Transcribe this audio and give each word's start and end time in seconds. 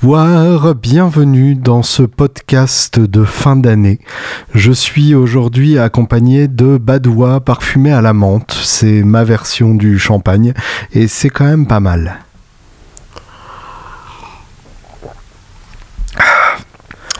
Bonsoir, 0.00 0.76
bienvenue 0.76 1.56
dans 1.56 1.82
ce 1.82 2.04
podcast 2.04 3.00
de 3.00 3.24
fin 3.24 3.56
d'année. 3.56 3.98
Je 4.54 4.70
suis 4.70 5.16
aujourd'hui 5.16 5.76
accompagné 5.76 6.46
de 6.46 6.78
Badois 6.78 7.40
parfumé 7.40 7.90
à 7.90 8.00
la 8.00 8.12
menthe. 8.12 8.52
C'est 8.52 9.02
ma 9.02 9.24
version 9.24 9.74
du 9.74 9.98
champagne 9.98 10.54
et 10.92 11.08
c'est 11.08 11.30
quand 11.30 11.46
même 11.46 11.66
pas 11.66 11.80
mal. 11.80 12.20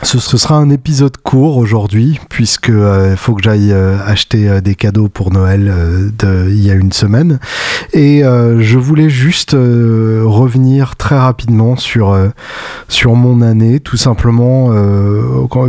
Ce, 0.01 0.17
sera 0.17 0.55
un 0.55 0.69
épisode 0.69 1.17
court 1.17 1.57
aujourd'hui, 1.57 2.19
puisque 2.29 2.69
euh, 2.69 3.17
faut 3.17 3.35
que 3.35 3.43
j'aille 3.43 3.73
euh, 3.73 3.97
acheter 4.05 4.49
euh, 4.49 4.61
des 4.61 4.73
cadeaux 4.73 5.09
pour 5.09 5.31
Noël 5.31 5.65
de, 6.17 6.47
il 6.49 6.65
y 6.65 6.71
a 6.71 6.73
une 6.73 6.93
semaine. 6.93 7.39
Et 7.93 8.21
je 8.21 8.77
voulais 8.77 9.09
juste 9.09 9.51
revenir 9.51 10.95
très 10.95 11.17
rapidement 11.17 11.75
sur, 11.75 12.15
sur 12.87 13.15
mon 13.15 13.41
année, 13.41 13.79
tout 13.79 13.97
simplement 13.97 14.71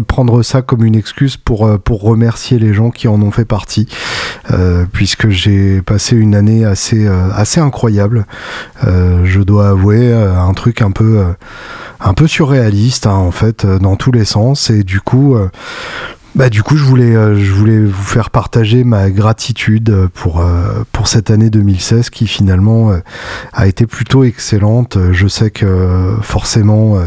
prendre 0.07 0.43
ça 0.43 0.63
comme 0.63 0.85
une 0.85 0.95
excuse 0.97 1.37
pour, 1.37 1.79
pour 1.81 2.03
remercier 2.03 2.59
les 2.59 2.75
gens 2.75 2.91
qui 2.91 3.09
en 3.09 3.21
ont 3.23 3.31
fait 3.31 3.45
partie, 3.45 3.89
puisque 4.93 5.31
j'ai 5.31 5.83
passé 5.83 6.17
une 6.17 6.35
année 6.35 6.65
assez, 6.65 7.09
assez 7.35 7.61
incroyable. 7.61 8.27
je 8.83 9.41
dois 9.41 9.71
avouer 9.71 10.13
un 10.13 10.53
truc 10.53 10.83
un 10.83 10.91
peu 10.91 11.25
un 12.01 12.15
peu 12.15 12.27
surréaliste 12.27 13.07
hein, 13.07 13.15
en 13.15 13.31
fait 13.31 13.65
euh, 13.65 13.79
dans 13.79 13.95
tous 13.97 14.13
les 14.13 14.25
sens 14.25 14.71
et 14.71 14.83
du 14.83 15.01
coup 15.01 15.37
euh, 15.37 15.49
bah, 16.37 16.49
du 16.49 16.63
coup, 16.63 16.77
je 16.77 16.85
voulais, 16.85 17.17
euh, 17.17 17.35
je 17.35 17.53
voulais 17.53 17.81
vous 17.81 18.05
faire 18.05 18.31
partager 18.31 18.85
ma 18.85 19.11
gratitude 19.11 20.07
pour, 20.15 20.45
pour 20.93 21.09
cette 21.09 21.29
année 21.29 21.51
2016 21.51 22.09
qui 22.09 22.29
finalement 22.29 22.93
a 23.53 23.67
été 23.67 23.85
plutôt 23.85 24.23
excellente. 24.23 24.97
Je 25.11 25.27
sais 25.27 25.51
que 25.51 26.15
forcément, 26.23 26.99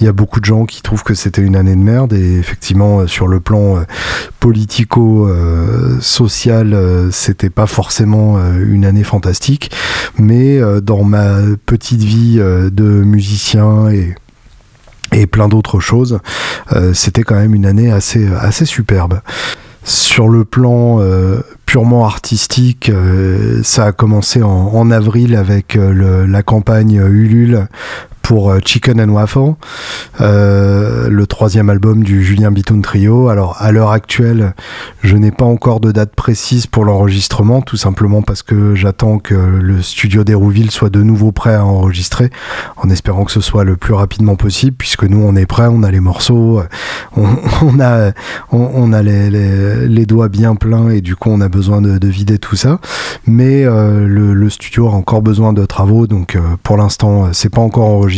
il 0.00 0.06
y 0.06 0.08
a 0.08 0.12
beaucoup 0.12 0.40
de 0.40 0.44
gens 0.44 0.64
qui 0.64 0.82
trouvent 0.82 1.04
que 1.04 1.14
c'était 1.14 1.40
une 1.40 1.54
année 1.54 1.76
de 1.76 1.80
merde 1.80 2.14
et 2.14 2.36
effectivement, 2.36 3.06
sur 3.06 3.28
le 3.28 3.38
plan 3.38 3.84
politico-social, 4.40 6.76
c'était 7.12 7.50
pas 7.50 7.68
forcément 7.68 8.40
une 8.58 8.84
année 8.84 9.04
fantastique. 9.04 9.70
Mais 10.18 10.58
dans 10.82 11.04
ma 11.04 11.36
petite 11.64 12.02
vie 12.02 12.38
de 12.38 12.82
musicien 12.82 13.88
et 13.88 14.16
et 15.14 15.26
plein 15.26 15.48
d'autres 15.48 15.80
choses. 15.80 16.18
Euh, 16.72 16.92
c'était 16.92 17.22
quand 17.22 17.36
même 17.36 17.54
une 17.54 17.66
année 17.66 17.90
assez, 17.90 18.64
superbe. 18.64 19.20
Sur 19.84 20.28
le 20.28 20.44
plan 20.44 21.00
euh, 21.00 21.40
purement 21.66 22.06
artistique, 22.06 22.88
euh, 22.88 23.60
ça 23.62 23.86
a 23.86 23.92
commencé 23.92 24.42
en, 24.42 24.90
avril 24.90 25.36
avec 25.36 25.78
la 25.78 26.42
campagne 26.42 26.96
Ulule 26.96 27.68
pour 28.24 28.50
euh, 28.50 28.58
Chicken 28.64 29.00
and 29.00 29.10
Waffle, 29.10 29.54
euh, 30.22 31.08
le 31.10 31.26
troisième 31.26 31.68
album 31.68 32.02
du 32.02 32.24
Julien 32.24 32.50
Bitoun 32.50 32.80
Trio. 32.80 33.28
Alors 33.28 33.56
à 33.60 33.70
l'heure 33.70 33.90
actuelle, 33.90 34.54
je 35.02 35.14
n'ai 35.16 35.30
pas 35.30 35.44
encore 35.44 35.78
de 35.78 35.92
date 35.92 36.14
précise 36.16 36.66
pour 36.66 36.86
l'enregistrement, 36.86 37.60
tout 37.60 37.76
simplement 37.76 38.22
parce 38.22 38.42
que 38.42 38.74
j'attends 38.74 39.18
que 39.18 39.34
le 39.34 39.82
studio 39.82 40.24
d'Hérouville 40.24 40.70
soit 40.70 40.88
de 40.88 41.02
nouveau 41.02 41.32
prêt 41.32 41.54
à 41.54 41.66
enregistrer, 41.66 42.30
en 42.78 42.88
espérant 42.88 43.24
que 43.24 43.30
ce 43.30 43.42
soit 43.42 43.62
le 43.62 43.76
plus 43.76 43.92
rapidement 43.92 44.36
possible, 44.36 44.74
puisque 44.76 45.04
nous 45.04 45.22
on 45.22 45.36
est 45.36 45.46
prêt, 45.46 45.66
on 45.70 45.82
a 45.82 45.90
les 45.90 46.00
morceaux, 46.00 46.62
on, 47.16 47.78
a, 47.78 48.12
on, 48.50 48.92
a 48.94 49.02
les, 49.02 50.06
doigts 50.06 50.28
bien 50.30 50.54
pleins 50.54 50.88
et 50.88 51.02
du 51.02 51.14
coup 51.14 51.28
on 51.30 51.42
a 51.42 51.50
besoin 51.50 51.82
de, 51.82 52.08
vider 52.08 52.38
tout 52.38 52.56
ça. 52.56 52.80
Mais 53.26 53.64
euh, 53.64 54.06
le, 54.06 54.48
studio 54.48 54.88
a 54.88 54.92
encore 54.92 55.20
besoin 55.20 55.52
de 55.52 55.66
travaux, 55.66 56.06
donc 56.06 56.38
pour 56.62 56.78
l'instant 56.78 57.28
c'est 57.34 57.50
pas 57.50 57.60
encore 57.60 57.84
enregistré 57.84 58.13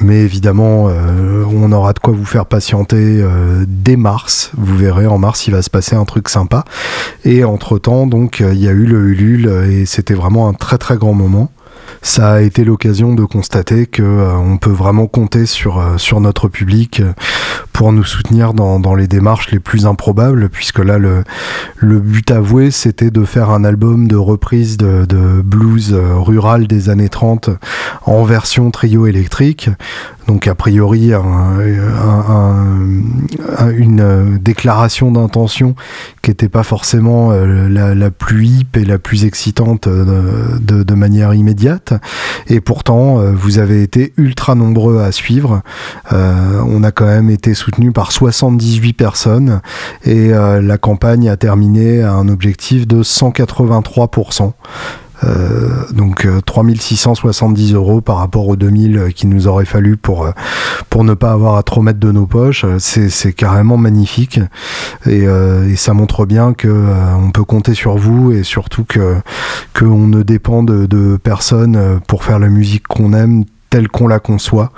mais 0.00 0.20
évidemment, 0.20 0.88
euh, 0.88 1.44
on 1.44 1.70
aura 1.72 1.92
de 1.92 1.98
quoi 1.98 2.12
vous 2.12 2.24
faire 2.24 2.46
patienter 2.46 2.96
euh, 2.96 3.64
dès 3.66 3.96
mars. 3.96 4.50
Vous 4.56 4.76
verrez, 4.76 5.06
en 5.06 5.18
mars, 5.18 5.46
il 5.46 5.52
va 5.52 5.62
se 5.62 5.70
passer 5.70 5.96
un 5.96 6.04
truc 6.04 6.28
sympa. 6.28 6.64
Et 7.24 7.44
entre-temps, 7.44 8.06
donc, 8.06 8.40
euh, 8.40 8.52
il 8.54 8.62
y 8.62 8.68
a 8.68 8.72
eu 8.72 8.84
le 8.84 9.08
Ulule 9.08 9.48
et 9.70 9.86
c'était 9.86 10.14
vraiment 10.14 10.48
un 10.48 10.54
très 10.54 10.78
très 10.78 10.96
grand 10.96 11.14
moment 11.14 11.50
ça 12.00 12.32
a 12.32 12.40
été 12.40 12.64
l'occasion 12.64 13.14
de 13.14 13.24
constater 13.24 13.86
que 13.86 14.02
on 14.02 14.56
peut 14.56 14.70
vraiment 14.70 15.06
compter 15.06 15.46
sur, 15.46 15.82
sur 15.98 16.20
notre 16.20 16.48
public 16.48 17.02
pour 17.72 17.92
nous 17.92 18.04
soutenir 18.04 18.54
dans, 18.54 18.80
dans, 18.80 18.94
les 18.94 19.08
démarches 19.08 19.50
les 19.50 19.58
plus 19.58 19.86
improbables, 19.86 20.48
puisque 20.48 20.78
là, 20.78 20.98
le, 20.98 21.24
le 21.78 21.98
but 21.98 22.30
avoué, 22.30 22.70
c'était 22.70 23.10
de 23.10 23.24
faire 23.24 23.50
un 23.50 23.64
album 23.64 24.08
de 24.08 24.16
reprise 24.16 24.76
de, 24.76 25.04
de 25.06 25.42
blues 25.42 25.92
rural 25.94 26.66
des 26.66 26.90
années 26.90 27.08
30 27.08 27.50
en 28.06 28.24
version 28.24 28.70
trio 28.70 29.06
électrique. 29.06 29.70
Donc 30.28 30.46
a 30.46 30.54
priori 30.54 31.12
une 33.76 34.38
déclaration 34.38 35.10
d'intention 35.10 35.74
qui 36.22 36.30
n'était 36.30 36.48
pas 36.48 36.62
forcément 36.62 37.32
euh, 37.32 37.68
la, 37.68 38.10
plus 38.10 38.46
hip 38.46 38.76
et 38.76 38.84
la 38.84 38.98
plus 38.98 39.24
excitante 39.24 39.86
euh, 39.88 40.58
de, 40.60 40.82
de, 40.82 40.94
manière 40.94 41.34
immédiate. 41.34 41.81
Et 42.46 42.60
pourtant, 42.60 43.18
euh, 43.18 43.32
vous 43.32 43.58
avez 43.58 43.82
été 43.82 44.12
ultra 44.16 44.54
nombreux 44.54 45.00
à 45.00 45.12
suivre. 45.12 45.62
on 46.12 46.82
a 46.82 46.92
quand 46.92 47.06
même 47.06 47.30
été 47.30 47.54
soutenu 47.54 47.92
par 47.92 48.12
78 48.12 48.92
personnes 48.92 49.60
et 50.04 50.30
la 50.30 50.78
campagne 50.78 51.28
a 51.28 51.36
terminé 51.36 52.02
à 52.02 52.12
un 52.12 52.28
objectif 52.28 52.86
de 52.86 53.02
183%. 53.02 54.52
Euh, 55.24 55.68
donc 55.92 56.26
3670 56.46 57.72
euh, 57.72 57.76
euros 57.76 58.00
par 58.00 58.16
rapport 58.16 58.48
aux 58.48 58.56
2000 58.56 59.12
qu'il 59.14 59.28
nous 59.28 59.46
aurait 59.46 59.64
fallu 59.64 59.96
pour, 59.96 60.24
euh, 60.24 60.30
pour 60.90 61.04
ne 61.04 61.14
pas 61.14 61.32
avoir 61.32 61.56
à 61.56 61.62
trop 61.62 61.82
mettre 61.82 62.00
de 62.00 62.10
nos 62.10 62.26
poches. 62.26 62.64
C'est 62.78 63.32
carrément 63.32 63.76
magnifique 63.76 64.40
et, 65.06 65.26
ça 65.76 65.94
montre 65.94 66.26
bien 66.26 66.52
que 66.52 66.68
on 67.18 67.30
peut 67.30 67.44
compter 67.44 67.74
sur 67.74 67.96
vous 67.96 68.32
et 68.32 68.42
surtout 68.42 68.84
que 68.84 69.16
qu'on 69.76 70.06
ne 70.06 70.22
dépend 70.22 70.62
de, 70.62 71.16
personnes 71.16 72.00
pour 72.06 72.24
faire 72.24 72.38
la 72.38 72.48
musique 72.48 72.86
qu'on 72.86 73.12
aime 73.12 73.44
telle 73.70 73.88
qu'on 73.88 74.06
la 74.06 74.18
conçoit. 74.18 74.70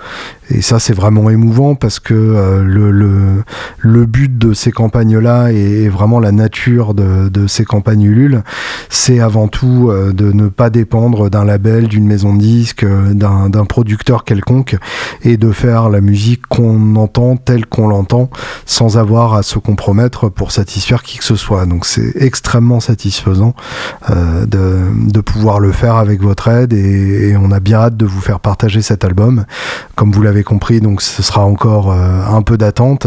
Et 0.50 0.60
ça, 0.60 0.78
c'est 0.78 0.92
vraiment 0.92 1.30
émouvant 1.30 1.74
parce 1.74 2.00
que 2.00 2.12
euh, 2.14 2.62
le, 2.62 2.90
le, 3.78 4.06
but 4.06 4.36
de 4.36 4.52
ces 4.52 4.72
campagnes-là 4.72 5.52
et, 5.52 5.88
vraiment 5.88 6.20
la 6.20 6.32
nature 6.32 6.92
de, 6.92 7.28
de 7.28 7.46
ces 7.46 7.64
campagnes 7.64 8.02
Ulule, 8.02 8.42
c'est 8.90 9.20
avant 9.20 9.48
tout 9.48 9.88
euh, 9.90 10.12
de 10.12 10.32
ne 10.32 10.48
pas 10.48 10.68
dépendre 10.68 11.30
d'un 11.30 11.44
label, 11.44 11.88
d'une 11.88 12.06
maison 12.06 12.34
de 12.34 12.40
disques, 12.40 12.84
euh, 12.84 13.14
d'un 13.14 13.64
producteur 13.64 14.24
quelconque 14.24 14.76
et 15.22 15.36
de 15.38 15.50
faire 15.50 15.88
la 15.88 16.00
musique 16.00 16.46
qu'on 16.46 16.96
entend 16.96 17.36
telle 17.36 17.64
qu'on 17.64 17.88
l'entend 17.88 18.28
sans 18.66 18.98
avoir 18.98 19.34
à 19.34 19.42
se 19.42 19.58
compromettre 19.58 20.28
pour 20.28 20.52
satisfaire 20.52 21.02
qui 21.02 21.18
que 21.18 21.24
ce 21.24 21.36
soit. 21.36 21.64
Donc 21.64 21.86
c'est 21.86 22.12
extrêmement 22.16 22.80
satisfaisant 22.80 23.54
de, 24.10 24.80
de, 25.10 25.20
pouvoir 25.20 25.60
le 25.60 25.72
faire 25.72 25.96
avec 25.96 26.22
votre 26.22 26.48
aide 26.48 26.72
et, 26.72 27.30
et 27.30 27.36
on 27.36 27.50
a 27.50 27.60
bien 27.60 27.78
hâte 27.78 27.96
de 27.96 28.06
vous 28.06 28.20
faire 28.20 28.40
partager 28.40 28.82
cet 28.82 29.04
album. 29.04 29.44
Comme 29.94 30.12
vous 30.12 30.22
l'avez 30.22 30.33
compris, 30.42 30.80
donc 30.80 31.02
ce 31.02 31.22
sera 31.22 31.44
encore 31.44 31.92
euh, 31.92 32.22
un 32.28 32.42
peu 32.42 32.56
d'attente, 32.56 33.06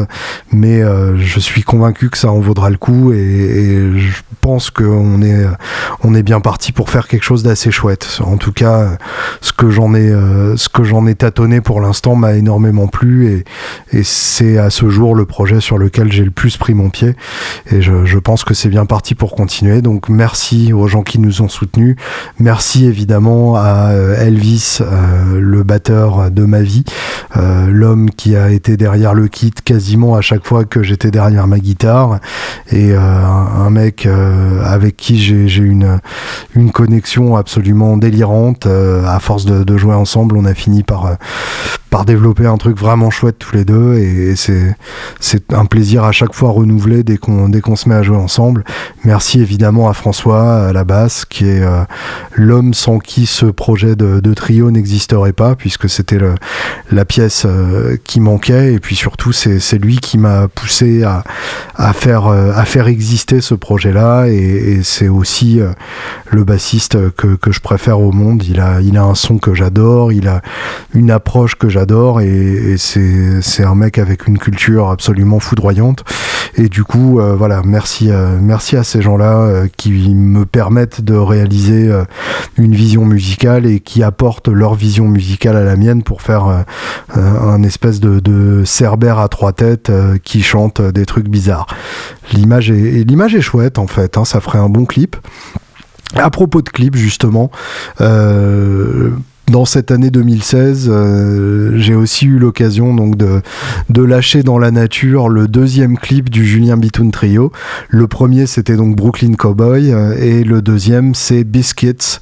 mais 0.52 0.82
euh, 0.82 1.18
je 1.18 1.40
suis 1.40 1.64
convaincu 1.64 2.10
que 2.10 2.18
ça 2.18 2.32
en 2.32 2.40
vaudra 2.40 2.70
le 2.70 2.78
coup 2.78 3.12
et, 3.12 3.92
je 3.98 4.22
pense 4.42 4.70
qu'on 4.70 5.22
est, 5.22 5.46
on 6.04 6.16
est 6.16 6.24
bien 6.24 6.40
parti 6.40 6.72
pour 6.72 6.90
faire 6.90 7.10
quelque 7.10 7.24
chose 7.24 7.44
d'assez 7.44 7.70
chouette. 7.70 8.20
En 8.24 8.38
tout 8.38 8.54
cas, 8.54 8.98
ce 9.42 9.52
que 9.52 9.70
j'en 9.70 9.94
ai, 9.94 10.10
euh, 10.10 10.56
ce 10.56 10.70
ai 11.10 11.16
tâtonné 11.16 11.60
pour 11.60 11.82
l'instant 11.82 12.16
m'a 12.16 12.34
énormément 12.34 12.88
plu 12.88 13.44
et, 13.92 14.04
c'est 14.04 14.58
à 14.58 14.70
ce 14.70 14.90
jour 14.90 15.16
le 15.16 15.26
projet 15.26 15.60
sur 15.60 15.78
lequel 15.78 16.12
j'ai 16.12 16.24
le 16.24 16.32
plus 16.32 16.56
pris 16.56 16.74
mon 16.74 16.90
pied 16.90 17.16
et 17.72 17.82
je 17.82 18.18
pense 18.20 18.44
que 18.44 18.54
c'est 18.54 18.70
bien 18.70 18.86
parti 18.86 19.16
pour 19.16 19.36
continuer. 19.36 19.82
Donc 19.82 20.08
merci 20.08 20.72
aux 20.72 20.88
gens 20.88 21.02
qui 21.02 21.20
nous 21.20 21.42
ont 21.42 21.50
soutenus, 21.50 21.96
merci 22.40 22.86
évidemment 22.86 23.56
à 23.56 23.92
Elvis, 24.20 24.80
le 25.36 25.64
batteur 25.64 26.32
de 26.32 26.46
ma 26.46 26.62
vie, 26.62 26.84
euh, 27.36 27.68
l'homme 27.70 28.10
qui 28.12 28.36
a 28.36 28.50
été 28.52 28.78
derrière 28.78 29.14
le 29.14 29.28
kit 29.28 29.52
quasiment 29.52 30.16
à 30.16 30.22
chaque 30.22 30.46
fois 30.46 30.66
que 30.66 30.84
j'étais 30.84 31.12
derrière 31.12 31.48
ma 31.48 31.60
guitare, 31.60 32.20
et 32.72 32.92
euh, 32.92 33.00
un, 33.00 33.70
mec 33.70 34.06
euh, 34.06 34.64
avec 34.64 34.98
qui 34.98 35.20
j'ai 35.20 35.62
une, 35.62 36.00
une 36.56 36.72
connexion 36.72 37.36
absolument 37.36 37.98
délirante. 37.98 38.68
à 38.68 39.20
force 39.20 39.46
de, 39.46 39.64
de, 39.64 39.78
jouer 39.78 39.96
ensemble, 39.96 40.38
on 40.38 40.46
a 40.46 40.54
fini 40.54 40.84
par, 40.84 41.18
par 41.90 42.06
développer 42.06 42.46
un 42.46 42.58
truc 42.58 42.78
vraiment 42.78 43.10
chouette 43.10 43.38
tous 43.40 43.56
les 43.56 43.66
deux, 43.66 43.96
et, 43.96 44.36
c'est 44.36 44.76
c'est 45.20 45.54
un 45.54 45.66
plaisir 45.66 46.04
à 46.04 46.12
chaque 46.12 46.34
fois 46.34 46.52
renouvelé 46.52 47.04
dès 47.04 47.18
qu'on 47.18 47.50
dès 47.50 47.62
qu'on 47.62 47.76
se 47.76 47.90
met 47.90 47.96
à 47.96 48.04
jouer 48.04 48.18
ensemble. 48.18 48.64
Merci 49.04 49.42
évidemment 49.42 49.90
à 49.90 49.94
François 49.94 50.68
à 50.68 50.74
la 50.74 50.84
basse, 50.84 51.26
qui 51.26 51.48
est 51.48 51.64
l'homme 52.36 52.74
sans 52.74 53.00
qui 53.00 53.26
ce 53.26 53.46
projet 53.46 53.96
de, 53.96 54.34
trio 54.34 54.72
n'existerait 54.72 55.34
pas, 55.34 55.56
puisque 55.56 55.90
c'était 55.90 56.20
la 56.92 57.06
pièce 57.06 57.44
euh, 57.46 57.98
qui 58.04 58.20
manquait. 58.20 58.74
Et 58.74 58.80
puis 58.80 58.96
surtout 58.96 59.32
c'est 59.32 59.78
lui 59.78 59.98
qui 59.98 60.18
m'a 60.18 60.48
poussé 60.48 61.04
à, 61.04 61.24
à, 61.76 61.94
faire, 61.94 62.28
euh, 62.28 62.52
à 62.56 62.66
faire 62.66 62.88
exister 62.88 63.42
ce 63.42 63.56
projet 63.56 63.92
là 63.92 64.26
et, 64.28 64.82
c'est 64.84 65.08
aussi 65.08 65.60
euh, 65.60 65.72
le 66.30 66.44
bassiste 66.44 67.12
que, 67.16 67.36
que, 67.36 67.52
je 67.52 67.60
préfère 67.60 68.00
au 68.00 68.12
monde. 68.12 68.44
Il 68.44 68.60
a, 68.60 68.82
il 68.82 68.98
a 68.98 69.04
un 69.04 69.16
son 69.16 69.38
que 69.38 69.54
j'adore. 69.54 70.12
Il 70.12 70.28
a 70.28 70.42
une 70.94 71.10
approche 71.12 71.56
que 71.56 71.70
j'adore 71.70 71.77
et, 72.22 72.76
c'est 72.78 73.64
un 73.64 73.76
mec 73.76 73.98
avec 73.98 74.28
une 74.28 74.38
culture 74.38 74.90
absolument 74.90 75.40
foudroyante. 75.40 76.04
Et 76.56 76.70
du 76.70 76.84
coup, 76.84 77.20
voilà, 77.38 77.62
merci, 77.64 78.10
merci 78.42 78.78
à 78.78 78.84
ces 78.84 79.02
gens-là 79.02 79.68
qui 79.78 80.16
me 80.16 80.46
permettent 80.46 81.02
de 81.02 81.14
réaliser 81.14 81.92
une 82.58 82.74
vision 82.74 83.06
musicale 83.06 83.66
et 83.66 83.80
qui 83.80 84.02
apportent 84.02 84.48
leur 84.48 84.74
vision 84.74 85.08
musicale 85.08 85.56
à 85.56 85.64
la 85.64 85.76
mienne 85.76 86.04
pour 86.04 86.22
faire 86.22 86.66
un 87.16 87.64
espèce 87.64 88.00
de, 88.00 88.20
de 88.20 88.64
cerbère 88.66 89.20
à 89.20 89.28
trois 89.28 89.54
têtes 89.54 89.92
qui 90.24 90.42
chante 90.42 90.82
des 90.82 91.06
trucs 91.06 91.30
bizarres. 91.30 91.68
L'image 92.34 92.72
est, 92.72 93.08
l'image 93.08 93.36
est 93.36 93.42
chouette 93.42 93.78
en 93.78 93.88
fait, 93.88 94.18
hein, 94.18 94.26
ça 94.26 94.42
ferait 94.42 94.60
un 94.60 94.70
bon 94.70 94.86
clip. 94.86 95.16
À 96.16 96.30
propos 96.30 96.62
de 96.62 96.70
clip 96.70 96.96
justement, 96.96 97.52
euh, 98.02 99.12
dans 99.50 99.64
cette 99.64 99.92
année 99.92 100.12
2016, 100.12 100.90
euh, 100.92 101.72
j'ai 101.78 101.96
aussi 101.96 102.26
eu 102.26 102.38
l'occasion 102.38 102.94
donc 102.94 103.16
de, 103.16 103.42
lâcher 104.04 104.44
dans 104.44 104.58
la 104.58 104.72
nature 104.72 105.30
le 105.30 105.48
deuxième 105.48 105.98
clip 105.98 106.30
du 106.30 106.46
Julien 106.46 106.76
Bitoun 106.76 107.12
Trio. 107.12 107.52
Le 107.90 108.08
premier 108.08 108.46
c'était 108.46 108.76
donc 108.76 108.96
Brooklyn 108.96 109.34
Cowboy 109.34 109.94
euh, 109.94 110.18
et 110.20 110.44
le 110.44 110.62
deuxième 110.62 111.16
c'est 111.16 111.46
Biscuits, 111.46 112.20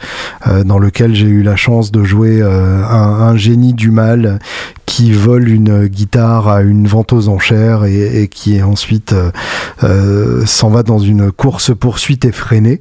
euh, 0.47 0.63
dans 0.63 0.77
lequel 0.77 1.15
j'ai 1.15 1.25
eu 1.25 1.41
la 1.41 1.55
chance 1.55 1.91
de 1.91 2.03
jouer 2.03 2.41
un, 2.43 3.35
génie 3.35 3.73
du 3.73 3.91
mal 3.91 4.39
qui 4.85 5.11
vole 5.11 5.49
une 5.49 5.87
guitare 5.87 6.47
à 6.47 6.61
une 6.61 6.87
vente 6.87 7.11
aux 7.11 7.27
enchères 7.27 7.85
et, 7.85 8.21
et 8.21 8.27
qui 8.27 8.61
ensuite 8.61 9.15
s'en 10.45 10.69
va 10.69 10.83
dans 10.83 10.99
une 10.99 11.31
course 11.31 11.75
poursuite 11.75 12.25
effrénée. 12.25 12.79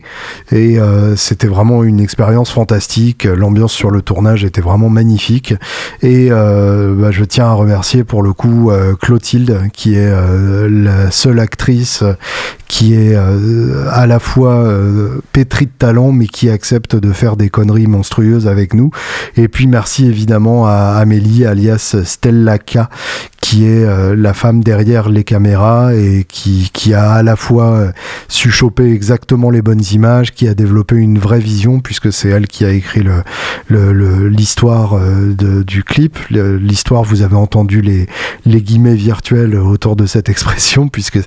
Et 0.53 0.79
c'était 1.17 1.47
vraiment 1.47 1.83
une 1.83 2.01
expérience 2.01 2.51
fantastique. 2.51 3.25
L'ambiance 3.25 3.73
sur 3.73 3.91
le 3.91 4.03
tournage 4.03 4.34
était 4.43 4.61
vraiment 4.61 4.89
magnifique. 4.89 5.55
Et 6.03 6.29
euh, 6.31 6.95
bah, 6.97 7.11
je 7.11 7.25
tiens 7.25 7.47
à 7.47 7.53
remercier 7.53 8.05
pour 8.05 8.23
le 8.23 8.33
coup 8.33 8.71
euh, 8.71 8.95
Clotilde, 8.95 9.71
qui 9.73 9.95
est 9.95 10.11
euh, 10.11 10.69
la 10.69 11.11
seule 11.11 11.39
actrice 11.39 12.03
qui 12.67 12.95
est 12.95 13.15
à 13.15 14.07
la 14.07 14.19
fois 14.19 14.67
pétrie 15.33 15.67
de 15.67 15.73
talent, 15.79 16.11
mais 16.11 16.27
qui 16.27 16.51
accepte 16.51 16.97
de 16.97 17.13
faire 17.13 17.37
des 17.37 17.49
conneries 17.49 17.87
monstrueuses 17.87 18.49
avec 18.49 18.75
nous. 18.75 18.91
Et 19.37 19.47
puis 19.47 19.69
merci 19.69 20.07
évidemment 20.07 20.67
à 20.67 20.97
Amélie, 20.99 21.45
alias 21.45 21.95
Stella 22.03 22.59
K, 22.59 22.79
qui 23.41 23.67
est 23.67 23.87
la 24.17 24.35
femme 24.35 24.65
derrière 24.65 25.09
les 25.09 25.23
caméras 25.23 25.95
et 25.95 26.25
qui, 26.29 26.71
qui 26.73 26.95
a 26.95 27.13
à 27.13 27.23
la 27.23 27.37
fois 27.37 27.93
su 28.27 28.51
choper 28.51 28.91
exactement 28.91 29.51
les 29.51 29.63
bonnes 29.63 29.85
images, 29.93 30.33
qui 30.33 30.49
a 30.49 30.55
développé 30.55 30.97
une 30.97 31.21
vraie 31.21 31.39
vision, 31.39 31.79
puisque 31.79 32.13
c'est 32.13 32.31
elle 32.31 32.49
qui 32.49 32.65
a 32.65 32.71
écrit 32.71 33.05
le 33.05 34.24
l'histoire 34.29 34.95
euh, 34.95 35.35
du 35.65 35.85
clip. 35.85 36.19
L'histoire, 36.31 37.03
vous 37.03 37.23
avez 37.23 37.37
entendu 37.37 37.81
les, 37.81 38.07
les 38.45 38.63
guillemets 38.63 38.95
virtuels 38.95 39.57
autour 39.57 39.97
de 39.97 40.07
cette 40.07 40.29
expression, 40.35 40.89
puisque 40.89 41.21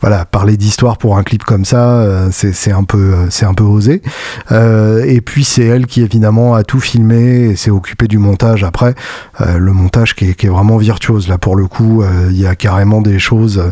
voilà, 0.00 0.24
parler 0.24 0.56
d'histoire 0.56 0.98
pour 0.98 1.16
un 1.16 1.22
clip 1.22 1.44
comme 1.44 1.64
ça, 1.64 2.00
euh, 2.00 2.28
c'est 2.30 2.72
un 2.72 2.84
peu, 2.84 3.14
euh, 3.14 3.30
c'est 3.30 3.46
un 3.46 3.54
peu 3.54 3.64
osé. 3.64 4.02
et 4.50 5.20
puis 5.20 5.44
c'est 5.44 5.64
elle 5.64 5.86
qui 5.86 6.02
évidemment 6.02 6.54
a 6.54 6.64
tout 6.64 6.80
filmé 6.80 7.50
et 7.50 7.56
s'est 7.56 7.70
occupée 7.70 8.08
du 8.08 8.18
montage 8.18 8.64
après. 8.64 8.94
le 9.40 9.72
montage 9.72 10.14
qui 10.14 10.30
est, 10.30 10.34
qui 10.34 10.46
est, 10.46 10.50
vraiment 10.50 10.76
virtuose 10.76 11.28
là 11.28 11.38
pour 11.38 11.56
le 11.56 11.66
coup. 11.66 12.02
Il 12.30 12.40
y 12.40 12.46
a 12.46 12.54
carrément 12.54 13.00
des 13.00 13.18
choses 13.18 13.62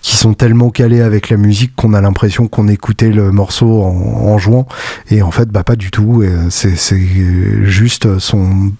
qui 0.00 0.11
sont 0.22 0.34
tellement 0.34 0.70
calées 0.70 1.00
avec 1.00 1.30
la 1.30 1.36
musique 1.36 1.74
qu'on 1.74 1.94
a 1.94 2.00
l'impression 2.00 2.46
qu'on 2.46 2.68
écoutait 2.68 3.10
le 3.10 3.32
morceau 3.32 3.82
en, 3.82 3.88
en, 3.88 4.38
jouant. 4.38 4.66
Et 5.10 5.20
en 5.20 5.32
fait, 5.32 5.48
bah 5.48 5.64
pas 5.64 5.76
du 5.76 5.90
tout. 5.90 6.22
C'est 6.50 6.96
juste 7.64 8.18
son 8.18 8.72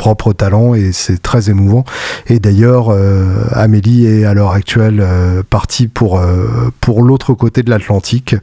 propre 0.00 0.32
talent 0.32 0.72
et 0.72 0.92
c'est 0.92 1.20
très 1.20 1.50
émouvant. 1.50 1.84
Et 2.26 2.38
d'ailleurs, 2.38 2.88
euh, 2.88 3.44
Amélie 3.52 4.06
est 4.06 4.24
à 4.24 4.32
l'heure 4.32 4.52
actuelle 4.52 5.00
euh, 5.02 5.42
partie 5.42 5.88
pour, 5.88 6.18
euh, 6.18 6.72
pour 6.80 7.02
l'autre 7.02 7.34
côté 7.34 7.62
de 7.62 7.68
l'Atlantique. 7.68 8.34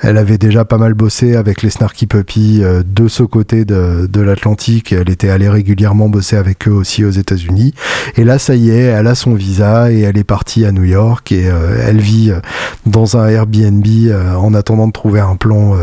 Elle 0.00 0.16
avait 0.16 0.38
déjà 0.38 0.64
pas 0.64 0.78
mal 0.78 0.94
bossé 0.94 1.36
avec 1.36 1.60
les 1.60 1.68
Snarky 1.68 2.06
Puppy 2.06 2.62
de 2.62 3.08
ce 3.08 3.24
côté 3.24 3.66
de, 3.66 4.08
de 4.10 4.20
l'Atlantique. 4.22 4.94
Elle 4.94 5.10
était 5.10 5.28
allée 5.28 5.50
régulièrement 5.50 6.08
bosser 6.08 6.36
avec 6.36 6.66
eux 6.66 6.72
aussi 6.72 7.04
aux 7.04 7.10
États-Unis. 7.10 7.74
Et 8.16 8.24
là, 8.24 8.38
ça 8.38 8.54
y 8.54 8.70
est, 8.70 8.84
elle 8.84 9.06
a 9.06 9.14
son 9.14 9.34
visa 9.34 9.92
et 9.92 10.00
elle 10.00 10.16
est 10.16 10.24
partie 10.24 10.64
à 10.64 10.72
New 10.72 10.84
York 10.84 11.30
et 11.30 11.50
elle 11.86 12.00
vit 12.00 12.32
dans 12.86 13.18
un 13.18 13.28
Airbnb 13.28 13.86
en 14.36 14.54
attendant 14.54 14.86
de 14.86 14.92
trouver 14.92 15.20
un 15.20 15.36
plan 15.36 15.76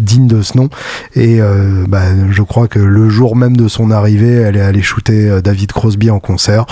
digne 0.00 0.26
de 0.26 0.42
ce 0.42 0.58
nom. 0.58 0.68
Et 1.14 1.40
bah, 1.88 2.02
je 2.30 2.42
crois 2.42 2.66
que 2.66 2.80
le 2.80 3.08
jour 3.08 3.36
même 3.36 3.56
de 3.56 3.68
son 3.68 3.90
arrivée, 3.90 4.34
elle 4.34 4.56
est 4.56 4.63
aller 4.64 4.82
shooter 4.82 5.28
euh, 5.28 5.40
David 5.40 5.72
Crosby 5.72 6.10
en 6.10 6.20
concert. 6.20 6.66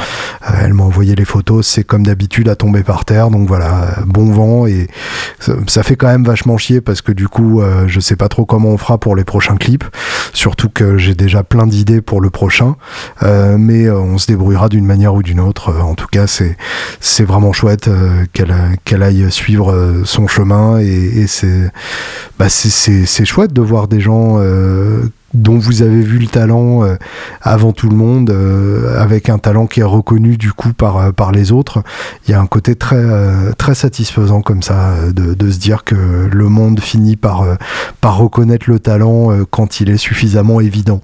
Euh, 0.49 0.55
elle 0.63 0.75
m'a 0.75 0.85
envoyé 0.85 1.15
les 1.15 1.25
photos, 1.25 1.67
c'est 1.67 1.85
comme 1.85 2.05
d'habitude 2.05 2.49
à 2.49 2.57
tomber 2.57 2.83
par 2.83 3.05
terre, 3.05 3.31
donc 3.31 3.49
voilà, 3.49 3.97
bon 4.07 4.31
vent. 4.33 4.67
Et 4.67 4.89
ça, 5.67 5.83
fait 5.83 5.97
quand 5.97 6.09
même 6.09 6.25
vachement 6.25 6.57
chier 6.59 6.81
parce 6.81 7.03
que 7.03 7.13
du 7.13 7.29
coup, 7.29 7.61
euh, 7.61 7.85
je 7.87 8.01
sais 8.01 8.17
pas 8.17 8.29
trop 8.29 8.45
comment 8.45 8.71
on 8.71 8.79
fera 8.79 8.99
pour 8.99 9.17
les 9.17 9.25
prochains 9.25 9.57
clips, 9.57 9.85
surtout 10.33 10.69
que 10.69 10.97
j'ai 10.99 11.15
déjà 11.15 11.43
plein 11.43 11.67
d'idées 11.67 12.01
pour 12.01 12.21
le 12.21 12.31
prochain, 12.31 12.77
mais 13.23 13.91
on 13.91 14.19
se 14.19 14.27
débrouillera 14.27 14.69
d'une 14.69 14.85
manière 14.85 15.15
ou 15.15 15.23
d'une 15.23 15.41
autre. 15.41 15.73
En 15.81 15.95
tout 15.95 16.07
cas, 16.11 16.27
c'est 16.27 16.57
c'est 17.01 17.25
vraiment 17.25 17.53
chouette 17.53 17.89
qu'elle 18.33 18.55
qu'elle 18.85 19.03
aille 19.03 19.31
suivre 19.31 20.03
son 20.05 20.27
chemin. 20.27 20.79
Et, 20.79 20.85
et 20.85 21.27
c'est 21.27 21.71
bah 22.39 22.49
c'est 22.49 23.25
chouette 23.25 23.53
de 23.53 23.61
voir 23.61 23.89
des 23.89 24.01
gens 24.01 24.39
dont 25.35 25.59
vous 25.59 25.83
avez 25.83 26.03
vu 26.03 26.19
le 26.19 26.27
talent 26.27 26.85
euh, 26.85 26.97
avant 27.41 27.73
tout 27.73 27.89
le 27.89 27.97
monde, 27.97 28.31
euh, 28.31 29.01
avec 29.01 29.29
un 29.29 29.39
talent 29.39 29.67
qui 29.67 29.81
est 29.81 29.85
reconnu 29.85 30.37
du 30.37 30.53
coup 30.53 30.73
par, 30.73 30.97
euh, 30.99 31.13
par 31.13 31.33
les 31.33 31.53
autres. 31.53 31.83
Il 32.27 32.31
y 32.31 32.35
a 32.35 32.41
un 32.41 32.47
côté 32.47 32.77
très, 32.77 33.03
très 33.57 33.75
satisfaisant 33.75 34.43
comme 34.43 34.63
ça, 34.63 34.95
de, 35.13 35.35
de, 35.35 35.51
se 35.51 35.59
dire 35.59 35.85
que 35.85 35.95
le 35.95 36.49
monde 36.49 36.81
finit 36.81 37.17
par, 37.17 37.45
par 38.01 38.17
reconnaître 38.17 38.71
le 38.71 38.79
talent 38.79 39.31
quand 39.51 39.81
il 39.81 39.91
est 39.91 39.97
suffisamment 39.97 40.61
évident. 40.61 41.01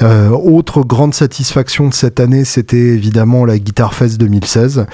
autre 0.00 0.82
grande 0.82 1.14
satisfaction 1.14 1.88
de 1.88 1.94
cette 1.94 2.20
année, 2.20 2.44
c'était 2.44 2.76
évidemment 2.76 3.44
la 3.44 3.58
Guitar 3.58 3.94
Fest 3.94 4.18
2016 4.18 4.86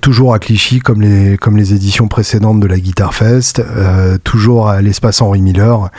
toujours 0.00 0.34
à 0.34 0.38
Clichy 0.38 0.80
comme 0.80 1.02
les 1.02 1.36
comme 1.36 1.56
les 1.56 1.74
éditions 1.74 2.08
précédentes 2.08 2.60
de 2.60 2.66
la 2.66 2.78
Guitar 2.78 3.14
Fest, 3.14 3.60
euh, 3.60 4.18
toujours 4.22 4.68
à 4.68 4.80
l'espace 4.80 5.20
Henri 5.20 5.40
Miller 5.40 5.90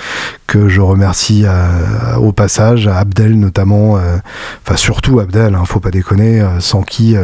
que 0.48 0.70
je 0.70 0.82
remercie 0.82 1.44
euh, 1.46 2.16
au 2.18 2.32
passage 2.32 2.88
à 2.88 2.98
Abdel 2.98 3.40
notamment, 3.40 3.98
euh, 3.98 4.18
enfin 4.66 4.76
surtout 4.76 5.20
Abdel, 5.20 5.56
hein, 5.56 5.64
faut 5.66 5.80
pas 5.80 5.92
déconner, 5.92 6.44
sans 6.60 6.82
qui 6.82 7.16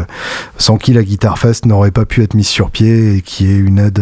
sans 0.58 0.78
qui 0.78 0.94
la 0.94 1.04
Guitar 1.04 1.38
Fest 1.38 1.66
n'aurait 1.66 1.92
pas 1.92 2.06
pu 2.06 2.24
être 2.24 2.34
mise 2.34 2.48
sur 2.48 2.72
pied 2.72 3.18
et 3.18 3.22
qui 3.22 3.50
est 3.50 3.58
une 3.58 3.80
aide 3.80 4.02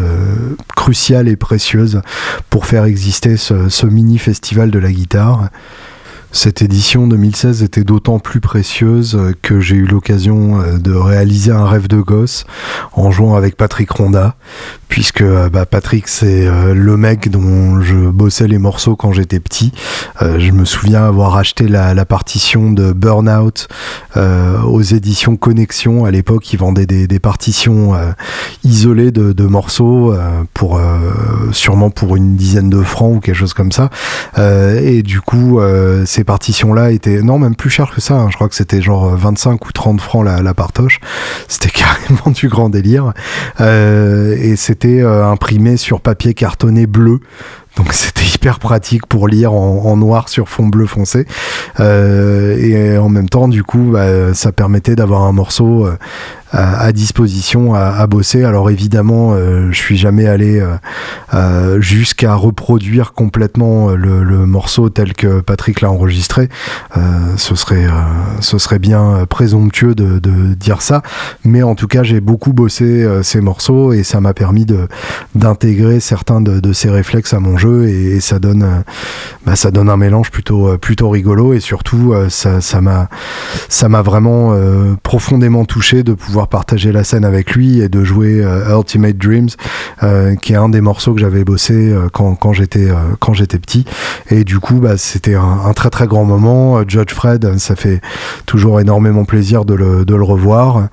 cruciale 0.75 1.27
et 1.27 1.36
précieuse 1.36 2.01
pour 2.50 2.65
faire 2.65 2.86
exister 2.86 3.38
ce, 3.38 3.69
ce 3.69 3.86
mini 3.86 4.17
festival 4.17 4.71
de 4.71 4.79
la 4.79 4.91
guitare. 4.91 5.50
Cette 6.34 6.62
édition 6.62 7.07
2016 7.07 7.63
était 7.63 7.86
d'autant 7.86 8.19
plus 8.19 8.41
précieuse 8.41 9.17
que 9.41 9.62
j'ai 9.62 9.75
eu 9.75 9.86
l'occasion 9.86 10.60
euh, 10.60 10.77
de 10.77 10.93
réaliser 10.93 11.51
un 11.51 11.65
rêve 11.65 11.88
de 11.88 12.01
gosse 12.01 12.43
en 12.93 13.12
jouant 13.12 13.36
avec 13.36 13.55
Patrick 13.55 13.89
Ronda, 13.91 14.36
puisque 14.89 15.22
euh, 15.22 15.50
bah, 15.50 15.65
Patrick 15.65 16.10
c'est 16.10 16.46
euh, 16.46 16.74
le 16.74 16.98
mec 16.98 17.29
dont 17.29 17.81
je 17.81 17.96
bossais 17.96 18.48
les 18.48 18.57
morceaux 18.57 18.98
quand 18.98 19.13
j'étais 19.13 19.39
petit. 19.39 19.72
je 20.22 20.51
me 20.51 20.65
souviens 20.65 21.05
avoir 21.05 21.38
acheté 21.38 21.67
la, 21.67 22.05
partition 22.05 22.72
de 22.72 22.91
Burnout 22.91 23.67
aux 24.15 24.81
éditions 24.81 25.38
Connexion. 25.38 26.05
À 26.05 26.12
l'époque, 26.12 26.51
ils 26.53 26.60
vendaient 26.60 26.86
des, 26.86 27.19
partitions 27.19 27.93
isolées 28.63 29.12
de, 29.12 29.34
de 29.34 29.43
morceaux 29.46 30.15
pour 30.53 30.79
sûrement 31.51 31.89
pour 31.89 32.15
une 32.15 32.36
dizaine 32.36 32.69
de 32.69 32.81
francs 32.81 33.17
ou 33.17 33.19
quelque 33.19 33.36
chose 33.36 33.53
comme 33.53 33.72
ça. 33.72 33.89
et 34.38 35.03
du 35.03 35.22
coup, 35.22 35.60
ces 36.17 36.24
partitions-là 36.24 36.89
étaient, 36.89 37.21
non, 37.21 37.38
même 37.38 37.55
plus 37.55 37.69
cher 37.69 37.91
que 37.93 38.01
ça. 38.01 38.15
Hein. 38.15 38.29
Je 38.31 38.36
crois 38.36 38.50
que 38.50 38.55
c'était 38.55 38.81
genre 38.81 39.15
25 39.15 39.63
ou 39.67 39.71
30 39.71 40.01
francs 40.01 40.25
la, 40.25 40.53
partoche. 40.55 41.00
C'était 41.47 41.69
carrément 41.69 42.31
du 42.31 42.50
grand 42.50 42.69
délire. 42.69 43.13
Euh, 43.62 44.36
et 44.36 44.55
c'était 44.55 45.01
euh, 45.01 45.27
imprimé 45.27 45.77
sur 45.77 46.01
papier 46.01 46.33
cartonné 46.33 46.88
bleu. 46.88 47.19
Donc 47.75 47.88
c'était 47.93 48.25
hyper 48.25 48.57
pratique 48.57 49.05
pour 49.05 49.27
lire 49.27 49.53
en, 49.53 49.95
noir 49.95 50.27
sur 50.27 50.50
fond 50.50 50.65
bleu 50.65 50.88
foncé. 50.88 51.27
Euh, 51.79 52.57
et 52.57 52.97
en 52.97 53.09
même 53.09 53.29
temps, 53.29 53.47
du 53.47 53.63
coup, 53.63 53.91
bah, 53.91 54.33
ça 54.33 54.51
permettait 54.51 54.95
d'avoir 54.95 55.21
un 55.21 55.33
morceau 55.33 55.88
à, 56.51 56.91
disposition 56.91 57.73
à, 57.75 58.05
bosser. 58.07 58.43
Alors 58.43 58.69
évidemment, 58.69 59.35
je 59.35 59.77
suis 59.77 59.97
jamais 59.97 60.27
allé 60.27 60.63
jusqu'à 61.79 62.35
reproduire 62.35 63.13
complètement 63.13 63.89
le, 63.89 64.23
le, 64.23 64.45
morceau 64.45 64.89
tel 64.89 65.13
que 65.13 65.41
Patrick 65.41 65.81
l'a 65.81 65.91
enregistré. 65.91 66.49
ce 67.35 67.55
serait 67.55 67.87
ce 68.39 68.57
serait 68.57 68.79
bien 68.79 69.25
présomptueux 69.29 69.95
de, 69.95 70.19
de, 70.19 70.53
dire 70.53 70.81
ça, 70.81 71.01
mais 71.43 71.63
en 71.63 71.75
tout 71.75 71.87
cas, 71.87 72.03
j'ai 72.03 72.21
beaucoup 72.21 72.53
bossé 72.53 73.05
ces 73.23 73.41
morceaux 73.41 73.93
et 73.93 74.03
ça 74.03 74.21
m'a 74.21 74.33
permis 74.33 74.65
de 74.65 74.87
d'intégrer 75.35 75.99
certains 75.99 76.41
de, 76.41 76.59
de, 76.59 76.73
ces 76.73 76.89
réflexes 76.89 77.33
à 77.33 77.39
mon 77.39 77.57
jeu 77.57 77.89
et, 77.89 78.19
ça 78.19 78.39
donne 78.39 78.83
bah, 79.45 79.55
ça 79.55 79.71
donne 79.71 79.89
un 79.89 79.97
mélange 79.97 80.31
plutôt 80.31 80.77
plutôt 80.77 81.09
rigolo 81.09 81.53
et 81.53 81.59
surtout 81.59 82.13
ça 82.29 82.61
ça 82.61 82.81
m'a 82.81 83.09
ça 83.69 83.89
m'a 83.89 84.01
vraiment 84.01 84.53
euh, 84.53 84.95
profondément 85.01 85.65
touché 85.65 86.03
de 86.03 86.13
pouvoir 86.13 86.37
partager 86.46 86.91
la 86.91 87.03
scène 87.03 87.25
avec 87.25 87.56
lui 87.56 87.79
et 87.79 87.89
de 87.89 88.03
jouer 88.03 88.44
euh, 88.44 88.77
Ultimate 88.77 89.17
Dreams, 89.17 89.50
euh, 90.03 90.36
qui 90.36 90.53
est 90.53 90.58
un 90.58 90.70
des 90.70 90.82
morceaux 90.82 91.15
que 91.15 91.20
j'avais 91.20 91.44
bossé 91.44 91.96
quand, 92.13 92.36
quand 92.36 92.53
j'étais 92.53 92.89
quand 93.20 93.34
j'étais 93.34 93.58
petit. 93.58 93.86
Et 94.29 94.44
du 94.44 94.60
coup, 94.60 94.75
bah, 94.75 94.98
c'était 94.98 95.34
un, 95.34 95.74
très 95.74 95.89
très 95.89 96.06
grand 96.06 96.25
moment. 96.25 96.88
Judge 96.88 97.13
Fred, 97.13 97.58
ça 97.58 97.75
fait 97.75 98.01
toujours 98.46 98.79
énormément 98.79 99.25
plaisir 99.25 99.65
de 99.65 99.74
le, 99.74 100.06
de 100.06 100.15
le 100.15 100.24
revoir. 100.24 100.89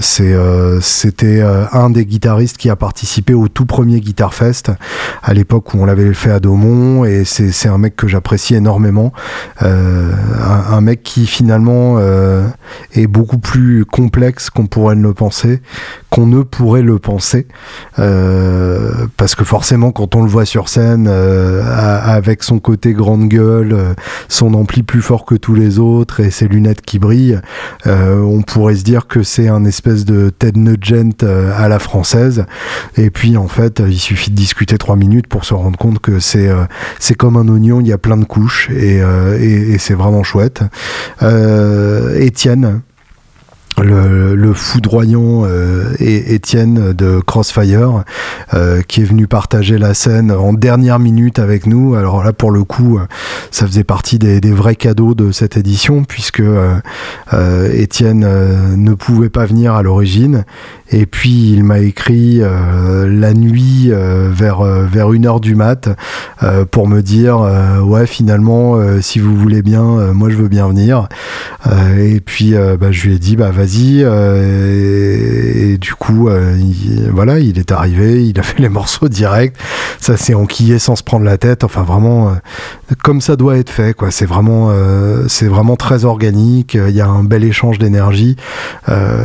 c'est 0.00 0.34
c'était 0.80 1.42
un 1.72 1.90
des 1.90 2.06
guitaristes 2.06 2.56
qui 2.56 2.70
a 2.70 2.76
participé 2.76 3.34
au 3.34 3.46
tout 3.46 3.66
premier 3.66 4.00
Guitar 4.00 4.34
Fest 4.34 4.72
à 5.22 5.34
l'époque 5.34 5.74
où 5.74 5.78
on 5.78 5.84
l'avait 5.84 6.12
fait 6.14 6.30
à 6.30 6.40
Daumont 6.40 7.04
et 7.04 7.24
c'est 7.24 7.68
un 7.68 7.78
mec 7.78 7.96
que 7.96 8.08
j'apprécie 8.08 8.54
énormément. 8.54 9.12
Euh, 9.62 10.12
un, 10.68 10.80
mec 10.80 11.02
qui 11.02 11.26
finalement 11.26 11.96
euh, 11.98 12.46
est 12.94 13.06
beaucoup 13.06 13.38
plus 13.38 13.84
complexe 14.00 14.48
qu'on 14.48 14.66
pourrait 14.66 14.94
le 14.94 15.12
penser, 15.12 15.60
qu'on 16.08 16.26
ne 16.26 16.42
pourrait 16.42 16.82
le 16.82 16.98
penser, 16.98 17.46
euh, 17.98 19.06
parce 19.16 19.34
que 19.34 19.44
forcément 19.44 19.92
quand 19.92 20.14
on 20.14 20.22
le 20.22 20.28
voit 20.28 20.46
sur 20.46 20.68
scène 20.68 21.06
avec 21.06 22.42
son 22.42 22.58
côté 22.60 22.92
grande 22.94 23.28
gueule, 23.28 23.94
son 24.28 24.54
ampli 24.54 24.82
plus 24.82 25.02
fort 25.02 25.26
que 25.26 25.34
tous 25.34 25.54
les 25.54 25.78
autres 25.78 26.20
et 26.20 26.30
ses 26.30 26.48
lunettes 26.48 26.80
qui 26.80 26.98
brillent, 26.98 27.40
on 27.86 28.42
pourrait 28.42 28.76
se 28.76 28.84
dire 28.84 29.06
que 29.06 29.22
c'est 29.22 29.48
un 29.48 29.64
espèce 29.64 30.04
de 30.04 30.30
Ted 30.30 30.58
Nugent 30.58 31.24
à 31.56 31.68
la 31.68 31.78
française. 31.78 32.46
Et 32.96 33.10
puis 33.10 33.36
en 33.36 33.48
fait, 33.48 33.82
il 33.86 33.98
suffit 33.98 34.30
de 34.30 34.36
discuter 34.36 34.78
trois 34.78 34.96
minutes 34.96 35.26
pour 35.26 35.44
se 35.44 35.54
rendre 35.54 35.78
compte 35.78 35.98
que 35.98 36.20
c'est 36.20 36.50
c'est 36.98 37.14
comme 37.14 37.36
un 37.36 37.48
oignon, 37.48 37.80
il 37.80 37.88
y 37.88 37.92
a 37.92 37.98
plein 37.98 38.16
de 38.16 38.24
couches 38.24 38.70
et, 38.70 39.00
et, 39.40 39.78
c'est 39.78 39.94
vraiment 39.94 40.22
chouette. 40.22 40.62
Euh, 41.22 42.18
Étienne, 42.18 42.82
le, 43.82 44.52
foudroyant 44.52 45.44
euh, 45.44 45.94
Étienne 45.98 46.92
de 46.92 47.20
Crossfire 47.20 48.04
euh, 48.54 48.82
qui 48.82 49.02
est 49.02 49.04
venu 49.04 49.26
partager 49.26 49.78
la 49.78 49.94
scène 49.94 50.32
en 50.32 50.52
dernière 50.52 50.98
minute 50.98 51.38
avec 51.38 51.66
nous. 51.66 51.94
Alors 51.94 52.24
là 52.24 52.32
pour 52.32 52.50
le 52.50 52.64
coup 52.64 52.98
ça 53.50 53.66
faisait 53.66 53.84
partie 53.84 54.18
des, 54.18 54.40
vrais 54.50 54.76
cadeaux 54.76 55.14
de 55.14 55.32
cette 55.32 55.56
édition 55.56 56.04
puisque 56.04 56.42
Étienne 57.72 58.26
ne 58.76 58.94
pouvait 58.94 59.28
pas 59.28 59.46
venir 59.46 59.74
à 59.74 59.82
l'origine 59.82 60.44
et 60.90 61.06
puis 61.06 61.52
il 61.52 61.64
m'a 61.64 61.78
écrit 61.80 62.40
la 62.40 63.34
nuit 63.34 63.90
vers 63.90 64.62
vers 64.62 65.12
une 65.12 65.26
heure 65.26 65.40
du 65.40 65.54
mat 65.54 65.88
pour 66.70 66.88
me 66.88 67.00
dire 67.00 67.40
ouais 67.84 68.06
finalement 68.06 68.78
si 69.00 69.18
vous 69.18 69.36
voulez 69.36 69.62
bien 69.62 69.82
moi 70.12 70.30
je 70.30 70.36
veux 70.36 70.48
bien 70.48 70.68
venir 70.68 71.08
et 71.98 72.20
puis 72.20 72.54
bah, 72.80 72.90
je 72.90 73.08
lui 73.08 73.16
ai 73.16 73.18
dit 73.18 73.36
bah 73.36 73.50
vas-y 73.50 74.04
euh, 74.30 75.72
et, 75.72 75.78
du 75.78 75.94
coup, 75.94 76.28
euh, 76.28 76.56
il, 76.58 77.10
voilà, 77.10 77.38
il 77.38 77.58
est 77.58 77.72
arrivé, 77.72 78.26
il 78.26 78.38
a 78.38 78.42
fait 78.50 78.60
les 78.60 78.68
morceaux 78.68 79.08
direct. 79.08 79.56
Ça 80.00 80.16
s'est 80.16 80.34
enquillé 80.34 80.78
sans 80.78 80.96
se 80.96 81.02
prendre 81.02 81.24
la 81.24 81.38
tête. 81.38 81.64
Enfin, 81.64 81.82
vraiment, 81.82 82.28
euh, 82.28 82.32
comme 83.02 83.20
ça 83.20 83.36
doit 83.36 83.56
être 83.58 83.70
fait. 83.70 83.94
Quoi. 83.94 84.10
C'est 84.10 84.26
vraiment, 84.26 84.70
c'est 85.28 85.46
vraiment 85.46 85.76
très 85.76 86.04
organique. 86.04 86.74
Il 86.74 86.94
y 86.94 87.00
a 87.00 87.06
un 87.06 87.24
bel 87.24 87.44
échange 87.44 87.78
d'énergie. 87.78 88.36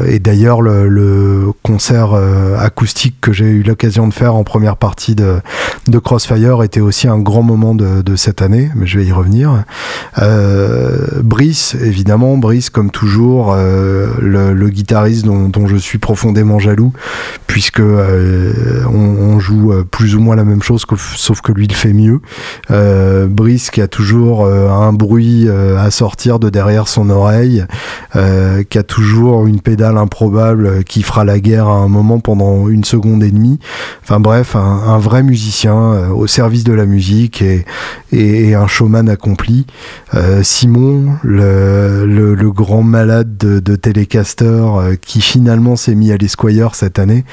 et 0.07 0.19
d'ailleurs, 0.19 0.61
le, 0.61 1.51
concert 1.63 2.13
acoustique 2.59 3.15
que 3.21 3.33
j'ai 3.33 3.45
eu 3.45 3.63
l'occasion 3.63 4.07
de 4.07 4.13
faire 4.13 4.35
en 4.35 4.43
première 4.43 4.77
partie 4.77 5.15
de, 5.15 5.39
de 5.87 5.99
Crossfire 5.99 6.63
était 6.63 6.79
aussi 6.79 7.07
un 7.07 7.19
grand 7.19 7.43
moment 7.43 7.75
de, 7.75 8.01
de 8.01 8.15
cette 8.15 8.41
année. 8.41 8.69
Mais 8.75 8.87
je 8.87 8.99
vais 8.99 9.05
y 9.05 9.11
revenir. 9.11 9.63
Brice, 11.23 11.75
évidemment, 11.75 12.37
Brice, 12.37 12.69
comme 12.69 12.91
toujours, 12.91 13.55
le 13.55 14.45
le, 14.53 14.69
guitariste 14.69 15.25
dont, 15.25 15.67
je 15.67 15.77
suis 15.77 15.97
profondément 15.97 16.59
jaloux, 16.59 16.93
puisque 17.47 17.79
euh, 17.79 18.83
on, 18.87 19.39
joue 19.39 19.73
euh, 19.73 19.83
plus 19.83 20.15
ou 20.15 20.19
moins 20.19 20.35
la 20.35 20.43
même 20.43 20.61
chose, 20.61 20.85
sauf 21.15 21.41
que 21.41 21.51
lui 21.51 21.65
il 21.65 21.75
fait 21.75 21.93
mieux. 21.93 22.21
Euh, 22.71 23.27
Brice 23.27 23.69
qui 23.69 23.81
a 23.81 23.87
toujours 23.87 24.45
un 24.45 24.93
bruit 24.93 25.47
à 25.49 25.91
sortir 25.91 26.39
de 26.39 26.49
derrière 26.49 26.87
son 26.87 27.09
oreille, 27.09 27.65
qui 28.13 28.77
a 28.77 28.83
toujours 28.83 29.47
une 29.47 29.61
pédale 29.61 29.97
improbable 29.97 30.83
qui 30.83 31.03
fera 31.03 31.23
la 31.25 31.39
à 31.67 31.73
un 31.73 31.87
moment 31.87 32.19
pendant 32.19 32.67
une 32.67 32.83
seconde 32.83 33.23
et 33.23 33.31
demie. 33.31 33.59
Enfin 34.03 34.19
bref, 34.19 34.55
un, 34.55 34.97
vrai 34.97 35.23
musicien 35.23 36.09
au 36.09 36.27
service 36.27 36.63
de 36.63 36.73
la 36.73 36.85
musique 36.85 37.41
et, 38.11 38.55
un 38.55 38.67
showman 38.67 39.09
accompli. 39.09 39.65
Simon, 40.41 41.17
le, 41.23 42.51
grand 42.51 42.83
malade 42.83 43.37
de, 43.37 43.59
de 43.59 43.75
euh, 44.41 44.95
qui 45.05 45.21
finalement 45.21 45.75
s'est 45.75 45.95
mis 45.95 46.11
à 46.11 46.17
l'Esquire 46.17 46.75
cette 46.75 46.99
année. 46.99 47.25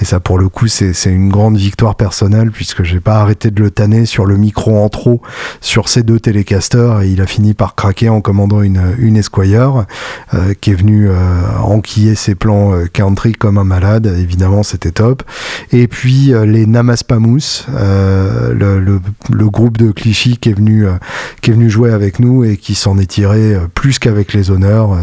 Et 0.00 0.04
ça, 0.04 0.20
pour 0.20 0.38
le 0.38 0.48
coup, 0.48 0.68
c'est 0.68 0.92
une 1.06 1.28
grande 1.28 1.56
victoire 1.56 1.96
personnelle 1.96 2.50
puisque 2.50 2.82
j'ai 2.82 3.00
pas 3.00 3.20
arrêté 3.20 3.50
de 3.50 3.62
le 3.62 3.70
tanner 3.70 4.06
sur 4.06 4.24
le 4.26 4.36
micro 4.36 4.78
en 4.78 4.88
trop 4.88 5.20
sur 5.60 5.88
ces 5.88 6.02
deux 6.02 6.20
télécasters 6.20 7.02
et 7.02 7.08
il 7.08 7.20
a 7.20 7.26
fini 7.26 7.54
par 7.54 7.74
craquer 7.74 8.08
en 8.08 8.20
commandant 8.20 8.62
une, 8.62 8.94
une 8.98 9.16
Esquire 9.16 9.86
euh, 10.34 10.54
qui 10.60 10.70
est 10.70 10.74
venu 10.74 11.08
euh, 11.08 11.14
enquiller 11.62 12.14
ses 12.14 12.34
plans 12.34 12.72
country 12.92 13.32
comme 13.32 13.57
malade. 13.64 14.06
Évidemment, 14.18 14.62
c'était 14.62 14.90
top. 14.90 15.22
Et 15.72 15.88
puis 15.88 16.32
les 16.46 16.66
Namaspamous, 16.66 17.66
le, 17.68 18.80
le, 18.80 19.00
le, 19.30 19.50
groupe 19.50 19.76
de 19.76 19.90
Clichy 19.90 20.36
qui 20.36 20.50
est 20.50 20.54
venu 20.54 20.86
qui 21.40 21.50
est 21.50 21.54
venu 21.54 21.70
jouer 21.70 21.92
avec 21.92 22.18
nous 22.18 22.44
et 22.44 22.56
qui 22.56 22.74
s'en 22.74 22.98
est 22.98 23.06
tiré 23.06 23.56
plus 23.74 23.98
qu'avec 23.98 24.32
les 24.32 24.50
honneurs. 24.50 24.98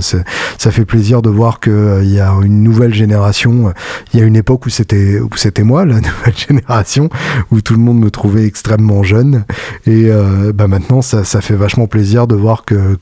Ça 0.57 0.71
fait 0.71 0.85
plaisir 0.85 1.21
de 1.21 1.29
voir 1.29 1.59
qu'il 1.59 1.73
euh, 1.73 2.03
y 2.03 2.19
a 2.19 2.31
une 2.43 2.63
nouvelle 2.63 2.93
génération. 2.93 3.73
Il 4.13 4.19
y 4.19 4.23
a 4.23 4.25
une 4.25 4.35
époque 4.35 4.65
où 4.65 4.69
c'était 4.69 5.19
où 5.19 5.29
c'était 5.35 5.63
moi 5.63 5.85
la 5.85 5.95
nouvelle 5.95 6.35
génération 6.35 7.09
où 7.51 7.61
tout 7.61 7.73
le 7.73 7.79
monde 7.79 7.99
me 7.99 8.11
trouvait 8.11 8.45
extrêmement 8.45 9.03
jeune 9.03 9.45
et 9.85 10.05
euh, 10.09 10.51
bah 10.53 10.67
maintenant 10.67 11.01
ça, 11.01 11.23
ça 11.23 11.41
fait 11.41 11.55
vachement 11.55 11.87
plaisir 11.87 12.27
de 12.27 12.35
voir 12.35 12.65
que 12.65 12.97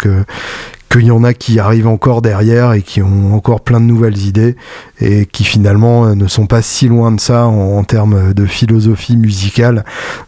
qu'il 0.94 1.08
y 1.08 1.12
en 1.12 1.24
a 1.24 1.34
qui 1.34 1.60
arrivent 1.60 1.88
encore 1.88 2.22
derrière 2.22 2.74
et 2.74 2.84
qui 2.84 3.02
ont 3.02 3.34
encore 3.34 3.62
plein 3.62 3.80
de 3.80 3.86
nouvelles 3.86 4.20
idées 4.20 4.56
et 5.00 5.26
qui 5.26 5.44
finalement 5.44 6.06
euh, 6.06 6.16
ne 6.16 6.28
sont 6.28 6.46
pas 6.46 6.62
si 6.62 6.88
loin 6.88 7.12
de 7.12 7.20
ça 7.20 7.46
en, 7.46 7.84
termes 7.84 8.34
de 8.34 8.46
philosophie 8.46 9.18
musicale 9.18 9.84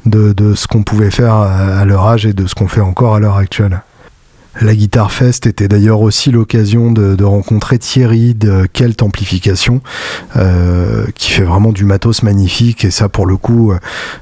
de, 0.05 0.34
de 0.34 0.55
ce 0.55 0.67
qu'on 0.67 0.84
pouvait 0.84 1.12
faire 1.12 1.36
à 1.36 1.86
leur 1.86 2.05
âge 2.05 2.25
et 2.25 2.34
de 2.34 2.48
ce 2.48 2.55
qu'on 2.55 2.67
fait 2.67 2.81
encore 2.81 3.15
à 3.15 3.19
l'heure 3.19 3.38
actuelle. 3.38 3.81
La 4.62 4.74
Guitar 4.74 5.12
Fest 5.12 5.47
était 5.47 5.67
d'ailleurs 5.67 6.00
aussi 6.00 6.31
l'occasion 6.31 6.91
de, 6.91 7.24
rencontrer 7.25 7.77
Thierry 7.77 8.33
de 8.33 8.67
Kelt 8.71 9.01
Amplification, 9.01 9.81
euh, 10.38 11.05
qui 11.15 11.31
fait 11.31 11.43
vraiment 11.43 11.74
du 11.74 11.83
matos 11.83 12.24
magnifique. 12.24 12.85
Et 12.85 12.91
ça, 12.91 13.09
pour 13.09 13.25
le 13.25 13.35
coup, 13.35 13.71
euh, 13.71 13.79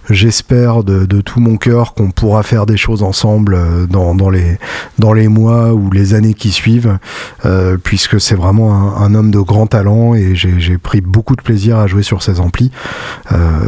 j'espère 0.09 0.83
de, 0.83 1.05
tout 1.21 1.39
mon 1.39 1.57
cœur 1.57 1.93
qu'on 1.93 2.09
pourra 2.09 2.41
faire 2.41 2.65
des 2.65 2.77
choses 2.77 3.03
ensemble 3.03 3.53
euh, 3.53 3.85
dans, 3.85 4.29
les, 4.29 4.57
dans 4.97 5.13
les 5.13 5.27
mois 5.27 5.73
ou 5.73 5.91
les 5.91 6.15
années 6.15 6.33
qui 6.33 6.51
suivent, 6.51 6.97
puisque 7.83 8.19
c'est 8.19 8.35
vraiment 8.35 8.97
un, 8.97 9.13
homme 9.13 9.29
de 9.29 9.39
grand 9.39 9.67
talent 9.67 10.15
et 10.15 10.33
j'ai 10.33 10.77
pris 10.77 11.01
beaucoup 11.01 11.35
de 11.35 11.41
plaisir 11.41 11.77
à 11.77 11.85
jouer 11.85 12.03
sur 12.03 12.23
ses 12.23 12.39
amplis. 12.39 12.71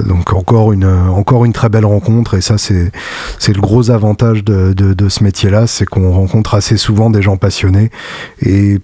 donc 0.05 0.33
encore 0.33 0.71
une, 0.71 0.85
encore 0.85 1.45
une 1.45 1.53
très 1.53 1.69
belle 1.69 1.85
rencontre. 1.85 2.33
Et 2.33 2.41
ça, 2.41 2.57
c'est 2.57 2.91
le 3.53 3.61
gros 3.61 3.91
avantage 3.91 4.43
de, 4.43 4.73
de 4.73 5.09
ce 5.09 5.23
métier-là, 5.23 5.67
c'est 5.67 5.85
qu'on 5.85 6.11
rencontre 6.11 6.54
assez 6.55 6.77
souvent 6.77 7.09
des 7.09 7.21
gens 7.21 7.37
passionnés. 7.37 7.89
Et 8.41 8.79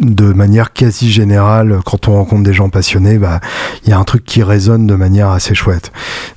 de 0.00 0.32
manière 0.32 0.72
quasi 0.72 1.10
générale, 1.10 1.78
quand 1.84 2.08
on 2.08 2.14
rencontre 2.14 2.42
des 2.42 2.52
gens 2.52 2.68
passionnés, 2.68 3.18
bah, 3.18 3.40
il 3.84 3.90
y 3.90 3.92
a 3.92 3.98
un 3.98 4.04
truc 4.04 4.24
qui 4.24 4.42
résonne 4.42 4.86
de 4.86 4.94
manière 4.94 5.30
assez 5.30 5.54
chouette. 5.54 5.92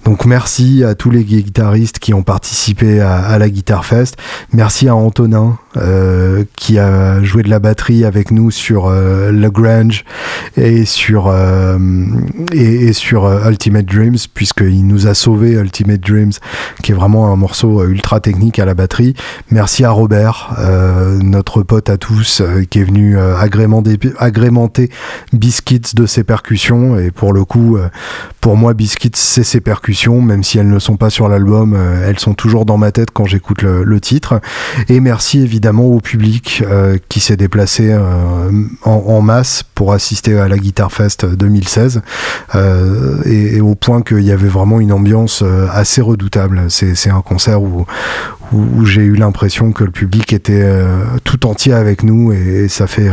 Donc 0.06 0.26
merci 0.26 0.84
à 0.84 0.96
tous 0.96 1.10
les 1.10 1.24
guitaristes 1.24 2.00
qui 2.00 2.14
ont 2.14 2.24
participé 2.24 3.00
à, 3.00 3.38
la 3.38 3.50
Guitar 3.50 3.86
Fest. 3.86 4.18
Merci 4.54 4.88
à 4.88 4.96
Antonin 4.96 5.58
qui 6.56 6.80
a 6.80 7.22
joué 7.22 7.44
de 7.44 7.52
la 7.52 7.60
batterie 7.60 8.04
avec 8.04 8.32
nous 8.32 8.50
sur 8.50 8.90
Le 8.90 9.50
Grange 9.50 10.06
et 10.56 10.86
sur, 10.86 11.32
et, 12.52 12.94
sur 12.94 13.48
Ultimate 13.48 13.86
Dreams, 13.86 14.18
puisqu'il 14.34 14.88
nous 14.88 15.06
a 15.06 15.14
sauvé 15.14 15.52
Ultimate 15.52 16.02
Dreams, 16.02 16.32
qui 16.82 16.94
est 16.94 16.96
vraiment 16.96 17.32
un 17.32 17.36
morceau 17.36 17.84
ultra 17.86 18.20
technique 18.20 18.58
à 18.58 18.66
la 18.66 18.74
batterie. 18.74 19.14
Merci 19.52 19.84
à 19.84 19.92
Robert, 19.92 20.56
notre 21.22 21.62
pote 21.62 21.92
à 21.92 21.98
tous, 21.98 22.42
qui 22.72 22.80
est 22.80 22.84
venu 22.84 23.16
agrémenter 24.20 24.90
Biscuits 25.34 25.94
de 25.96 26.06
ses 26.06 26.24
percussions. 26.24 26.98
Et 26.98 27.12
pour 27.12 27.34
le 27.34 27.46
coup, 27.46 27.78
pour 28.48 28.56
moi, 28.56 28.74
Biscuits, 28.74 29.12
c'est 29.16 29.44
ses 29.44 29.60
percussions, 29.60 30.22
même 30.22 30.44
si 30.44 30.58
elles 30.58 30.70
ne 30.70 30.80
sont 30.80 30.96
pas 30.96 31.10
sur 31.10 31.28
l'album, 31.28 31.74
euh, 31.76 32.08
elles 32.08 32.20
sont 32.20 32.34
toujours 32.34 32.66
dans 32.66 32.78
ma 32.78 32.92
tête 32.94 33.10
quand 33.12 33.26
j'écoute 33.26 33.62
le, 33.62 34.00
titre. 34.00 34.40
Et 34.90 35.00
merci 35.00 35.42
évidemment 35.42 35.86
au 35.86 36.00
public 36.00 36.64
euh, 36.66 36.98
qui 37.10 37.20
s'est 37.20 37.36
déplacé 37.36 37.90
euh, 37.92 38.52
en, 38.84 39.22
masse 39.22 39.64
pour 39.76 39.92
assister 39.92 40.38
à 40.38 40.48
la 40.48 40.58
Guitar 40.58 40.92
Fest 40.92 41.26
2016, 41.26 42.02
et, 43.26 43.60
au 43.60 43.76
point 43.76 44.02
qu'il 44.02 44.22
y 44.22 44.32
avait 44.32 44.48
vraiment 44.48 44.80
une 44.80 44.94
ambiance 44.94 45.44
assez 45.72 46.00
redoutable. 46.00 46.68
C'est 46.70 47.10
un 47.10 47.22
concert 47.22 47.62
où, 47.62 47.86
où, 48.52 48.86
j'ai 48.86 49.02
eu 49.02 49.16
l'impression 49.16 49.72
que 49.72 49.84
le 49.84 49.92
public 49.92 50.34
était 50.34 50.66
tout 51.24 51.46
entier 51.46 51.74
avec 51.74 52.04
nous 52.04 52.32
et, 52.32 52.68
ça 52.68 52.88
fait 52.88 53.10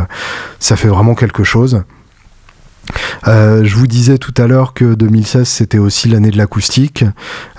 ça 0.59 0.77
fait 0.77 0.89
vraiment 0.89 1.15
quelque 1.15 1.45
chose. 1.45 1.83
Euh, 3.27 3.65
je 3.65 3.77
vous 3.77 3.87
disais 3.87 4.19
tout 4.19 4.35
à 4.37 4.47
l'heure 4.47 4.75
que 4.75 4.95
2016 4.95 5.47
c'était 5.49 5.79
aussi 5.79 6.09
l'année 6.09 6.31
de 6.31 6.39
l'acoustique. 6.39 7.05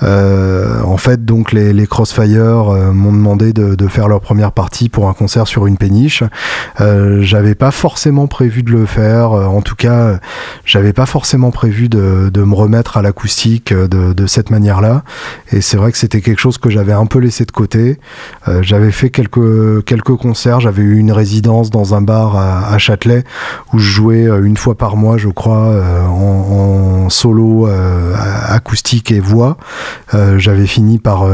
Euh, 0.03 0.81
en 0.83 0.97
fait, 0.97 1.25
donc 1.25 1.51
les, 1.51 1.87
Crossfire 1.87 2.73
euh, 2.73 2.91
m'ont 2.91 3.13
demandé 3.13 3.53
de, 3.53 3.87
faire 3.87 4.07
leur 4.07 4.19
première 4.19 4.51
partie 4.51 4.89
pour 4.89 5.07
un 5.09 5.13
concert 5.13 5.47
sur 5.47 5.67
une 5.67 5.77
péniche. 5.77 6.23
j'avais 6.79 7.55
pas 7.55 7.71
forcément 7.71 8.27
prévu 8.27 8.63
de 8.63 8.71
le 8.71 8.85
faire. 8.85 9.31
en 9.31 9.61
tout 9.61 9.75
cas, 9.75 10.19
j'avais 10.65 10.91
pas 10.91 11.05
forcément 11.05 11.51
prévu 11.51 11.87
de, 11.87 12.31
me 12.35 12.55
remettre 12.55 12.97
à 12.97 13.01
l'acoustique 13.01 13.73
de, 13.73 14.27
cette 14.27 14.49
manière-là. 14.49 15.03
Et 15.51 15.61
c'est 15.61 15.77
vrai 15.77 15.91
que 15.91 15.97
c'était 15.97 16.21
quelque 16.21 16.39
chose 16.39 16.57
que 16.57 16.69
j'avais 16.69 16.93
un 16.93 17.05
peu 17.05 17.19
laissé 17.19 17.45
de 17.45 17.51
côté. 17.51 17.99
j'avais 18.61 18.91
fait 18.91 19.11
quelques 19.11 20.15
concerts. 20.15 20.59
J'avais 20.59 20.81
eu 20.81 20.97
une 20.97 21.11
résidence 21.11 21.69
dans 21.69 21.93
un 21.93 22.01
bar 22.01 22.35
à 22.35 22.77
Châtelet 22.79 23.23
où 23.71 23.77
je 23.77 23.89
jouais 23.89 24.23
une 24.23 24.57
fois 24.57 24.75
par 24.75 24.97
mois 24.97 25.17
crois, 25.29 25.67
euh, 25.67 26.05
en, 26.05 27.09
solo 27.09 27.67
euh, 27.67 28.13
acoustique 28.47 29.11
et 29.11 29.19
voix. 29.19 29.57
Euh, 30.13 30.39
j'avais 30.39 30.65
fini 30.65 30.97
par, 30.97 31.25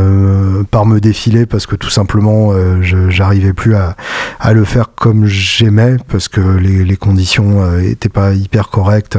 par 0.70 0.86
me 0.86 1.00
défiler 1.00 1.46
parce 1.46 1.66
que 1.66 1.76
tout 1.76 1.90
simplement, 1.90 2.52
j'arrivais 2.82 3.54
plus 3.54 3.76
à, 3.76 3.96
à, 4.40 4.54
le 4.54 4.66
faire 4.66 4.90
comme 4.96 5.26
j'aimais 5.26 5.96
parce 6.10 6.28
que 6.28 6.42
les, 6.42 6.84
les 6.84 6.98
conditions 6.98 7.78
étaient 7.80 8.10
pas 8.10 8.34
hyper 8.34 8.70
correctes 8.70 9.18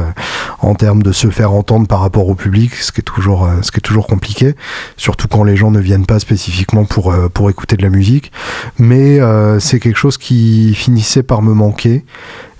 en 0.59 0.75
termes 0.75 1.01
de 1.01 1.11
se 1.11 1.29
faire 1.29 1.53
entendre 1.53 1.87
par 1.87 2.01
rapport 2.01 2.27
au 2.27 2.35
public, 2.35 2.75
ce 2.75 2.91
qui 2.91 3.01
est 3.01 3.03
toujours, 3.03 3.49
ce 3.61 3.71
qui 3.71 3.77
est 3.77 3.81
toujours 3.81 4.07
compliqué, 4.07 4.55
surtout 4.95 5.27
quand 5.27 5.43
les 5.43 5.55
gens 5.55 5.71
ne 5.71 5.79
viennent 5.79 6.05
pas 6.05 6.19
spécifiquement 6.19 6.85
pour, 6.85 7.13
pour 7.33 7.49
écouter 7.49 7.75
de 7.77 7.83
la 7.83 7.89
musique. 7.89 8.31
Mais 8.77 9.19
c'est 9.59 9.79
quelque 9.79 9.97
chose 9.97 10.17
qui 10.17 10.75
finissait 10.75 11.23
par 11.23 11.41
me 11.41 11.53
manquer. 11.53 12.05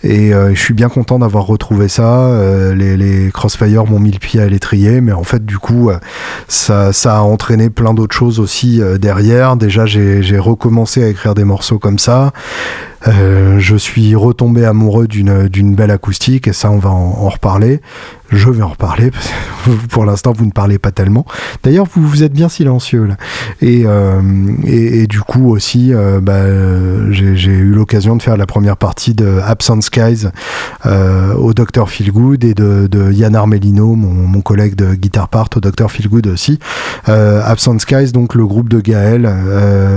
Et 0.04 0.34
euh, 0.34 0.54
je 0.54 0.60
suis 0.60 0.74
bien 0.74 0.90
content 0.90 1.20
d'avoir 1.20 1.46
retrouvé 1.46 1.88
ça. 1.88 2.26
Euh, 2.26 2.76
les, 2.76 2.98
les, 2.98 3.32
Crossfire 3.32 3.86
m'ont 3.86 4.00
mis 4.00 4.12
le 4.12 4.20
pied 4.20 4.42
à 4.42 4.48
l'étrier, 4.48 5.00
mais 5.00 5.14
en 5.14 5.24
fait, 5.24 5.46
du 5.46 5.58
coup, 5.58 5.90
euh, 5.90 5.98
ça, 6.50 6.92
ça, 6.92 7.18
a 7.18 7.22
entraîné 7.22 7.70
plein 7.70 7.94
d'autres 7.94 8.16
choses 8.16 8.40
aussi 8.40 8.82
derrière. 9.00 9.56
Déjà, 9.56 9.86
j'ai 9.86 10.38
recommencé 10.38 11.04
à 11.04 11.08
écrire 11.08 11.36
des 11.36 11.46
morceaux 11.46 11.80
comme 11.80 12.00
ça. 12.00 12.34
Je 13.06 13.76
suis 13.76 14.16
retombé 14.16 14.66
amoureux 14.66 15.08
d'une 15.08 15.76
belle 15.76 15.92
acoustique, 15.92 16.48
et 16.48 16.54
ça, 16.54 16.72
on 16.72 16.80
va 16.80 16.90
en 16.90 17.30
reparler 17.30 17.82
je 18.36 18.50
vais 18.50 18.64
en 18.64 18.70
reparler. 18.70 19.12
Pour 19.90 20.06
l'instant, 20.06 20.34
vous 20.34 20.46
ne 20.46 20.52
parlez 20.52 20.80
pas 20.80 20.92
tellement. 20.92 21.26
D'ailleurs, 21.64 21.88
vous, 21.94 22.06
vous 22.06 22.24
êtes 22.24 22.34
bien 22.34 22.50
silencieux 22.50 23.06
là. 23.06 23.16
Et, 23.62 23.84
euh, 23.86 24.22
et, 24.66 25.08
du 25.08 25.22
coup 25.22 25.50
aussi, 25.50 25.94
euh, 25.94 26.20
bah, 26.20 26.44
j'ai 27.12 27.52
eu 27.52 27.72
l'occasion 27.72 28.16
de 28.16 28.22
faire 28.22 28.38
la 28.38 28.46
première 28.46 28.78
partie 28.78 29.14
de 29.14 29.40
Absent 29.46 29.82
Skies 29.82 30.28
euh, 30.86 31.34
au 31.36 31.54
Dr 31.54 31.90
Feelgood 31.90 32.44
et 32.44 32.54
de, 32.54 32.88
de 32.88 33.12
Yann 33.12 33.36
Armelino, 33.36 33.96
mon, 33.96 34.28
mon, 34.28 34.42
collègue 34.42 34.76
de 34.76 34.94
Guitar 34.96 35.30
Part, 35.30 35.50
au 35.56 35.60
Dr 35.60 35.90
Feelgood 35.90 36.28
aussi. 36.28 36.60
Absent 37.06 37.80
Skies, 37.80 38.12
donc 38.12 38.36
le 38.36 38.46
groupe 38.46 38.70
de 38.70 38.82
Gaël 38.82 39.24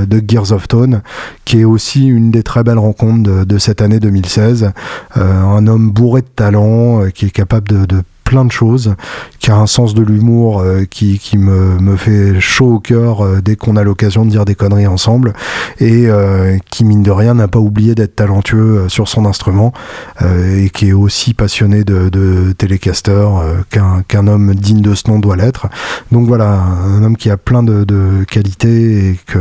de 0.08 0.22
Gears 0.26 0.52
of 0.52 0.68
Tone, 0.68 1.02
qui 1.44 1.60
est 1.60 1.64
aussi 1.64 2.06
une 2.06 2.30
des 2.30 2.42
très 2.42 2.62
belles 2.62 2.78
rencontres 2.78 2.95
de, 3.04 3.44
de 3.44 3.58
cette 3.58 3.82
année 3.82 4.00
2016. 4.00 4.72
un 5.14 5.66
homme 5.66 5.90
bourré 5.90 6.22
de 6.22 6.26
talent, 6.26 7.08
qui 7.14 7.26
est 7.26 7.30
capable 7.30 7.68
de 7.68 8.02
plein 8.26 8.44
de 8.44 8.50
choses, 8.50 8.96
qui 9.38 9.52
a 9.52 9.56
un 9.56 9.68
sens 9.68 9.94
de 9.94 10.02
l'humour 10.02 10.58
euh, 10.60 10.84
qui, 10.90 11.20
qui 11.20 11.38
me, 11.38 11.78
me, 11.78 11.96
fait 11.96 12.40
chaud 12.40 12.74
au 12.74 12.80
cœur 12.80 13.24
euh, 13.24 13.40
dès 13.40 13.54
qu'on 13.54 13.76
a 13.76 13.84
l'occasion 13.84 14.24
de 14.24 14.30
dire 14.30 14.44
des 14.44 14.56
conneries 14.56 14.88
ensemble, 14.88 15.32
et 15.78 16.08
euh, 16.08 16.58
qui, 16.68 16.84
mine 16.84 17.04
de 17.04 17.12
rien, 17.12 17.34
n'a 17.34 17.46
pas 17.46 17.60
oublié 17.60 17.94
d'être 17.94 18.16
talentueux 18.16 18.88
sur 18.88 19.06
son 19.06 19.24
instrument, 19.24 19.72
et 20.20 20.70
qui 20.70 20.88
est 20.88 20.92
aussi 20.92 21.34
passionné 21.34 21.84
de, 21.84 22.08
de 22.08 22.52
télécaster 22.52 23.26
qu'un 23.70 24.02
qu'un 24.08 24.26
homme 24.26 24.54
digne 24.54 24.82
de 24.82 24.94
ce 24.94 25.08
nom 25.08 25.20
doit 25.20 25.36
l'être. 25.36 25.68
Donc 26.10 26.26
voilà, 26.26 26.50
un 26.50 27.04
homme 27.04 27.16
qui 27.16 27.30
a 27.30 27.36
plein 27.36 27.62
de, 27.62 27.84
de 27.84 28.24
qualités 28.24 29.10
et 29.10 29.20
que, 29.26 29.38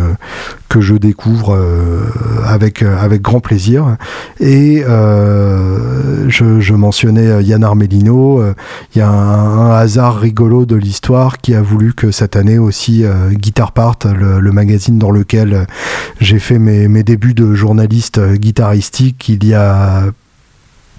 que 0.70 0.82
je 0.82 0.96
découvre 0.96 1.58
avec, 2.46 2.84
avec 2.84 3.22
grand 3.24 3.40
plaisir. 3.40 3.98
Et 4.40 4.84
je, 4.86 6.60
je, 6.60 6.74
mentionnais 6.74 7.44
Yann 7.44 7.64
Armelino, 7.64 8.44
il 8.94 9.00
y 9.00 9.02
a 9.02 9.10
un, 9.10 9.72
hasard 9.72 10.18
rigolo 10.18 10.66
de 10.66 10.76
l'histoire 10.76 11.38
qui 11.40 11.54
a 11.54 11.62
voulu 11.62 11.94
que 11.94 12.12
cette 12.12 12.36
année 12.36 12.58
aussi 12.58 13.04
euh, 13.04 13.32
Guitar 13.32 13.72
Part, 13.72 13.98
le, 14.06 14.52
magazine 14.52 14.98
dans 14.98 15.12
lequel 15.12 15.54
euh, 15.54 15.66
j'ai 16.20 16.40
fait 16.40 16.60
mes, 16.60 16.88
mes, 16.88 17.04
débuts 17.04 17.34
de 17.34 17.54
journaliste 17.54 18.18
euh, 18.18 18.36
guitaristique 18.36 19.28
il 19.30 19.46
y 19.46 19.54
a 19.54 20.06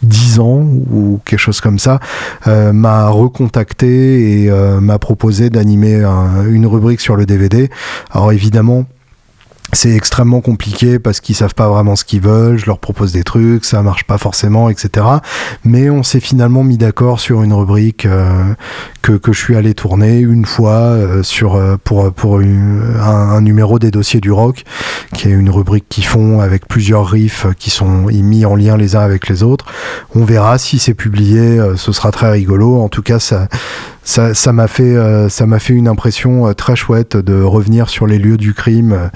10 0.02 0.40
ans 0.40 0.66
ou 0.90 1.20
quelque 1.24 1.38
chose 1.38 1.60
comme 1.62 1.78
ça, 1.78 2.00
m'a 2.44 3.08
recontacté 3.08 4.44
et 4.44 4.50
m'a 4.80 4.98
proposé 4.98 5.48
d'animer 5.48 6.04
une 6.46 6.66
rubrique 6.66 7.00
sur 7.00 7.16
le 7.16 7.24
DVD. 7.24 7.70
Alors 8.10 8.30
évidemment, 8.30 8.84
c'est 9.72 9.94
extrêmement 9.94 10.40
compliqué 10.40 10.98
parce 10.98 11.20
qu'ils 11.20 11.34
savent 11.34 11.54
pas 11.54 11.68
vraiment 11.68 11.96
ce 11.96 12.04
qu'ils 12.04 12.20
veulent, 12.20 12.56
je 12.56 12.66
leur 12.66 12.78
propose 12.78 13.12
des 13.12 13.24
trucs, 13.24 13.64
ça 13.64 13.82
marche 13.82 14.04
pas 14.04 14.16
forcément, 14.16 14.70
etc. 14.70 15.06
Mais 15.64 15.90
on 15.90 16.02
s'est 16.02 16.20
finalement 16.20 16.62
mis 16.62 16.78
d'accord 16.78 17.18
sur 17.18 17.42
une 17.42 17.52
rubrique 17.52 18.06
euh, 18.06 18.54
que, 19.02 19.18
je 19.26 19.38
suis 19.38 19.56
allé 19.56 19.74
tourner 19.74 20.18
une 20.18 20.46
fois 20.46 20.72
euh, 20.72 21.22
sur, 21.22 21.56
euh, 21.56 21.76
pour, 21.82 22.12
pour 22.12 22.38
un, 22.38 23.40
numéro 23.40 23.78
des 23.78 23.90
dossiers 23.90 24.20
du 24.20 24.30
rock, 24.30 24.64
qui 25.14 25.28
est 25.28 25.32
une 25.32 25.50
rubrique 25.50 25.86
qui 25.88 26.02
font 26.02 26.40
avec 26.40 26.66
plusieurs 26.68 27.06
riffs 27.06 27.46
qui 27.58 27.70
sont 27.70 28.06
mis 28.06 28.44
en 28.44 28.54
lien 28.54 28.76
les 28.76 28.94
uns 28.96 29.00
avec 29.00 29.28
les 29.28 29.42
autres. 29.42 29.66
On 30.14 30.24
verra 30.24 30.58
si 30.58 30.78
c'est 30.78 30.94
publié, 30.94 31.60
ce 31.76 31.92
sera 31.92 32.12
très 32.12 32.30
rigolo. 32.30 32.80
En 32.80 32.88
tout 32.88 33.02
cas, 33.02 33.18
ça, 33.18 33.48
ça 34.06 34.52
m'a 34.52 34.68
fait 34.68 34.96
euh, 34.96 35.28
ça 35.28 35.46
m'a 35.46 35.58
fait 35.58 35.74
une 35.74 35.88
impression 35.88 36.46
euh, 36.46 36.52
très 36.52 36.76
chouette 36.76 37.16
de 37.16 37.42
revenir 37.42 37.88
sur 37.88 38.06
les 38.06 38.18
lieux 38.18 38.36
du 38.36 38.54
crime 38.54 38.92
euh, 38.92 39.08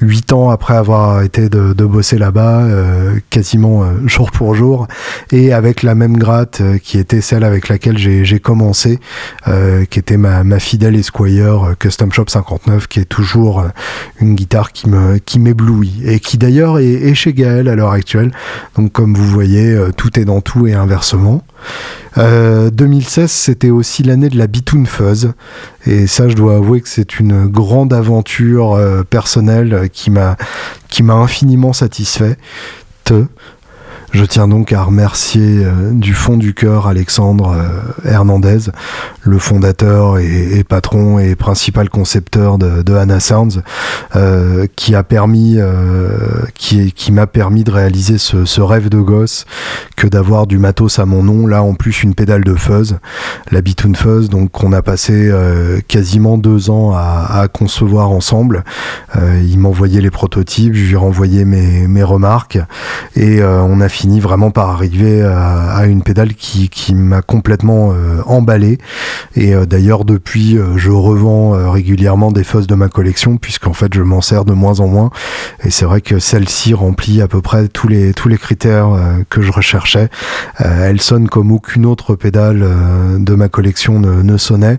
huit 0.00 0.32
ans 0.32 0.48
après 0.48 0.74
avoir 0.74 1.22
été 1.22 1.50
de, 1.50 1.72
bosser 1.84 2.18
là-bas 2.18 2.66
quasiment 3.30 3.84
jour 4.06 4.30
pour 4.30 4.54
jour 4.54 4.88
et 5.32 5.52
avec 5.54 5.82
la 5.82 5.94
même 5.94 6.18
gratte 6.18 6.60
qui 6.82 6.98
était 6.98 7.22
celle 7.22 7.44
avec 7.44 7.68
laquelle 7.68 7.96
j'ai 7.96 8.40
commencé 8.40 9.00
qui 9.90 9.98
était 9.98 10.18
ma, 10.18 10.44
ma 10.44 10.58
fidèle 10.58 10.96
Esquire 10.96 11.74
Custom 11.78 12.12
Shop 12.12 12.26
59 12.28 12.88
qui 12.88 13.00
est 13.00 13.04
toujours 13.06 13.64
une 14.20 14.34
guitare 14.34 14.72
qui 14.72 14.90
me 14.90 15.16
qui 15.18 15.38
m'éblouit 15.38 16.02
et 16.04 16.20
qui 16.20 16.36
d'ailleurs 16.36 16.78
est, 16.78 17.14
chez 17.14 17.32
Gaël 17.32 17.68
à 17.68 17.74
l'heure 17.74 17.92
actuelle. 17.92 18.32
Donc 18.76 18.92
comme 18.92 19.14
vous 19.14 19.26
voyez 19.26 19.78
tout 19.96 20.20
est 20.20 20.26
dans 20.26 20.42
tout 20.42 20.66
et 20.66 20.74
inversement. 20.74 21.42
2016, 22.16 23.18
euh, 23.18 23.26
c'était 23.28 23.70
aussi 23.70 24.02
l'année 24.02 24.28
de 24.28 24.37
la 24.38 24.46
Bitoon 24.46 24.84
Fuzz. 24.86 25.32
Et 25.86 26.06
ça, 26.06 26.28
je 26.28 26.34
dois 26.34 26.56
avouer 26.56 26.80
que 26.80 26.88
c'est 26.88 27.18
une 27.20 27.46
grande 27.46 27.92
aventure 27.92 28.74
euh, 28.74 29.02
personnelle 29.02 29.90
m'a 30.10 30.36
qui 30.88 31.02
m'a 31.02 31.14
infiniment 31.14 31.72
satisfait. 31.72 32.36
Je 34.10 34.24
tiens 34.24 34.48
donc 34.48 34.72
à 34.72 34.82
remercier 34.82 35.66
euh, 35.66 35.92
du 35.92 36.14
fond 36.14 36.38
du 36.38 36.54
cœur 36.54 36.86
Alexandre 36.86 37.54
euh, 37.54 38.10
Hernandez, 38.10 38.70
le 39.20 39.38
fondateur 39.38 40.18
et, 40.18 40.64
patron 40.64 41.18
et 41.18 41.36
principal 41.36 41.90
concepteur 41.90 42.56
de, 42.56 42.82
de 42.82 42.94
Anna 42.94 43.20
Sounds, 43.20 43.62
euh, 44.16 44.66
qui 44.76 44.94
a 44.94 45.02
permis, 45.02 45.58
qui, 46.54 47.12
m'a 47.12 47.26
permis 47.26 47.64
de 47.64 47.70
réaliser 47.70 48.16
ce, 48.16 48.60
rêve 48.60 48.88
de 48.88 48.98
gosse 48.98 49.44
que 49.96 50.06
d'avoir 50.06 50.46
du 50.46 50.58
matos 50.58 50.98
à 50.98 51.04
mon 51.04 51.22
nom. 51.22 51.46
Là, 51.46 51.62
en 51.62 51.74
plus, 51.74 52.02
une 52.02 52.14
pédale 52.14 52.44
de 52.44 52.54
fuzz, 52.54 52.98
la 53.50 53.60
Bitoon 53.60 53.94
Fuzz, 53.94 54.30
donc 54.30 54.62
on 54.64 54.72
a 54.72 54.80
passé 54.80 55.30
quasiment 55.86 56.38
deux 56.38 56.70
ans 56.70 56.92
à, 56.94 57.40
à 57.40 57.48
concevoir 57.48 58.10
ensemble. 58.10 58.64
il 59.16 59.58
m'envoyait 59.58 60.00
les 60.00 60.10
prototypes, 60.10 60.74
je 60.74 60.86
lui 60.86 60.96
renvoyais 60.96 61.44
mes, 61.44 61.86
mes 61.86 62.02
remarques 62.02 62.58
et 63.14 63.42
on 63.42 63.80
a 63.80 63.88
fini 63.98 64.20
vraiment 64.20 64.52
par 64.52 64.70
arriver 64.70 65.22
à, 65.22 65.84
une 65.86 66.04
pédale 66.04 66.34
qui, 66.34 66.94
m'a 66.94 67.20
complètement 67.20 67.90
euh, 67.92 68.22
emballé. 68.26 68.78
Et 69.34 69.54
euh, 69.54 69.66
d'ailleurs, 69.66 70.04
depuis, 70.04 70.56
euh, 70.56 70.76
je 70.76 70.90
revends 70.90 71.50
régulièrement 71.68 72.30
des 72.30 72.44
fuzz 72.44 72.68
de 72.68 72.76
ma 72.76 72.88
collection, 72.88 73.38
puisqu'en 73.38 73.72
fait, 73.72 73.92
je 73.92 74.02
m'en 74.02 74.20
sers 74.20 74.44
de 74.44 74.52
moins 74.52 74.78
en 74.78 74.86
moins. 74.86 75.10
Et 75.64 75.70
c'est 75.70 75.84
vrai 75.84 76.00
que 76.00 76.20
celle-ci 76.20 76.74
remplit 76.74 77.20
à 77.22 77.26
peu 77.26 77.40
près 77.40 77.66
tous 77.66 77.88
les, 77.88 78.14
tous 78.14 78.28
les 78.28 78.38
critères 78.38 78.88
que 79.30 79.42
je 79.42 79.50
recherchais. 79.50 80.08
elle 80.58 81.00
sonne 81.00 81.28
comme 81.28 81.50
aucune 81.50 81.84
autre 81.84 82.14
pédale 82.14 82.64
de 83.18 83.34
ma 83.34 83.48
collection 83.48 83.98
ne, 83.98 84.22
ne 84.22 84.36
sonnait. 84.36 84.78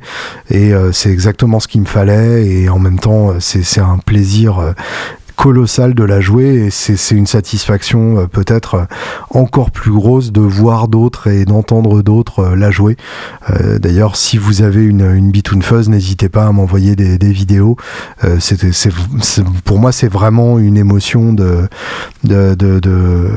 Et 0.50 0.72
c'est 0.94 1.12
exactement 1.12 1.60
ce 1.60 1.68
qu'il 1.68 1.82
me 1.82 1.86
fallait. 1.86 2.48
Et 2.48 2.70
en 2.70 2.80
même 2.80 3.00
temps, 3.00 3.34
c'est 3.40 3.82
un 3.82 3.98
plaisir 3.98 4.74
colossal 5.40 5.94
de 5.94 6.04
la 6.04 6.20
jouer 6.20 6.66
et 6.66 6.70
c'est 6.70 7.16
une 7.16 7.26
satisfaction 7.26 8.20
euh, 8.20 8.26
peut-être 8.26 8.76
euh, 8.76 8.84
encore 9.30 9.72
plus 9.72 9.92
grosse 9.92 10.34
de 10.34 10.42
voir 10.42 10.90
d'autres 10.90 11.28
et 11.28 11.46
d'entendre 11.46 12.02
d'autres 12.02 12.40
euh, 12.40 12.56
la 12.58 12.72
jouer. 12.72 12.98
D'ailleurs, 13.80 14.16
si 14.16 14.38
vous 14.38 14.62
avez 14.62 14.84
une, 14.84 15.02
une 15.02 15.32
Bitoon 15.32 15.60
n'hésitez 15.88 16.30
pas 16.30 16.46
à 16.46 16.52
m'envoyer 16.52 16.96
des, 16.96 17.32
vidéos. 17.32 17.78
c'est 18.40 18.94
pour 19.66 19.80
moi, 19.80 19.92
c'est 19.92 20.08
vraiment 20.08 20.60
une 20.60 20.78
émotion 20.78 21.34
de, 21.34 21.68
de, 22.24 22.54
de, 22.54 23.32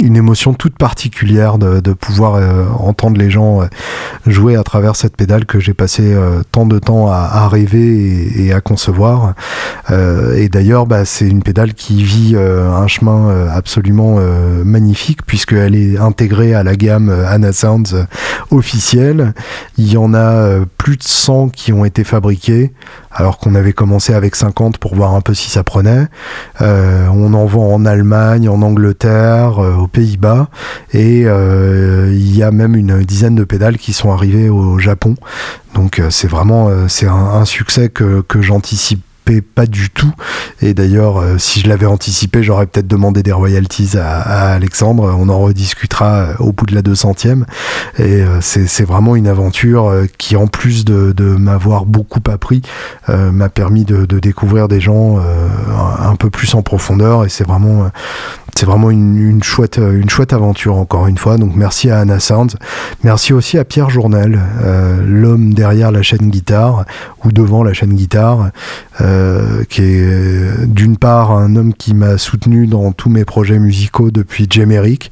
une 0.00 0.16
émotion 0.16 0.54
toute 0.54 0.78
particulière 0.78 1.58
de, 1.58 1.80
de 1.80 1.92
pouvoir 1.92 2.40
entendre 2.78 3.18
les 3.18 3.30
gens 3.30 3.62
jouer 4.26 4.54
à 4.54 4.62
travers 4.62 4.94
cette 4.94 5.16
pédale 5.16 5.44
que 5.44 5.58
j'ai 5.58 5.74
passé 5.74 6.14
tant 6.52 6.66
de 6.66 6.78
temps 6.78 7.08
à, 7.08 7.16
à 7.16 7.48
rêver 7.48 8.28
et, 8.36 8.46
et, 8.46 8.52
à 8.52 8.60
concevoir. 8.60 9.34
et 9.90 10.48
d'ailleurs, 10.48 10.86
bah, 10.86 11.04
c'est 11.06 11.26
une 11.26 11.42
pédale 11.42 11.72
qui 11.72 12.02
vit 12.02 12.32
euh, 12.34 12.70
un 12.70 12.86
chemin 12.88 13.30
euh, 13.30 13.48
absolument 13.50 14.16
euh, 14.18 14.64
magnifique 14.64 15.24
puisqu'elle 15.24 15.74
est 15.74 15.96
intégrée 15.98 16.54
à 16.54 16.62
la 16.62 16.76
gamme 16.76 17.08
Anna 17.08 17.52
Sounds 17.52 18.06
officielle. 18.50 19.32
Il 19.78 19.90
y 19.90 19.96
en 19.96 20.12
a 20.14 20.60
plus 20.76 20.96
de 20.96 21.02
100 21.02 21.48
qui 21.50 21.72
ont 21.72 21.84
été 21.84 22.04
fabriqués 22.04 22.72
alors 23.12 23.38
qu'on 23.38 23.54
avait 23.54 23.72
commencé 23.72 24.12
avec 24.12 24.36
50 24.36 24.78
pour 24.78 24.94
voir 24.94 25.14
un 25.14 25.20
peu 25.20 25.32
si 25.32 25.48
ça 25.48 25.62
prenait. 25.62 26.06
on 26.60 27.34
en 27.34 27.46
vend 27.46 27.72
en 27.72 27.86
Allemagne, 27.86 28.48
en 28.48 28.60
Angleterre, 28.62 29.58
aux 29.58 29.88
Pays-Bas, 29.88 30.48
et 30.92 31.22
il 31.22 32.36
y 32.36 32.42
a 32.42 32.50
même 32.50 32.76
une 32.76 33.02
dizaine 33.02 33.34
de 33.34 33.44
pédales 33.44 33.78
qui 33.78 33.92
sont 33.92 34.12
arrivées 34.12 34.48
au 34.48 34.78
Japon. 34.78 35.14
Donc 35.74 36.02
c'est 36.10 36.28
vraiment 36.28 36.70
c'est 36.88 37.08
un, 37.08 37.44
succès 37.44 37.88
que 37.88 38.42
j'anticipe 38.42 39.02
pas 39.54 39.66
du 39.66 39.90
tout. 39.90 40.12
Et 40.62 40.74
d'ailleurs, 40.74 41.18
euh, 41.18 41.38
si 41.38 41.60
je 41.60 41.68
l'avais 41.68 41.86
anticipé, 41.86 42.42
j'aurais 42.42 42.66
peut-être 42.66 42.86
demandé 42.86 43.22
des 43.22 43.32
royalties 43.32 43.96
à, 43.98 44.52
Alexandre. 44.52 45.14
On 45.18 45.28
en 45.28 45.38
rediscutera 45.40 46.14
euh, 46.14 46.34
au 46.38 46.52
bout 46.52 46.66
de 46.66 46.74
la 46.74 46.82
200e. 46.82 47.44
Et 47.98 48.22
euh, 48.22 48.40
c'est 48.40 48.84
vraiment 48.84 49.16
une 49.16 49.26
aventure 49.26 49.92
qui, 50.18 50.36
en 50.36 50.46
plus 50.46 50.84
de, 50.84 51.14
m'avoir 51.36 51.86
beaucoup 51.86 52.20
appris, 52.30 52.62
m'a 53.08 53.48
permis 53.48 53.84
de, 53.84 54.04
découvrir 54.18 54.68
des 54.68 54.80
gens 54.80 55.18
un 55.18 56.16
peu 56.16 56.30
plus 56.30 56.54
en 56.54 56.62
profondeur. 56.62 57.24
Et 57.24 57.28
c'est 57.28 57.46
vraiment 57.46 57.90
c'est 58.56 58.66
vraiment 58.66 58.90
une, 58.90 59.42
chouette, 59.42 59.78
une 59.78 60.08
chouette 60.08 60.32
aventure 60.32 60.76
encore 60.76 61.06
une 61.06 61.18
fois. 61.18 61.36
Donc 61.36 61.54
merci 61.54 61.90
à 61.90 62.00
Anna 62.00 62.20
Sounds. 62.20 62.56
Merci 63.04 63.32
aussi 63.32 63.58
à 63.58 63.64
Pierre 63.64 63.90
Journel, 63.90 64.40
l'homme 65.06 65.54
derrière 65.54 65.92
la 65.92 66.02
chaîne 66.02 66.30
guitare 66.30 66.84
ou 67.24 67.32
devant 67.32 67.62
la 67.62 67.72
chaîne 67.72 67.94
guitare, 67.94 68.50
euh, 69.00 69.64
qui 69.68 69.82
est 69.82 70.66
d'une 70.66 70.96
part 70.96 71.32
un 71.32 71.56
homme 71.56 71.74
qui 71.74 71.92
m'a 71.92 72.18
soutenu 72.18 72.66
dans 72.66 72.92
tous 72.92 73.10
mes 73.10 73.24
projets 73.24 73.58
musicaux 73.58 74.10
depuis 74.10 74.46
Jemeric. 74.48 75.10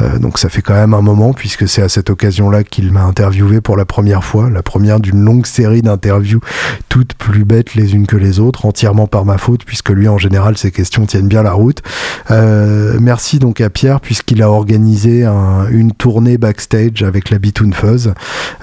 Euh, 0.00 0.18
donc 0.18 0.38
ça 0.38 0.48
fait 0.48 0.62
quand 0.62 0.74
même 0.74 0.94
un 0.94 1.02
moment 1.02 1.32
puisque 1.32 1.68
c'est 1.68 1.82
à 1.82 1.88
cette 1.88 2.10
occasion-là 2.10 2.64
qu'il 2.64 2.92
m'a 2.92 3.02
interviewé 3.02 3.60
pour 3.60 3.76
la 3.76 3.84
première 3.84 4.24
fois, 4.24 4.50
la 4.50 4.62
première 4.62 5.00
d'une 5.00 5.24
longue 5.24 5.46
série 5.46 5.82
d'interviews 5.82 6.40
toutes 6.88 7.14
plus 7.14 7.44
bêtes 7.44 7.74
les 7.74 7.94
unes 7.94 8.06
que 8.06 8.16
les 8.16 8.40
autres, 8.40 8.66
entièrement 8.66 9.06
par 9.06 9.24
ma 9.24 9.38
faute 9.38 9.64
puisque 9.64 9.90
lui 9.90 10.08
en 10.08 10.18
général 10.18 10.56
ses 10.58 10.70
questions 10.70 11.06
tiennent 11.06 11.28
bien 11.28 11.42
la 11.42 11.52
route. 11.52 11.82
Euh, 12.30 12.81
merci 13.00 13.38
donc 13.38 13.60
à 13.60 13.70
Pierre 13.70 14.00
puisqu'il 14.00 14.42
a 14.42 14.50
organisé 14.50 15.24
une 15.70 15.92
tournée 15.92 16.38
backstage 16.38 17.02
avec 17.02 17.30
la 17.30 17.38
Bitoon 17.38 17.72
Fuzz. 17.72 18.14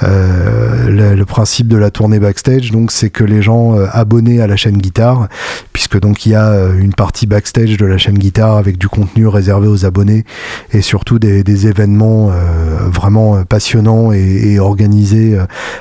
Le, 0.02 1.16
le, 1.16 1.26
principe 1.26 1.68
de 1.68 1.78
la 1.78 1.92
tournée 1.92 2.20
backstage 2.20 2.72
donc 2.72 2.92
c'est 2.92 3.10
que 3.10 3.24
les 3.24 3.42
gens 3.42 3.76
abonnés 3.92 4.42
à 4.42 4.48
la 4.48 4.56
chaîne 4.56 4.78
guitare, 4.78 5.28
puisque 5.74 6.00
donc 6.00 6.26
il 6.26 6.34
y 6.34 6.36
a 6.36 6.48
euh, 6.48 6.78
une 6.78 6.94
partie 6.94 7.26
backstage 7.26 7.78
de 7.78 7.86
la 7.86 7.98
chaîne 7.98 8.18
guitare 8.18 8.58
avec 8.58 8.78
du 8.78 8.88
contenu 8.88 9.28
réservé 9.28 9.68
aux 9.68 9.86
abonnés 9.86 10.26
et 10.72 10.82
surtout 10.82 11.20
des, 11.20 11.68
événements 11.68 12.32
euh, 12.32 12.90
vraiment 12.92 13.36
euh, 13.36 13.44
passionnants 13.44 14.12
et, 14.12 14.60
organisés 14.60 15.38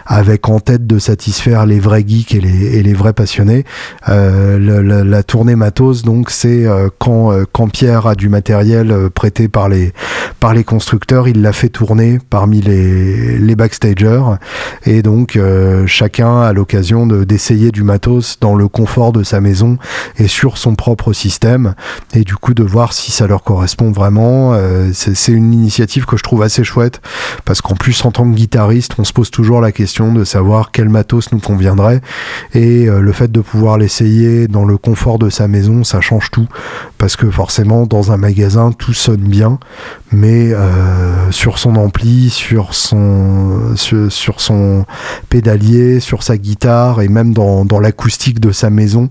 avec 0.07 0.49
en 0.49 0.61
tête 0.61 0.87
de 0.87 0.99
satisfaire 0.99 1.67
les 1.67 1.81
vrais 1.81 2.05
geeks 2.07 2.35
et 2.35 2.41
les, 2.41 2.95
vrais 2.95 3.13
passionnés. 3.13 3.65
la, 4.07 5.23
tournée 5.23 5.57
matos, 5.57 6.03
donc 6.03 6.31
c'est 6.31 6.67
quand, 6.99 7.33
quand 7.53 7.69
Pierre 7.69 8.07
a 8.07 8.15
du 8.15 8.28
matériel 8.29 8.95
prêté 9.15 9.49
par 9.49 9.69
les, 9.69 9.93
par 10.41 10.55
les 10.55 10.65
constructeurs, 10.65 11.29
il 11.29 11.43
l'a 11.43 11.53
fait 11.53 11.69
tourner 11.69 12.19
parmi 12.31 12.61
les, 12.61 13.39
les 13.39 13.57
backstagers. 13.57 14.23
Et 14.85 15.03
donc 15.03 15.39
chacun 15.87 16.41
a 16.41 16.53
l'occasion 16.53 17.07
d'essayer 17.07 17.71
du 17.71 17.83
matos 17.83 18.39
dans 18.41 18.55
le 18.55 18.69
confort 18.69 19.13
de 19.13 19.23
sa 19.23 19.41
maison 19.41 19.79
et 20.17 20.29
sur 20.29 20.59
son 20.59 20.75
propre 20.75 21.13
système. 21.13 21.75
Et 22.15 22.25
du 22.25 22.37
coup 22.37 22.55
de 22.55 22.63
voir 22.63 22.93
si 22.93 23.11
ça 23.11 23.27
leur 23.27 23.43
correspond 23.43 23.91
vraiment. 23.91 24.53
Euh, 24.55 24.91
c'est 24.93 25.33
une 25.33 25.53
initiative 25.53 26.07
que 26.07 26.17
je 26.17 26.23
trouve 26.23 26.43
assez 26.43 26.65
chouette. 26.65 27.01
Parce 27.45 27.61
qu'en 27.61 27.75
plus 27.75 28.05
en 28.05 28.11
tant 28.11 28.31
que 28.31 28.35
guitariste 28.35 28.95
on 28.99 29.05
se 29.05 29.13
pose 29.13 29.31
toujours 29.31 29.61
la 29.61 29.73
question 29.73 30.13
de 30.13 30.25
savoir 30.25 30.71
quel 30.71 30.89
matos 30.89 31.33
nous 31.33 31.41
conviendrait. 31.41 32.01
Et 32.55 32.89
euh, 32.89 33.01
le 33.01 33.13
fait 33.13 33.33
de 33.33 33.41
pouvoir 33.41 33.79
l'essayer 33.79 34.49
dans 34.49 34.65
le 34.65 34.77
confort 34.79 35.19
de 35.19 35.31
sa 35.31 35.49
maison 35.49 35.85
ça 35.85 36.01
change 36.01 36.31
tout. 36.31 36.49
Parce 36.99 37.17
que 37.17 37.31
forcément 37.31 37.87
dans 37.87 38.13
un 38.13 38.18
magasin 38.19 38.73
tout 38.73 38.93
sonne 38.93 39.29
bien 39.29 39.59
mais 40.13 40.53
euh, 40.53 41.31
sur 41.31 41.59
son 41.59 41.77
ampli, 41.77 42.31
sur 42.31 42.75
son, 42.75 43.75
sur, 43.77 44.41
son 44.41 44.87
pédalier, 45.29 46.01
sur 46.01 46.23
sa 46.23 46.39
guitare 46.39 47.03
et 47.03 47.09
même 47.09 47.35
dans, 47.35 47.65
l'acoustique 47.81 48.41
de 48.41 48.51
sa 48.51 48.71
maison, 48.71 49.11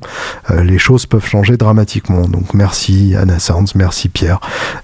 euh, 0.51 0.63
les 0.63 0.77
choses 0.77 1.05
peuvent 1.05 1.25
changer 1.25 1.57
dramatiquement. 1.57 2.27
Donc 2.27 2.53
merci 2.53 3.15
Anna 3.15 3.39
Sounds, 3.39 3.73
merci 3.75 4.09
Pierre 4.09 4.39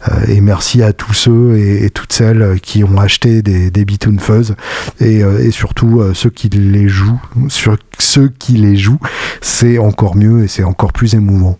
euh, 0.08 0.26
et 0.28 0.42
merci 0.42 0.84
à 0.84 0.94
tous 0.94 1.14
ceux 1.14 1.58
et, 1.58 1.90
toutes 1.90 2.14
celles 2.14 2.60
qui 2.62 2.84
ont 2.84 2.98
acheté 2.98 3.42
des, 3.42 3.72
des 3.72 3.86
Fuzz 4.20 4.56
et, 5.00 5.20
et 5.20 5.52
surtout 5.52 6.02
ceux 6.14 6.30
qui 6.30 6.50
les 6.50 6.88
jouent, 6.88 7.22
sur 7.48 7.78
ceux 8.00 8.30
qui 8.40 8.54
les 8.54 8.76
jouent, 8.76 9.00
c'est 9.42 9.78
encore 9.78 10.16
mieux 10.16 10.44
et 10.44 10.48
c'est 10.48 10.64
encore 10.64 10.94
plus 10.94 11.14
émouvant. 11.16 11.58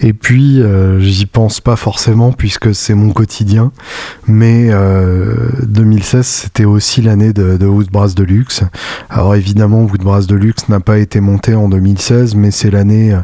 Et 0.00 0.12
puis, 0.12 0.62
euh, 0.62 1.00
j'y 1.00 1.26
pense 1.26 1.60
pas 1.60 1.76
forcément 1.76 2.32
puisque 2.32 2.74
c'est 2.74 2.94
mon 2.94 3.12
quotidien, 3.12 3.72
mais 4.26 4.68
euh, 4.70 5.34
2016 5.62 6.26
c'était 6.26 6.64
aussi 6.64 7.02
l'année 7.02 7.32
de, 7.32 7.56
de 7.56 7.66
Woodbrass 7.66 8.14
Deluxe. 8.14 8.62
Alors 9.08 9.34
évidemment, 9.34 9.82
Woodbrass 9.82 10.26
Deluxe 10.26 10.68
n'a 10.68 10.80
pas 10.80 10.98
été 10.98 11.20
monté 11.20 11.54
en 11.54 11.68
2016, 11.68 12.34
mais 12.34 12.50
c'est 12.50 12.70
l'année 12.70 13.12
euh, 13.12 13.20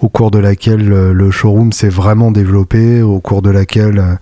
au 0.00 0.08
cours 0.08 0.30
de 0.30 0.38
laquelle 0.38 0.92
euh, 0.92 1.12
le 1.12 1.30
showroom 1.30 1.72
s'est 1.72 1.88
vraiment 1.88 2.30
développé, 2.30 3.02
au 3.02 3.20
cours 3.20 3.42
de 3.42 3.50
laquelle 3.50 4.18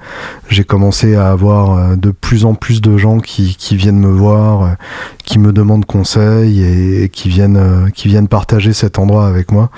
j'ai 0.48 0.64
commencé 0.64 1.14
à 1.14 1.30
avoir 1.30 1.96
de 1.96 2.10
plus 2.10 2.44
en 2.44 2.54
plus 2.54 2.80
de 2.80 2.96
gens 2.96 3.18
qui, 3.18 3.56
viennent 3.72 3.98
me 3.98 4.12
voir, 4.12 4.76
qui 5.24 5.38
me 5.38 5.52
demandent 5.52 5.84
conseil 5.84 6.62
et, 6.62 7.08
qui 7.08 7.28
viennent 7.28 7.90
qui 7.94 8.08
viennent 8.08 8.28
partager 8.28 8.72
cet 8.72 8.98
endroit 8.98 9.26
avec 9.26 9.50
moi. 9.50 9.70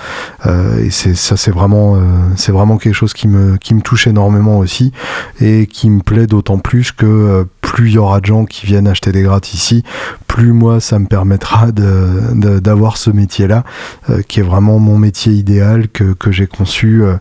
et 0.83 0.91
ça, 0.91 1.37
c'est 1.37 1.51
vraiment 1.51 1.97
c'est 2.37 2.53
vraiment 2.53 2.79
quelque 2.79 2.95
chose 2.95 3.15
qui 3.15 3.29
me, 3.29 3.57
qui 3.57 3.75
me 3.75 3.81
touche 3.81 4.07
énormément 4.07 4.59
aussi 4.59 4.93
et 5.41 5.67
qui 5.67 5.91
me 5.91 6.01
plaît 6.01 6.27
d'autant 6.27 6.59
plus 6.59 6.93
que 6.93 7.07
euh, 7.07 7.45
plus 7.61 7.89
il 7.89 7.95
y 7.95 7.99
aura 7.99 8.21
de 8.21 8.27
gens 8.27 8.45
qui 8.45 8.65
viennent 8.65 8.87
acheter 8.87 9.13
des 9.13 9.23
grattes 9.23 9.53
ici, 9.53 9.83
plus 10.29 10.53
moi 10.53 10.81
ça 10.81 10.99
me 10.99 11.07
permettra 11.07 11.73
d'avoir 11.73 12.97
ce 12.97 13.11
métier-là, 13.11 13.65
euh, 14.09 14.23
qui 14.23 14.41
est 14.41 14.45
vraiment 14.45 14.79
mon 14.79 14.99
métier 14.99 15.33
idéal 15.33 15.86
que, 15.89 16.15
j'ai 16.31 16.47
conçu. 16.47 17.03
Euh, 17.03 17.17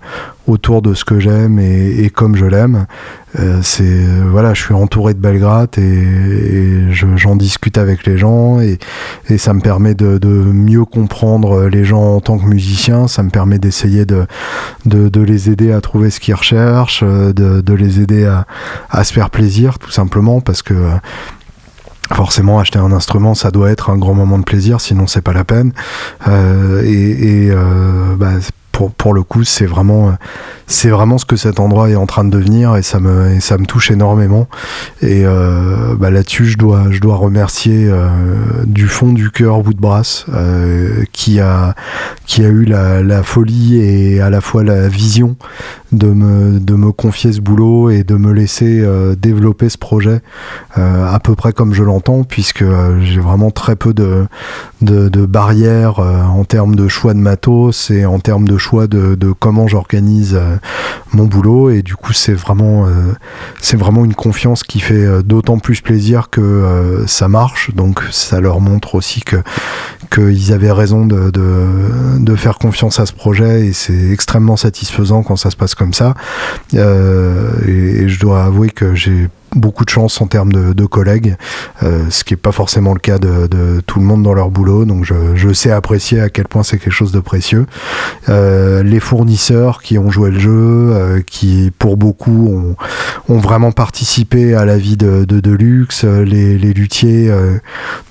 autour 0.47 0.81
de 0.81 0.93
ce 0.93 1.03
que 1.03 1.19
j'aime 1.19 1.59
et, 1.59 2.09
comme 2.13 2.35
je 2.35 2.45
l'aime. 2.45 2.85
Euh, 3.39 3.59
c'est 3.63 4.05
voilà, 4.29 4.53
je 4.53 4.61
suis 4.61 4.73
entouré 4.73 5.13
de 5.13 5.19
Belgrade 5.19 5.77
et, 5.77 6.91
j'en 6.91 7.35
discute 7.35 7.77
avec 7.77 8.05
les 8.05 8.17
gens 8.17 8.59
et, 8.59 8.77
ça 9.37 9.53
me 9.53 9.61
permet 9.61 9.95
de, 9.95 10.19
mieux 10.27 10.85
comprendre 10.85 11.67
les 11.67 11.83
gens 11.83 12.15
en 12.15 12.21
tant 12.21 12.37
que 12.37 12.45
musicien. 12.45 13.07
Ça 13.07 13.23
me 13.23 13.29
permet 13.29 13.59
d'essayer 13.59 14.05
de, 14.05 14.27
les 14.85 15.49
aider 15.49 15.71
à 15.71 15.81
trouver 15.81 16.09
ce 16.09 16.19
qu'ils 16.19 16.35
recherchent, 16.35 17.03
de, 17.03 17.61
de 17.61 17.73
les 17.73 17.99
aider 18.01 18.25
à, 18.25 18.45
à, 18.89 19.03
se 19.03 19.13
faire 19.13 19.29
plaisir, 19.29 19.79
tout 19.79 19.91
simplement, 19.91 20.41
parce 20.41 20.61
que 20.61 20.75
forcément 22.13 22.59
acheter 22.59 22.79
un 22.79 22.91
instrument 22.91 23.33
ça 23.33 23.51
doit 23.51 23.71
être 23.71 23.89
un 23.89 23.97
grand 23.97 24.13
moment 24.13 24.37
de 24.37 24.43
plaisir 24.43 24.81
sinon 24.81 25.07
c'est 25.07 25.21
pas 25.21 25.33
la 25.33 25.43
peine 25.43 25.73
euh, 26.27 26.83
et, 26.83 27.45
et 27.45 27.51
euh, 27.51 28.15
bah, 28.17 28.31
pour, 28.75 28.91
pour 28.91 29.13
le 29.13 29.23
coup, 29.23 29.45
c'est 29.45 29.65
vraiment, 29.65 30.17
c'est 30.67 30.89
vraiment 30.89 31.17
ce 31.17 31.25
que 31.25 31.37
cet 31.37 31.61
endroit 31.61 31.89
est 31.89 31.95
en 31.95 32.05
train 32.05 32.25
de 32.25 32.29
devenir 32.29 32.75
et 32.75 32.81
ça 32.81 32.99
me, 32.99 33.31
et 33.31 33.39
ça 33.39 33.57
me 33.57 33.65
touche 33.65 33.89
énormément. 33.89 34.49
Et 35.01 35.23
euh, 35.25 35.95
bah, 35.97 36.09
là-dessus, 36.09 36.45
je 36.45 36.57
dois, 36.57 36.87
je 36.89 36.99
dois 36.99 37.15
remercier 37.15 37.87
euh, 37.89 38.09
du 38.65 38.89
fond 38.89 39.13
du 39.13 39.31
cœur 39.31 39.65
Woodbrass 39.65 40.25
euh, 40.33 41.05
qui 41.13 41.39
a, 41.39 41.73
qui 42.25 42.43
a 42.43 42.49
eu 42.49 42.65
la, 42.65 43.01
la, 43.01 43.23
folie 43.23 43.77
et 43.77 44.19
à 44.19 44.29
la 44.29 44.41
fois 44.41 44.63
la 44.65 44.89
vision 44.89 45.37
de 45.97 46.75
me, 46.75 46.91
confier 46.91 47.33
ce 47.33 47.41
boulot 47.41 47.89
et 47.89 48.03
de 48.03 48.15
me 48.15 48.31
laisser 48.31 48.79
euh, 48.81 49.15
développer 49.15 49.69
ce 49.69 49.77
projet 49.77 50.21
euh, 50.77 51.13
à 51.13 51.19
peu 51.19 51.35
près 51.35 51.53
comme 51.53 51.73
je 51.73 51.83
l'entends, 51.83 52.23
puisque 52.23 52.61
euh, 52.61 52.99
j'ai 53.01 53.19
vraiment 53.19 53.51
très 53.51 53.75
peu 53.75 53.93
de, 53.93 54.27
barrières 55.25 55.99
en 55.99 56.43
termes 56.43 56.75
de 56.75 56.87
choix 56.87 57.13
de 57.13 57.19
matos 57.19 57.89
et 57.89 58.05
en 58.05 58.19
termes 58.19 58.47
de 58.47 58.57
choix 58.57 58.87
de, 58.87 59.33
comment 59.39 59.67
j'organise 59.67 60.39
mon 61.13 61.25
boulot. 61.25 61.71
Et 61.71 61.81
du 61.81 61.95
coup, 61.95 62.13
c'est 62.13 62.33
vraiment, 62.33 62.87
vraiment 63.73 64.05
une 64.05 64.13
confiance 64.13 64.63
qui 64.63 64.79
fait 64.79 65.23
d'autant 65.23 65.57
plus 65.57 65.81
plaisir 65.81 66.29
que 66.29 67.03
ça 67.07 67.27
marche. 67.27 67.73
Donc, 67.73 68.01
ça 68.11 68.39
leur 68.39 68.61
montre 68.61 68.95
aussi 68.95 69.21
que 69.21 69.37
qu'ils 70.13 70.53
avaient 70.53 70.71
raison 70.71 71.05
de 71.07 72.35
faire 72.35 72.57
confiance 72.59 72.99
à 72.99 73.05
ce 73.05 73.13
projet 73.13 73.67
et 73.67 73.73
c'est 73.73 74.11
extrêmement 74.11 74.57
satisfaisant 74.57 75.23
quand 75.23 75.35
ça 75.35 75.49
se 75.49 75.55
passe 75.55 75.75
comme 75.75 75.84
ça. 75.93 76.13
Euh, 76.73 77.51
et, 77.67 78.07
je 78.07 78.19
dois 78.19 78.43
avouer 78.43 78.69
que 78.69 78.95
j'ai 78.95 79.29
beaucoup 79.55 79.85
de 79.85 79.89
chance 79.89 80.21
en 80.21 80.27
termes 80.27 80.51
de, 80.51 80.85
collègues, 80.85 81.35
euh, 81.83 82.05
ce 82.09 82.23
qui 82.23 82.33
n'est 82.33 82.37
pas 82.37 82.51
forcément 82.51 82.93
le 82.93 82.99
cas 82.99 83.17
de, 83.17 83.81
tout 83.85 83.99
le 83.99 84.05
monde 84.05 84.23
dans 84.23 84.33
leur 84.33 84.51
boulot. 84.51 84.85
Donc 84.85 85.05
je, 85.05 85.53
sais 85.53 85.71
apprécier 85.71 86.19
à 86.19 86.29
quel 86.29 86.47
point 86.47 86.63
c'est 86.63 86.77
quelque 86.77 86.93
chose 86.93 87.13
de 87.13 87.21
précieux. 87.21 87.65
Euh, 88.27 88.83
les 88.83 88.99
fournisseurs 88.99 89.81
qui 89.81 89.97
ont 89.97 90.11
joué 90.11 90.31
le 90.31 90.39
jeu, 90.39 90.51
euh, 90.51 91.21
qui 91.25 91.71
pour 91.77 91.97
beaucoup 91.97 92.75
ont, 93.29 93.39
vraiment 93.39 93.71
participé 93.71 94.55
à 94.55 94.65
la 94.65 94.77
vie 94.77 94.97
de, 94.97 95.23
Deluxe, 95.25 96.03
les, 96.03 96.57
les 96.57 96.73
luthiers, 96.73 97.31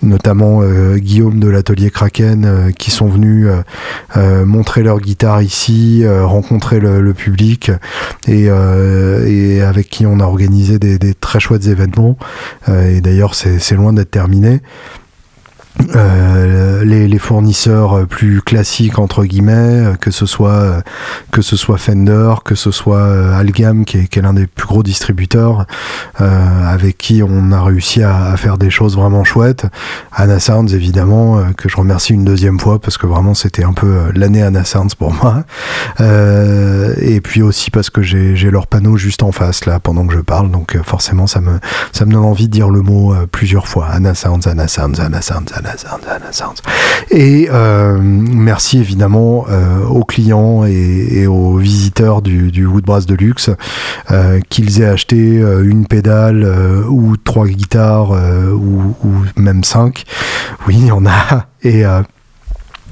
notamment 0.02 0.62
Guillaume 0.96 1.40
de 1.40 1.48
l'atelier 1.48 1.90
Kraken, 1.90 2.72
qui 2.78 2.90
sont 2.90 3.08
venus 3.08 3.48
montrer 4.16 4.82
leur 4.82 5.00
guitare 5.00 5.42
ici, 5.42 6.04
rencontrer 6.06 6.78
le, 6.78 7.14
public 7.14 7.70
et, 8.28 8.48
avec 8.48 9.88
qui 9.88 10.06
on 10.06 10.20
a 10.20 10.24
organisé 10.24 10.78
des, 10.78 10.98
des 10.98 11.14
très 11.14 11.33
chouettes 11.38 11.66
événements. 11.66 12.16
Euh, 12.68 12.96
et 12.96 13.00
d'ailleurs, 13.00 13.34
c'est 13.34 13.74
loin 13.74 13.92
d'être 13.92 14.10
terminé. 14.10 14.60
Euh, 15.96 16.84
les, 16.84 17.08
les, 17.08 17.18
fournisseurs 17.18 18.06
plus 18.06 18.42
classiques 18.42 18.98
entre 18.98 19.24
guillemets, 19.24 19.52
euh, 19.52 19.94
que 19.94 20.12
ce 20.12 20.24
soit 20.24 20.50
euh, 20.50 20.80
que 21.32 21.42
ce 21.42 21.56
soit 21.56 21.78
Fender, 21.78 22.34
que 22.44 22.54
ce 22.54 22.70
soit 22.70 23.34
Algam 23.36 23.84
qui 23.84 23.98
est, 23.98 24.16
est 24.16 24.20
l'un 24.20 24.34
des 24.34 24.46
plus 24.46 24.66
gros 24.66 24.84
distributeurs, 24.84 25.66
euh, 26.20 26.72
avec 26.72 26.96
qui 26.96 27.22
on 27.26 27.50
a 27.50 27.60
réussi 27.60 28.02
à, 28.02 28.26
à, 28.26 28.36
faire 28.36 28.56
des 28.56 28.70
choses 28.70 28.96
vraiment 28.96 29.24
chouettes. 29.24 29.66
Anna 30.12 30.38
Sounds 30.38 30.68
évidemment 30.68 31.42
que 31.56 31.68
je 31.68 31.76
remercie 31.76 32.12
une 32.12 32.24
deuxième 32.24 32.60
fois 32.60 32.78
parce 32.78 32.96
que 32.96 33.06
vraiment 33.06 33.34
c'était 33.34 33.64
un 33.64 33.72
peu 33.72 34.12
l'année 34.14 34.42
Anna 34.42 34.64
Sounds 34.64 34.94
pour 34.96 35.12
moi. 35.22 35.44
et 35.98 37.20
puis 37.20 37.42
aussi 37.42 37.72
parce 37.72 37.90
que 37.90 38.02
j'ai 38.02 38.50
leur 38.50 38.68
panneau 38.68 38.96
juste 38.96 39.24
en 39.24 39.32
face 39.32 39.66
là 39.66 39.80
pendant 39.80 40.06
que 40.06 40.14
je 40.14 40.20
parle, 40.20 40.52
donc 40.52 40.78
forcément 40.84 41.26
ça 41.26 41.40
me 41.40 41.58
ça 41.92 42.04
me 42.04 42.12
donne 42.12 42.24
envie 42.24 42.46
de 42.46 42.52
dire 42.52 42.70
le 42.70 42.82
mot 42.82 43.12
plusieurs 43.32 43.66
fois. 43.66 43.88
Anna 43.90 44.14
Sounds, 44.14 44.46
Anna 44.46 44.68
Sounds, 44.68 45.00
Anna 45.00 45.20
Sounds, 45.20 45.52
Anna 45.54 45.63
et 47.10 47.48
euh, 47.50 47.98
merci 48.00 48.78
évidemment 48.78 49.46
euh, 49.48 49.84
aux 49.86 50.04
clients 50.04 50.64
et, 50.64 51.26
aux 51.26 51.56
visiteurs 51.56 52.22
du, 52.22 52.66
Woodbrass 52.66 53.06
de 53.06 53.14
luxe, 53.14 53.50
euh, 54.10 54.40
qu'ils 54.48 54.82
aient 54.82 54.86
acheté 54.86 55.16
une 55.16 55.86
pédale 55.86 56.44
ou 56.88 57.16
trois 57.16 57.46
guitares 57.46 58.10
ou, 58.10 58.94
ou, 59.04 59.12
même 59.36 59.64
cinq. 59.64 60.04
Oui, 60.66 60.76
il 60.78 60.86
y 60.86 60.92
en 60.92 61.06
a. 61.06 61.46
Et 61.62 61.84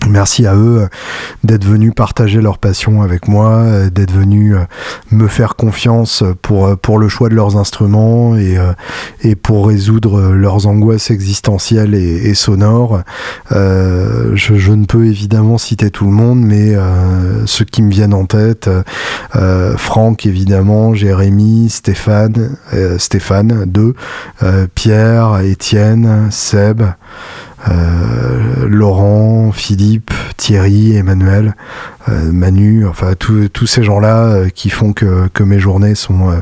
Merci 0.08 0.46
à 0.46 0.54
eux 0.56 0.82
euh, 0.82 0.86
d'être 1.44 1.64
venus 1.64 1.92
partager 1.94 2.40
leur 2.40 2.58
passion 2.58 3.02
avec 3.02 3.28
moi, 3.28 3.50
euh, 3.50 3.90
d'être 3.90 4.12
venus 4.12 4.54
euh, 4.54 4.64
me 5.10 5.28
faire 5.28 5.54
confiance 5.54 6.24
pour, 6.42 6.98
le 6.98 7.08
choix 7.08 7.28
de 7.28 7.34
leurs 7.34 7.56
instruments 7.56 8.36
et, 8.36 9.34
pour 9.36 9.68
résoudre 9.68 10.32
leurs 10.32 10.66
angoisses 10.66 11.10
existentielles 11.10 11.94
et, 11.94 12.34
sonores. 12.34 13.02
je, 13.50 14.34
je, 14.34 14.72
ne 14.72 14.84
peux 14.84 15.06
évidemment 15.06 15.58
citer 15.58 15.90
tout 15.90 16.04
le 16.04 16.12
monde, 16.12 16.40
mais 16.40 16.74
ceux 17.46 17.64
qui 17.64 17.82
me 17.82 17.90
viennent 17.90 18.14
en 18.14 18.26
tête, 18.26 18.68
Franck 19.76 20.26
évidemment, 20.26 20.94
Jérémy, 20.94 21.70
Stéphane, 21.70 22.56
Stéphane, 22.98 23.64
deux, 23.66 23.94
Pierre, 24.74 25.40
Étienne, 25.40 26.28
Seb. 26.30 26.82
Euh, 27.68 28.66
Laurent, 28.68 29.52
Philippe, 29.52 30.12
Thierry, 30.36 30.96
Emmanuel, 30.96 31.54
euh, 32.08 32.32
Manu, 32.32 32.86
enfin 32.86 33.12
tous 33.18 33.66
ces 33.66 33.84
gens-là 33.84 34.24
euh, 34.24 34.48
qui 34.48 34.70
font 34.70 34.92
que, 34.92 35.28
que, 35.28 35.42
mes 35.42 35.58
journées 35.58 35.94
sont, 35.94 36.40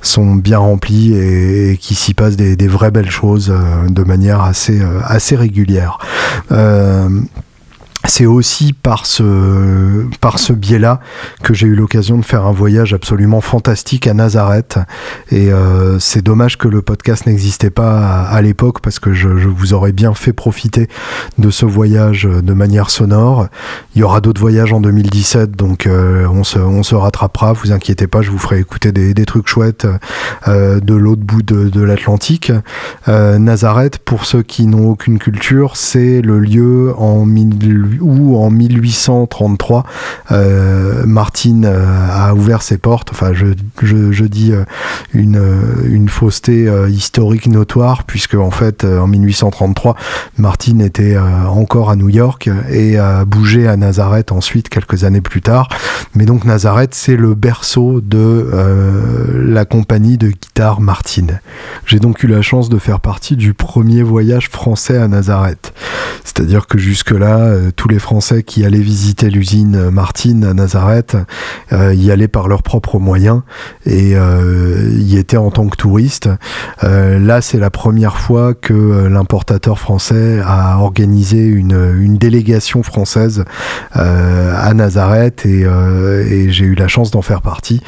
sont 0.00 0.34
bien 0.34 0.58
remplies 0.58 1.14
et, 1.14 1.76
qui 1.78 1.94
s'y 1.94 2.14
passent 2.14 2.36
des, 2.36 2.56
des, 2.56 2.68
vraies 2.68 2.90
belles 2.90 3.10
choses 3.10 3.54
de 3.88 4.04
manière 4.04 4.40
assez, 4.42 4.80
assez 5.04 5.36
régulière 5.36 5.98
c'est 8.06 8.26
aussi 8.26 8.72
par 8.72 9.06
ce, 9.06 10.04
par 10.20 10.38
ce 10.38 10.52
biais-là 10.52 11.00
que 11.42 11.54
j'ai 11.54 11.66
eu 11.66 11.74
l'occasion 11.74 12.18
de 12.18 12.24
faire 12.24 12.44
un 12.44 12.52
voyage 12.52 12.92
absolument 12.92 13.40
fantastique 13.40 14.06
à 14.06 14.14
Nazareth. 14.14 14.78
Et 15.30 15.52
euh, 15.52 15.98
c'est 15.98 16.22
dommage 16.22 16.58
que 16.58 16.68
le 16.68 16.82
podcast 16.82 17.26
n'existait 17.26 17.70
pas 17.70 18.22
à, 18.24 18.42
l'époque 18.42 18.80
parce 18.80 18.98
que 18.98 19.14
je, 19.14 19.38
je, 19.38 19.48
vous 19.48 19.72
aurais 19.72 19.92
bien 19.92 20.12
fait 20.12 20.32
profiter 20.32 20.88
de 21.38 21.50
ce 21.50 21.64
voyage 21.64 22.24
de 22.24 22.52
manière 22.52 22.90
sonore. 22.90 23.48
Il 23.94 24.00
y 24.00 24.02
aura 24.02 24.20
d'autres 24.20 24.40
voyages 24.40 24.72
en 24.72 24.80
2017, 24.80 25.52
donc 25.52 25.86
euh, 25.86 26.26
on, 26.28 26.44
se, 26.44 26.58
on 26.58 26.82
se 26.82 26.94
rattrapera. 26.94 27.54
Vous 27.54 27.72
inquiétez 27.72 28.06
pas, 28.06 28.20
je 28.20 28.30
vous 28.30 28.38
ferai 28.38 28.58
écouter 28.58 28.92
des, 28.92 29.14
des 29.14 29.24
trucs 29.24 29.48
chouettes 29.48 29.86
euh, 30.48 30.78
de 30.80 30.94
l'autre 30.94 31.22
bout 31.22 31.42
de, 31.42 31.70
de 31.70 31.80
l'Atlantique. 31.80 32.52
Euh, 33.08 33.38
Nazareth, 33.38 33.98
pour 33.98 34.26
ceux 34.26 34.42
qui 34.42 34.66
n'ont 34.66 34.90
aucune 34.90 35.18
culture, 35.18 35.76
c'est 35.76 36.20
le 36.20 36.38
lieu 36.38 36.92
en 36.98 37.24
1800 37.24 37.93
où 38.00 38.36
en 38.36 38.50
1833, 38.50 39.84
euh, 40.32 41.04
Martine 41.06 41.64
euh, 41.66 41.84
a 42.10 42.34
ouvert 42.34 42.62
ses 42.62 42.78
portes. 42.78 43.10
Enfin, 43.12 43.32
je, 43.32 43.46
je, 43.82 44.12
je 44.12 44.24
dis 44.24 44.52
euh, 44.52 44.64
une, 45.12 45.42
une 45.84 46.08
fausseté 46.08 46.70
historique 46.88 47.46
notoire, 47.46 48.04
puisque 48.04 48.34
en 48.34 48.50
fait, 48.50 48.84
en 48.84 49.06
1833, 49.06 49.96
Martine 50.38 50.80
était 50.80 51.16
encore 51.18 51.90
à 51.90 51.96
New 51.96 52.08
York 52.08 52.50
et 52.70 52.98
a 52.98 53.24
bougé 53.24 53.68
à 53.68 53.76
Nazareth 53.76 54.32
ensuite, 54.32 54.68
quelques 54.68 55.04
années 55.04 55.20
plus 55.20 55.42
tard. 55.42 55.68
Mais 56.14 56.26
donc 56.26 56.44
Nazareth, 56.44 56.94
c'est 56.94 57.16
le 57.16 57.34
berceau 57.34 58.00
de 58.00 58.50
la 59.34 59.64
compagnie 59.64 60.18
de 60.18 60.28
guitare 60.28 60.80
Martine. 60.80 61.40
J'ai 61.86 61.98
donc 61.98 62.22
eu 62.22 62.26
la 62.26 62.42
chance 62.42 62.68
de 62.68 62.78
faire 62.78 63.00
partie 63.00 63.36
du 63.36 63.54
premier 63.54 64.02
voyage 64.02 64.48
français 64.48 64.96
à 64.96 65.08
Nazareth. 65.08 65.72
C'est-à-dire 66.24 66.66
que 66.66 66.78
jusque-là, 66.78 67.70
les 67.88 67.98
Français 67.98 68.42
qui 68.42 68.64
allaient 68.64 68.78
visiter 68.78 69.30
l'usine 69.30 69.90
Martine 69.90 70.44
à 70.44 70.54
Nazareth 70.54 71.16
euh, 71.72 71.94
y 71.94 72.10
allaient 72.10 72.28
par 72.28 72.48
leurs 72.48 72.62
propres 72.62 72.98
moyens 72.98 73.42
et 73.86 74.12
euh, 74.14 74.90
y 74.98 75.16
étaient 75.16 75.36
en 75.36 75.50
tant 75.50 75.68
que 75.68 75.76
touristes. 75.76 76.28
Euh, 76.82 77.18
là, 77.18 77.40
c'est 77.40 77.58
la 77.58 77.70
première 77.70 78.18
fois 78.18 78.54
que 78.54 79.06
l'importateur 79.08 79.78
français 79.78 80.40
a 80.44 80.78
organisé 80.78 81.44
une, 81.46 81.74
délégation 82.14 82.82
française 82.82 83.44
à 83.92 84.72
Nazareth 84.72 85.44
et, 85.44 85.66
j'ai 86.50 86.64
eu 86.64 86.74
la 86.74 86.86
chance 86.86 87.10
d'en 87.10 87.22
faire 87.22 87.42
partie, 87.42 87.82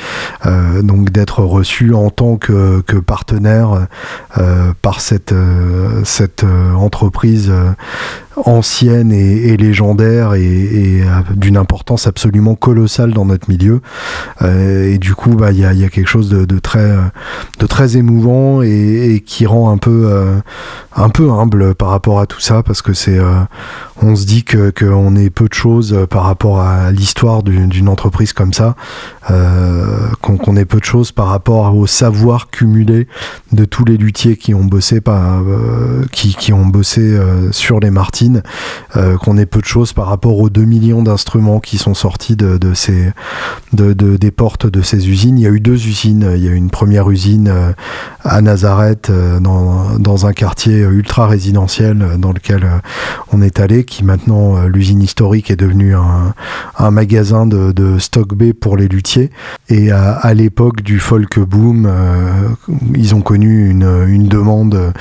donc 0.82 1.11
d'être 1.11 1.42
reçu 1.42 1.94
en 1.94 2.11
tant 2.11 2.37
que, 2.37 2.82
partenaire 3.06 3.87
par 4.82 5.00
cette 5.00 5.35
entreprise 6.76 7.52
ancienne 8.37 9.12
et, 9.12 9.57
légendaire 9.57 10.35
et, 10.35 11.03
d'une 11.35 11.57
importance 11.57 12.07
absolument 12.07 12.55
colossale 12.55 13.12
dans 13.12 13.25
notre 13.25 13.49
milieu. 13.49 13.81
et 14.42 14.99
du 14.99 15.14
coup, 15.14 15.31
bah, 15.31 15.53
il 15.53 15.59
y, 15.59 15.64
a, 15.64 15.88
quelque 15.88 16.09
chose 16.09 16.29
de, 16.29 16.59
très, 16.59 16.94
de 17.59 17.66
très 17.66 17.96
émouvant 17.96 18.62
et, 18.62 19.22
qui 19.25 19.46
rend 19.46 19.70
un 19.70 19.79
peu, 19.79 20.11
humble 20.96 21.75
par 21.75 21.88
rapport 21.88 22.20
à 22.20 22.27
tout 22.27 22.40
ça 22.40 22.62
parce 22.62 22.83
que 22.83 22.92
c'est, 22.92 23.18
on 24.03 24.14
se 24.14 24.27
dit 24.27 24.44
que 24.44 24.70
qu'on 24.70 25.16
est 25.16 25.31
peu 25.31 25.49
de 25.49 25.55
choses 25.55 26.07
par 26.11 26.25
rapport 26.25 26.61
à 26.61 26.90
l'histoire 26.90 27.42
d'une 27.42 27.88
entreprise 27.88 28.33
comme 28.33 28.53
ça, 28.53 28.75
qu'on 30.20 30.57
ait 30.57 30.64
peu 30.64 30.81
de 30.81 30.85
choses 30.85 31.12
par 31.12 31.29
rapport 31.29 31.77
au 31.77 31.87
savoir 31.87 32.51
cumulé 32.51 33.09
de 33.53 33.64
tous 33.64 33.85
les 33.85 33.96
luthiers 33.96 34.37
qui 34.37 34.55
ont 34.55 34.64
bossé, 34.64 35.01
qui, 36.12 36.35
qui 36.35 36.53
ont 36.53 36.66
bossé 36.66 37.18
sur 37.51 37.81
les 37.81 37.90
Euh, 38.97 39.17
qu'on 39.19 39.37
ait 39.37 39.47
peu 39.47 39.61
de 39.61 39.67
choses 39.67 39.93
par 39.93 40.07
rapport 40.07 40.39
aux 40.39 40.49
2 40.49 40.62
millions 40.62 41.03
d'instruments 41.03 41.61
qui 41.61 41.77
sont 41.77 41.93
sortis 41.93 42.37
de, 42.37 42.59
ces, 42.75 43.12
de, 43.73 43.93
des 43.93 44.31
portes 44.31 44.67
de 44.67 44.81
ces 44.81 45.09
usines. 45.09 45.39
Il 45.39 45.43
y 45.43 45.47
a 45.47 45.51
eu 45.51 45.61
deux 45.61 45.87
usines. 45.87 46.33
Il 46.35 46.43
y 46.43 46.49
a 46.49 46.53
eu 46.53 46.55
une 46.55 46.71
première 46.71 47.11
usine 47.11 47.49
euh, 47.49 47.73
à 48.25 48.41
Nazareth, 48.41 49.11
euh, 49.11 49.39
dans, 49.41 49.99
dans, 49.99 50.27
un 50.27 50.33
quartier 50.33 50.81
ultra 50.81 51.27
résidentiel 51.27 52.17
dans 52.19 52.33
lequel 52.33 52.67
on 53.33 53.43
est 53.43 53.61
allé, 53.61 53.85
qui 53.85 54.03
maintenant, 54.03 54.67
l'usine 54.67 55.03
historique 55.03 55.51
est 55.51 55.57
devenue 55.57 55.95
un, 55.95 56.33
un 56.79 56.91
magasin 56.91 57.47
de, 57.47 57.99
stock 57.99 58.35
B 58.35 58.53
pour 58.53 58.77
les 58.77 58.89
luthiers. 58.89 59.31
Et 59.69 59.91
à, 59.91 60.12
à 60.12 60.33
l'époque 60.33 60.83
du 60.83 60.99
folk 60.99 61.39
boom, 61.39 61.91
ils 62.95 63.15
ont 63.15 63.21
connu 63.21 63.69
une, 63.69 64.07
une 64.09 64.29
demande 64.29 64.93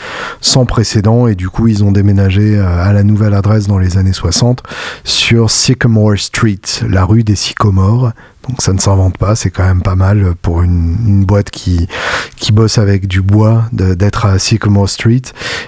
sans 0.42 0.66
précédent 0.66 1.28
et 1.28 1.36
du 1.36 1.50
coup, 1.50 1.68
ils 1.68 1.84
ont 1.84 1.92
déménagé 1.92 2.58
à 2.60 2.92
la 2.92 3.04
nouvelle 3.04 3.14
adresse 3.23 3.67
dans 3.67 3.80
les 3.80 3.97
années 3.97 4.13
60 4.13 4.63
sur 5.04 5.49
Sycamore 5.49 6.17
Street, 6.17 6.62
la 6.88 7.06
rue 7.06 7.23
des 7.23 7.36
Sycomores, 7.36 8.12
donc 8.47 8.62
ça 8.62 8.73
ne 8.73 8.79
s'invente 8.79 9.17
pas, 9.17 9.36
c'est 9.36 9.49
quand 9.49 9.65
même 9.65 9.81
pas 9.81 9.95
mal 9.95 10.34
pour 10.41 10.62
une, 10.62 11.25
boîte 11.25 11.49
qui, 11.49 11.88
qui 12.36 12.51
bosse 12.51 12.77
avec 12.77 13.08
du 13.08 13.21
bois 13.21 13.65
d'être 13.71 14.25
à 14.25 14.38
Sycamore 14.38 14.89
Street. 14.89 15.21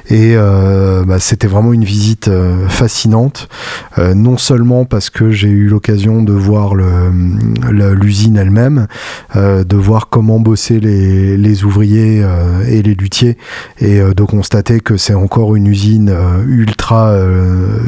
Et 0.10 0.34
euh, 0.36 1.04
bah, 1.06 1.20
c'était 1.20 1.48
vraiment 1.48 1.74
une 1.74 1.84
visite 1.84 2.28
euh, 2.28 2.68
fascinante, 2.68 3.50
euh, 3.98 4.14
non 4.14 4.38
seulement 4.38 4.86
parce 4.86 5.10
que 5.10 5.32
j'ai 5.32 5.50
eu 5.50 5.68
l'occasion 5.68 6.22
de 6.22 6.34
voir 6.34 6.74
l'usine 6.76 8.38
elle-même, 8.38 8.88
de 9.36 9.76
voir 9.76 10.10
comment 10.10 10.40
bossaient 10.40 10.80
les, 10.80 11.64
ouvriers 11.64 12.24
et 12.68 12.82
les 12.82 12.94
luthiers, 12.94 13.38
et 13.80 14.00
de 14.00 14.24
constater 14.24 14.80
que 14.80 14.98
c'est 14.98 15.14
encore 15.14 15.56
une 15.56 15.68
usine 15.68 16.14
ultra 16.48 17.18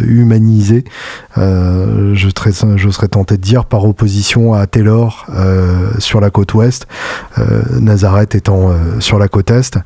humanisée, 0.08 0.84
je, 1.36 2.30
serais, 2.36 2.78
je 2.78 2.90
serais 2.90 3.08
tenté 3.08 3.38
de 3.38 3.42
dire, 3.42 3.66
par 3.66 3.86
opposition 3.86 4.54
à 4.54 4.66
Taylor 4.80 5.26
euh, 5.36 5.92
sur 6.00 6.22
la 6.22 6.30
côte 6.30 6.54
ouest, 6.54 6.88
euh, 7.38 7.64
Nazareth 7.82 8.34
étant 8.34 8.70
euh, 8.70 9.02
sur 9.02 9.20
la 9.20 9.28
côte 9.28 9.52
est, 9.52 9.80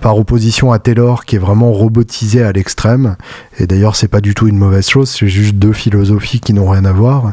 par 0.00 0.16
opposition 0.16 0.72
à 0.72 0.78
Taylor 0.78 1.26
qui 1.26 1.36
est 1.36 1.38
vraiment 1.38 1.72
robotisé 1.72 2.42
à 2.42 2.52
l'extrême. 2.52 3.16
Et 3.58 3.66
d'ailleurs, 3.66 3.96
c'est 3.96 4.08
pas 4.08 4.22
du 4.22 4.34
tout 4.34 4.48
une 4.48 4.56
mauvaise 4.56 4.88
chose, 4.88 5.10
c'est 5.10 5.28
juste 5.28 5.56
deux 5.56 5.74
philosophies 5.74 6.40
qui 6.40 6.54
n'ont 6.54 6.70
rien 6.70 6.84
à 6.86 6.92
voir. 6.92 7.32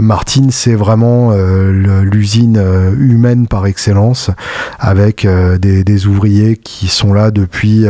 Martin, 0.00 0.48
c'est 0.50 0.74
vraiment 0.74 1.32
l'usine 1.34 2.62
humaine 2.98 3.48
par 3.48 3.66
excellence, 3.66 4.30
avec 4.78 5.26
des, 5.26 6.06
ouvriers 6.06 6.56
qui 6.56 6.88
sont 6.88 7.12
là 7.12 7.30
depuis 7.30 7.86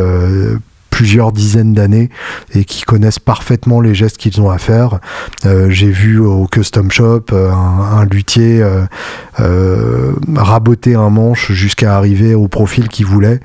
plusieurs 0.96 1.30
dizaines 1.30 1.74
d'années 1.74 2.09
et 2.54 2.64
qui 2.64 2.80
connaissent 2.80 3.18
parfaitement 3.18 3.82
les 3.82 3.94
gestes 3.94 4.16
qu'ils 4.16 4.40
ont 4.40 4.48
à 4.48 4.56
faire. 4.56 4.98
Euh, 5.44 5.68
j'ai 5.68 5.90
vu 5.90 6.20
au 6.20 6.46
custom 6.46 6.90
shop 6.90 7.24
euh, 7.32 7.52
un, 7.52 8.06
luthier 8.06 8.66
euh, 9.38 10.12
raboter 10.35 10.94
un 10.94 11.11
manche 11.11 11.52
jusqu'à 11.52 11.98
arriver 11.98 12.35
au 12.35 12.48
profil 12.48 12.88
qu'il 12.88 13.04
voulait. 13.04 13.40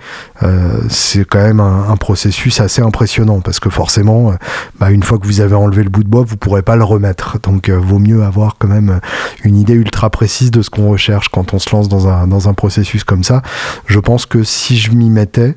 c'est 0.87 1.25
quand 1.25 1.41
même 1.41 1.59
un, 1.59 1.97
processus 1.97 2.61
assez 2.61 2.81
impressionnant 2.81 3.41
parce 3.41 3.59
que 3.59 3.69
forcément, 3.69 4.33
bah, 4.79 4.89
une 4.89 5.03
fois 5.03 5.19
que 5.19 5.27
vous 5.27 5.41
avez 5.41 5.55
enlevé 5.55 5.83
le 5.83 5.89
bout 5.89 6.05
de 6.05 6.09
bois, 6.09 6.23
vous 6.25 6.37
pourrez 6.37 6.61
pas 6.61 6.77
le 6.77 6.85
remettre. 6.85 7.37
Donc, 7.43 7.69
vaut 7.69 7.99
mieux 7.99 8.23
avoir 8.23 8.55
quand 8.57 8.69
même 8.69 9.01
une 9.43 9.57
idée 9.57 9.73
ultra 9.73 10.09
précise 10.09 10.51
de 10.51 10.61
ce 10.61 10.69
qu'on 10.69 10.89
recherche 10.89 11.27
quand 11.27 11.53
on 11.53 11.59
se 11.59 11.69
lance 11.75 11.89
dans 11.89 12.49
un 12.49 12.53
processus 12.53 13.03
comme 13.03 13.25
ça. 13.25 13.41
Je 13.87 13.99
pense 13.99 14.25
que 14.25 14.43
si 14.43 14.77
je 14.77 14.91
m'y 14.91 15.09
mettais, 15.09 15.55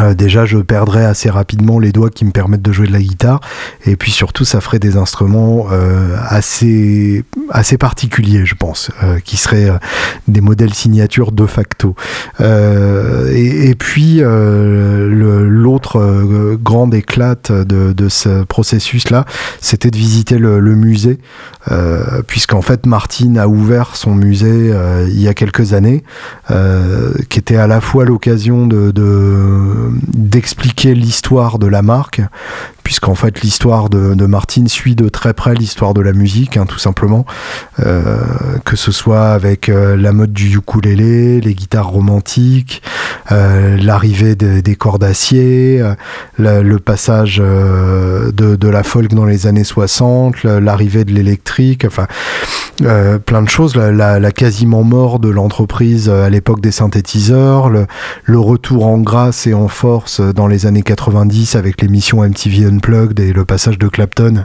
euh, 0.00 0.14
déjà, 0.14 0.44
je 0.44 0.58
perdrais 0.58 1.04
assez 1.04 1.30
rapidement 1.30 1.78
les 1.78 1.92
doigts 1.92 2.10
qui 2.10 2.24
me 2.24 2.30
permettent 2.30 2.62
de 2.62 2.72
jouer 2.72 2.86
de 2.86 2.92
la 2.92 3.00
guitare, 3.00 3.40
et 3.86 3.96
puis 3.96 4.10
surtout, 4.10 4.44
ça 4.44 4.60
ferait 4.60 4.78
des 4.78 4.96
instruments 4.96 5.66
euh, 5.70 6.16
assez 6.28 7.24
particuliers, 7.78 8.46
je 8.46 8.54
pense, 8.54 8.90
euh, 9.02 9.18
qui 9.20 9.36
seraient 9.36 9.70
des 10.28 10.40
modèles 10.40 10.74
signatures 10.74 11.32
de 11.32 11.46
facto. 11.46 11.94
Et, 12.40 13.74
puis 13.78 14.20
l'autre 14.22 15.98
grande 16.62 16.94
éclate 16.94 17.52
de, 17.52 18.08
ce 18.08 18.44
processus-là, 18.44 19.24
c'était 19.60 19.90
de 19.90 19.96
visiter 19.96 20.38
le, 20.38 20.60
musée, 20.74 21.18
puisqu'en 22.26 22.62
fait, 22.62 22.86
Martine 22.86 23.38
a 23.38 23.48
ouvert 23.48 23.96
son 23.96 24.14
musée 24.14 24.72
il 25.06 25.20
y 25.20 25.28
a 25.28 25.34
quelques 25.34 25.72
années, 25.72 26.02
qui 27.28 27.38
était 27.38 27.56
à 27.56 27.66
la 27.66 27.80
fois 27.80 28.04
l'occasion 28.04 28.66
de 28.66 28.90
d'expliquer 30.14 30.94
l'histoire 30.94 31.58
de 31.58 31.66
la 31.66 31.82
marque, 31.82 32.20
puisqu'en 32.90 33.14
fait 33.14 33.42
l'histoire 33.42 33.88
de, 33.88 34.26
Martine 34.26 34.66
suit 34.66 34.96
de 34.96 35.08
très 35.08 35.32
près 35.32 35.54
l'histoire 35.54 35.94
de 35.94 36.00
la 36.00 36.12
musique, 36.12 36.56
hein, 36.56 36.66
tout 36.66 36.80
simplement, 36.80 37.24
euh, 37.78 38.18
que 38.64 38.74
ce 38.74 38.90
soit 38.90 39.28
avec 39.28 39.68
euh, 39.68 39.96
la 39.96 40.12
mode 40.12 40.32
du 40.32 40.56
ukulélé, 40.56 41.40
les 41.40 41.54
guitares 41.54 41.88
romantiques, 41.88 42.82
euh, 43.30 43.76
l'arrivée 43.76 44.34
des 44.34 44.74
cordes 44.74 45.02
d'acier, 45.02 45.80
le 46.38 46.78
passage 46.78 47.36
de, 47.38 48.68
la 48.68 48.82
folk 48.82 49.14
dans 49.14 49.24
les 49.24 49.46
années 49.46 49.62
60, 49.62 50.42
l'arrivée 50.42 51.04
de 51.04 51.12
l'électrique, 51.12 51.84
enfin 51.84 52.08
plein 52.78 53.42
de 53.42 53.48
choses, 53.48 53.76
la, 53.76 54.18
la, 54.18 54.32
quasiment 54.32 54.82
mort 54.82 55.20
de 55.20 55.28
l'entreprise 55.28 56.08
à 56.08 56.28
l'époque 56.28 56.60
des 56.60 56.72
synthétiseurs, 56.72 57.68
le, 57.68 57.86
le, 58.24 58.38
retour 58.38 58.86
en 58.86 58.98
grâce 58.98 59.46
et 59.46 59.54
en 59.54 59.68
force 59.68 60.20
dans 60.20 60.48
les 60.48 60.66
années 60.66 60.82
90 60.82 61.56
avec 61.56 61.82
l'émission 61.82 62.24
MTV 62.24 62.79
Unplugged 62.80 63.20
et 63.20 63.32
le 63.32 63.44
passage 63.44 63.78
de 63.78 63.88
Clapton 63.88 64.44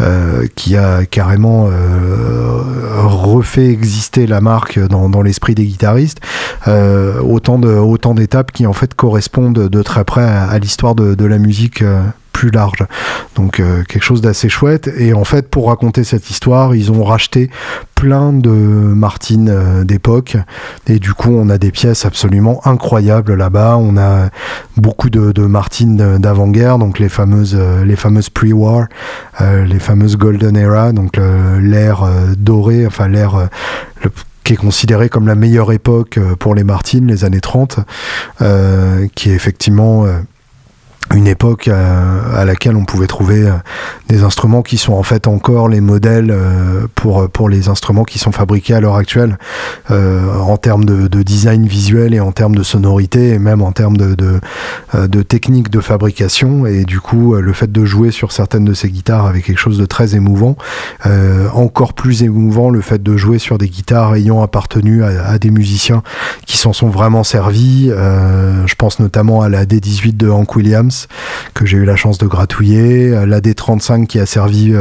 euh, 0.00 0.46
qui 0.54 0.76
a 0.76 1.04
carrément 1.04 1.68
euh, 1.68 2.62
refait 3.04 3.66
exister 3.66 4.26
la 4.26 4.40
marque 4.40 4.78
dans, 4.78 5.22
l'esprit 5.22 5.54
des 5.54 5.64
guitaristes. 5.64 6.20
Euh, 6.68 7.20
autant 7.20 7.60
autant 7.62 8.14
d'étapes 8.14 8.52
qui 8.52 8.66
en 8.66 8.72
fait 8.72 8.94
correspondent 8.94 9.68
de 9.68 9.82
très 9.82 10.04
près 10.04 10.24
à, 10.24 10.58
l'histoire 10.58 10.94
de, 10.94 11.24
la 11.24 11.38
musique 11.38 11.82
plus 12.42 12.50
large. 12.50 12.84
Donc 13.36 13.60
euh, 13.60 13.84
quelque 13.84 14.02
chose 14.02 14.20
d'assez 14.20 14.48
chouette. 14.48 14.90
Et 14.98 15.14
en 15.14 15.22
fait, 15.22 15.48
pour 15.48 15.68
raconter 15.68 16.02
cette 16.02 16.28
histoire, 16.28 16.74
ils 16.74 16.90
ont 16.90 17.04
racheté 17.04 17.50
plein 17.94 18.32
de 18.32 18.50
Martine 18.50 19.48
euh, 19.48 19.84
d'époque. 19.84 20.36
Et 20.88 20.98
du 20.98 21.14
coup, 21.14 21.30
on 21.30 21.48
a 21.50 21.58
des 21.58 21.70
pièces 21.70 22.04
absolument 22.04 22.60
incroyables 22.66 23.34
là-bas. 23.34 23.76
On 23.78 23.96
a 23.96 24.30
beaucoup 24.76 25.08
de, 25.08 25.30
de 25.30 25.42
Martine 25.42 26.18
d'avant-guerre, 26.18 26.78
donc 26.78 26.98
les 26.98 27.08
fameuses, 27.08 27.56
euh, 27.56 27.84
les 27.84 27.94
fameuses 27.94 28.28
pre-war, 28.28 28.88
les 29.40 29.78
fameuses 29.78 30.16
golden 30.16 30.56
era, 30.56 30.92
donc 30.92 31.16
l'ère 31.60 32.04
dorée, 32.36 32.86
enfin 32.86 33.08
l'ère 33.08 33.48
qui 34.44 34.52
est 34.52 34.56
considérée 34.56 35.08
comme 35.08 35.26
la 35.26 35.34
meilleure 35.34 35.72
époque 35.72 36.18
pour 36.38 36.54
les 36.54 36.64
Martines, 36.64 37.06
les 37.06 37.24
années 37.24 37.40
30, 37.40 37.80
qui 39.14 39.30
est 39.30 39.34
effectivement 39.34 40.06
une 41.14 41.26
époque 41.26 41.68
euh, 41.68 42.20
à, 42.34 42.44
laquelle 42.44 42.76
on 42.76 42.84
pouvait 42.84 43.06
trouver 43.06 43.46
euh, 43.46 43.52
des 44.08 44.22
instruments 44.22 44.62
qui 44.62 44.78
sont 44.78 44.94
en 44.94 45.02
fait 45.02 45.26
encore 45.26 45.68
les 45.68 45.80
modèles 45.80 46.30
euh, 46.30 46.86
pour, 46.94 47.28
pour 47.28 47.48
les 47.48 47.68
instruments 47.68 48.04
qui 48.04 48.18
sont 48.18 48.32
fabriqués 48.32 48.74
à 48.74 48.80
l'heure 48.80 48.96
actuelle 48.96 49.38
en 49.90 50.56
termes 50.56 50.84
de, 50.84 51.22
design 51.22 51.66
visuel 51.66 52.14
et 52.14 52.20
en 52.20 52.32
termes 52.32 52.54
de 52.54 52.62
sonorité 52.62 53.30
et 53.30 53.38
même 53.38 53.62
en 53.62 53.72
termes 53.72 53.96
de, 53.96 54.14
de, 54.94 55.22
technique 55.22 55.70
de 55.70 55.80
fabrication. 55.80 56.66
Et 56.66 56.84
du 56.84 57.00
coup 57.00 57.34
le 57.34 57.52
fait 57.52 57.70
de 57.70 57.84
jouer 57.84 58.10
sur 58.10 58.32
certaines 58.32 58.64
de 58.64 58.74
ces 58.74 58.90
guitares 58.90 59.26
avec 59.26 59.44
quelque 59.44 59.58
chose 59.58 59.78
de 59.78 59.86
très 59.86 60.14
émouvant 60.14 60.56
encore 61.54 61.92
plus 61.94 62.22
émouvant 62.22 62.70
le 62.70 62.80
fait 62.80 63.02
de 63.02 63.16
jouer 63.16 63.38
sur 63.38 63.58
des 63.58 63.68
guitares 63.68 64.14
ayant 64.14 64.42
appartenu 64.42 65.04
à 65.04 65.38
des 65.38 65.50
musiciens 65.50 66.02
qui 66.46 66.56
s'en 66.56 66.72
sont 66.72 66.88
vraiment 66.88 67.24
servis 67.24 67.88
je 67.88 68.74
pense 68.74 68.98
notamment 68.98 69.42
à 69.42 69.48
la 69.48 69.64
D18 69.64 70.16
de 70.16 70.28
Hank 70.28 70.56
Williams 70.56 70.91
que 71.54 71.66
j'ai 71.66 71.78
eu 71.78 71.84
la 71.84 71.96
chance 71.96 72.18
de 72.18 72.26
gratouiller, 72.26 73.10
la 73.26 73.40
D35 73.40 74.06
qui 74.06 74.18
a 74.18 74.26
servi 74.26 74.72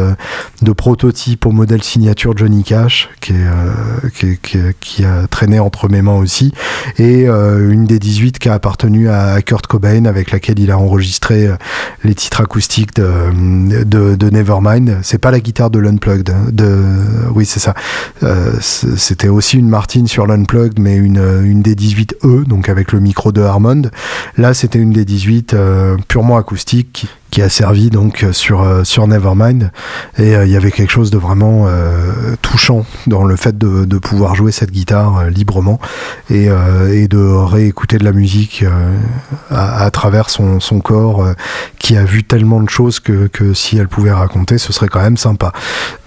de 0.62 0.72
prototype 0.72 1.46
au 1.46 1.52
modèle 1.52 1.84
signature 1.84 2.38
Johnny 2.38 2.64
Cash, 2.64 3.10
qui, 3.20 3.34
est, 3.34 4.76
qui, 4.80 5.04
a 5.04 5.28
traîné 5.28 5.60
entre 5.60 5.90
mes 5.90 6.02
mains 6.02 6.18
aussi, 6.18 6.54
et 6.98 7.26
une 7.26 7.86
D18 7.86 8.34
qui 8.34 8.50
a 8.50 8.54
appartenu 8.54 9.10
à 9.10 9.42
Kurt 9.42 9.68
Cobain, 9.68 10.06
avec 10.06 10.32
laquelle 10.32 10.60
il 10.60 10.72
a 10.72 10.78
enregistré 10.78 11.50
les 12.04 12.16
titres 12.16 12.42
acoustiques 12.42 12.96
de, 12.96 14.30
Nevermind. 14.32 15.00
C'est 15.02 15.18
pas 15.18 15.32
la 15.32 15.40
guitare 15.40 15.70
de 15.70 15.80
l'Unplugged, 15.80 16.30
hein, 16.30 16.50
de, 16.52 16.84
oui 17.34 17.46
c'est 17.46 17.60
ça. 17.60 17.74
C'était 18.62 19.28
aussi 19.28 19.58
une 19.58 19.70
Martin 19.70 20.06
sur 20.06 20.28
l'Unplugged, 20.28 20.80
mais 20.80 20.96
une, 20.96 21.22
une 21.44 21.62
D18E, 21.62 22.46
donc 22.46 22.70
avec 22.70 22.92
le 22.92 23.00
micro 23.00 23.32
de 23.32 23.42
Harmond. 23.42 23.84
Là, 24.38 24.54
c'était 24.54 24.80
une 24.80 24.94
D18 24.94 25.52
euh, 25.54 25.98
purement 26.08 26.38
acoustique 26.38 27.08
qui 27.32 27.42
a 27.42 27.48
servi 27.48 27.90
donc 27.90 28.26
sur 28.34 28.62
euh, 28.62 28.84
sur 28.84 29.08
Nevermind. 29.08 29.72
Et 30.18 30.36
euh, 30.36 30.46
il 30.46 30.52
y 30.52 30.58
avait 30.58 30.72
quelque 30.72 30.92
chose 30.92 31.12
de 31.12 31.18
vraiment 31.18 31.68
touchant 32.42 32.86
dans 33.08 33.24
le 33.24 33.36
fait 33.36 33.58
de, 33.58 33.86
de 33.86 33.98
pouvoir 33.98 34.36
jouer 34.36 34.52
cette 34.52 34.72
guitare 34.72 35.30
librement 35.30 35.80
et, 36.30 36.48
et, 36.92 37.08
de 37.08 37.18
réécouter 37.18 37.98
de 37.98 38.04
la 38.04 38.12
musique 38.12 38.66
à, 39.50 39.84
à, 39.84 39.92
travers 39.92 40.30
son, 40.30 40.60
son 40.60 40.80
corps 40.80 41.26
qui 41.80 41.96
a 41.96 42.04
vu 42.04 42.24
tellement 42.24 42.62
de 42.62 42.70
choses 42.70 43.00
que, 43.00 43.28
que 43.28 43.54
si 43.54 43.78
elle 43.78 43.88
pouvait 43.88 44.12
raconter 44.12 44.58
ce 44.58 44.74
serait 44.74 44.88
quand 44.88 45.02
même 45.02 45.18
sympa. 45.18 45.54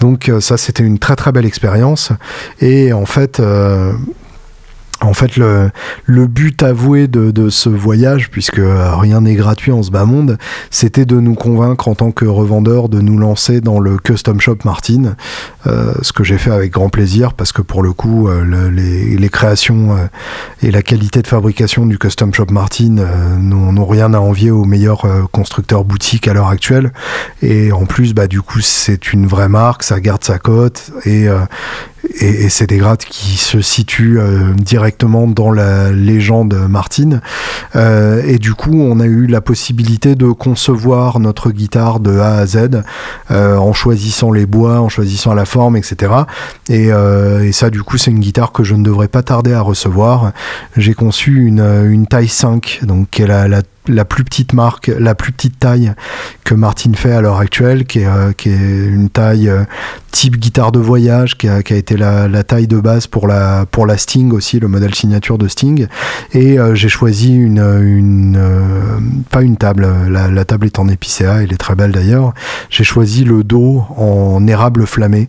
Donc 0.01 0.31
ça 0.41 0.57
c'était 0.57 0.85
une 0.85 0.99
très 0.99 1.17
très 1.17 1.33
belle 1.33 1.47
expérience. 1.47 2.13
Et 2.61 2.93
en 2.93 3.07
fait 3.07 3.41
en 5.05 5.15
fait, 5.15 5.37
le, 5.37 5.71
but 6.27 6.63
avoué 6.63 7.07
de, 7.07 7.49
ce 7.51 7.69
voyage, 7.69 8.31
puisque 8.31 8.61
rien 8.61 9.21
n'est 9.21 9.35
gratuit 9.35 9.73
en 9.73 9.83
ce 9.83 9.91
bas 9.91 10.05
monde, 10.05 10.39
c'était 10.71 11.05
de 11.05 11.21
nous 11.21 11.35
convaincre 11.35 11.89
en 11.89 11.95
tant 11.95 12.11
que 12.11 12.25
revendeur 12.25 12.89
de 12.89 13.01
nous 13.01 13.19
lancer 13.19 13.61
dans 13.61 13.81
le 13.81 13.99
custom 13.99 14.41
shop 14.41 14.59
Martin, 14.65 15.17
euh, 15.67 15.93
ce 16.03 16.13
que 16.13 16.25
j'ai 16.25 16.39
fait 16.39 16.51
avec 16.51 16.73
grand 16.73 16.89
plaisir, 16.89 17.35
parce 17.35 17.53
que 17.53 17.63
pour 17.63 17.83
le 17.83 17.93
coup, 17.93 18.29
euh, 18.29 18.71
les, 18.71 19.29
créations 19.29 19.97
euh, 19.97 20.07
et 20.63 20.71
la 20.71 20.83
qualité 20.83 21.23
de 21.23 21.27
fabrication 21.27 21.87
du 21.87 21.99
custom 21.99 22.33
shop 22.33 22.47
Martin 22.51 22.99
euh, 22.99 23.37
n'ont 23.39 23.87
rien 23.87 24.15
à 24.15 24.19
envier 24.19 24.51
aux 24.51 24.65
meilleurs 24.65 25.05
euh, 25.05 25.23
constructeurs 25.31 25.85
boutiques 25.85 26.29
à 26.29 26.35
l'heure 26.35 26.49
actuelle. 26.49 26.93
Et 27.43 27.73
en 27.73 27.87
plus, 27.87 28.15
bah, 28.15 28.27
du 28.27 28.43
coup, 28.43 28.61
c'est 28.61 29.13
une 29.13 29.27
vraie 29.27 29.49
marque, 29.49 29.83
ça 29.83 30.01
garde 30.01 30.25
sa 30.25 30.39
cote 30.39 30.91
et 31.05 31.27
et, 32.21 32.49
c'est 32.49 32.67
des 32.67 32.79
grades 32.79 33.05
qui 33.05 33.37
se 33.37 33.61
situent 33.61 34.19
euh, 34.19 34.53
directement 34.55 35.27
dans 35.27 35.51
la 35.51 35.91
légende 35.91 36.55
Martin. 36.69 37.21
Euh, 37.77 38.23
et 38.27 38.39
du 38.39 38.55
coup, 38.55 38.81
on 38.81 39.01
a 39.01 39.07
eu 39.07 39.27
la 39.27 39.41
possibilité 39.41 40.15
de 40.15 40.27
concevoir 40.27 41.21
notre 41.21 41.51
guitare 41.51 42.01
de 42.01 42.19
A 42.19 42.37
à 42.37 42.47
Z 42.47 42.83
euh, 43.31 43.57
en 43.57 43.73
choisissant 43.73 44.33
les 44.33 44.47
bois, 44.47 44.81
en 44.81 44.89
choisissant 44.89 45.35
la 45.35 45.45
forme, 45.45 45.77
etc. 45.77 46.13
Et, 46.69 46.91
ça, 47.53 47.71
du 47.71 47.83
coup, 47.83 47.99
c'est 47.99 48.11
une 48.11 48.21
guitare 48.21 48.53
que 48.53 48.65
je 48.65 48.75
ne 48.75 48.83
devrais 48.83 49.09
pas 49.09 49.23
tarder 49.23 49.53
à 49.53 49.61
recevoir. 49.61 50.33
J'ai 50.77 50.95
conçu 50.95 51.45
une, 51.45 51.61
une 51.61 52.07
taille 52.07 52.29
5, 52.29 52.81
donc 52.83 53.11
qui 53.11 53.23
est 53.23 53.27
la, 53.27 53.49
la 53.49 53.63
la 53.89 54.05
plus 54.05 54.25
petite 54.25 54.53
marque, 54.53 54.91
la 54.99 55.15
plus 55.15 55.33
petite 55.33 55.59
taille 55.59 55.93
que 56.45 56.55
Martin 56.55 56.93
fait 56.95 57.13
à 57.13 57.21
l'heure 57.21 57.39
actuelle, 57.39 57.85
qui 57.85 58.01
est, 58.01 58.07
euh, 58.07 58.33
qui 58.33 58.51
est 58.51 58.87
une 58.87 59.11
taille 59.11 59.49
euh, 59.49 59.65
type 60.11 60.39
guitare 60.39 60.73
de 60.73 60.79
voyage, 60.79 61.37
qui 61.37 61.49
a, 61.49 61.63
qui 61.63 61.75
a 61.75 61.77
été 61.77 61.97
la, 61.97 62.29
la, 62.29 62.45
taille 62.45 62.67
de 62.67 62.79
base 62.79 63.07
pour 63.07 63.27
la, 63.27 63.67
pour 63.71 63.87
la 63.87 63.99
Sting 63.99 64.33
aussi, 64.33 64.61
le 64.61 64.69
modèle 64.69 64.95
signature 64.95 65.39
de 65.39 65.49
Sting. 65.49 65.87
Et 66.33 66.59
euh, 66.59 66.75
j'ai 66.75 66.89
choisi 66.89 67.35
une, 67.35 67.59
une 67.59 68.39
pas 69.31 69.43
une 69.43 69.57
table, 69.57 69.87
la, 70.09 70.29
la, 70.29 70.45
table 70.45 70.67
est 70.67 70.79
en 70.79 70.89
épicéa, 70.89 71.43
elle 71.43 71.53
est 71.53 71.59
très 71.59 71.75
belle 71.75 71.93
d'ailleurs. 71.93 72.33
J'ai 72.71 72.85
choisi 72.85 73.25
le 73.25 73.45
dos 73.45 73.85
en 73.97 74.47
érable 74.47 74.87
flammé, 74.87 75.29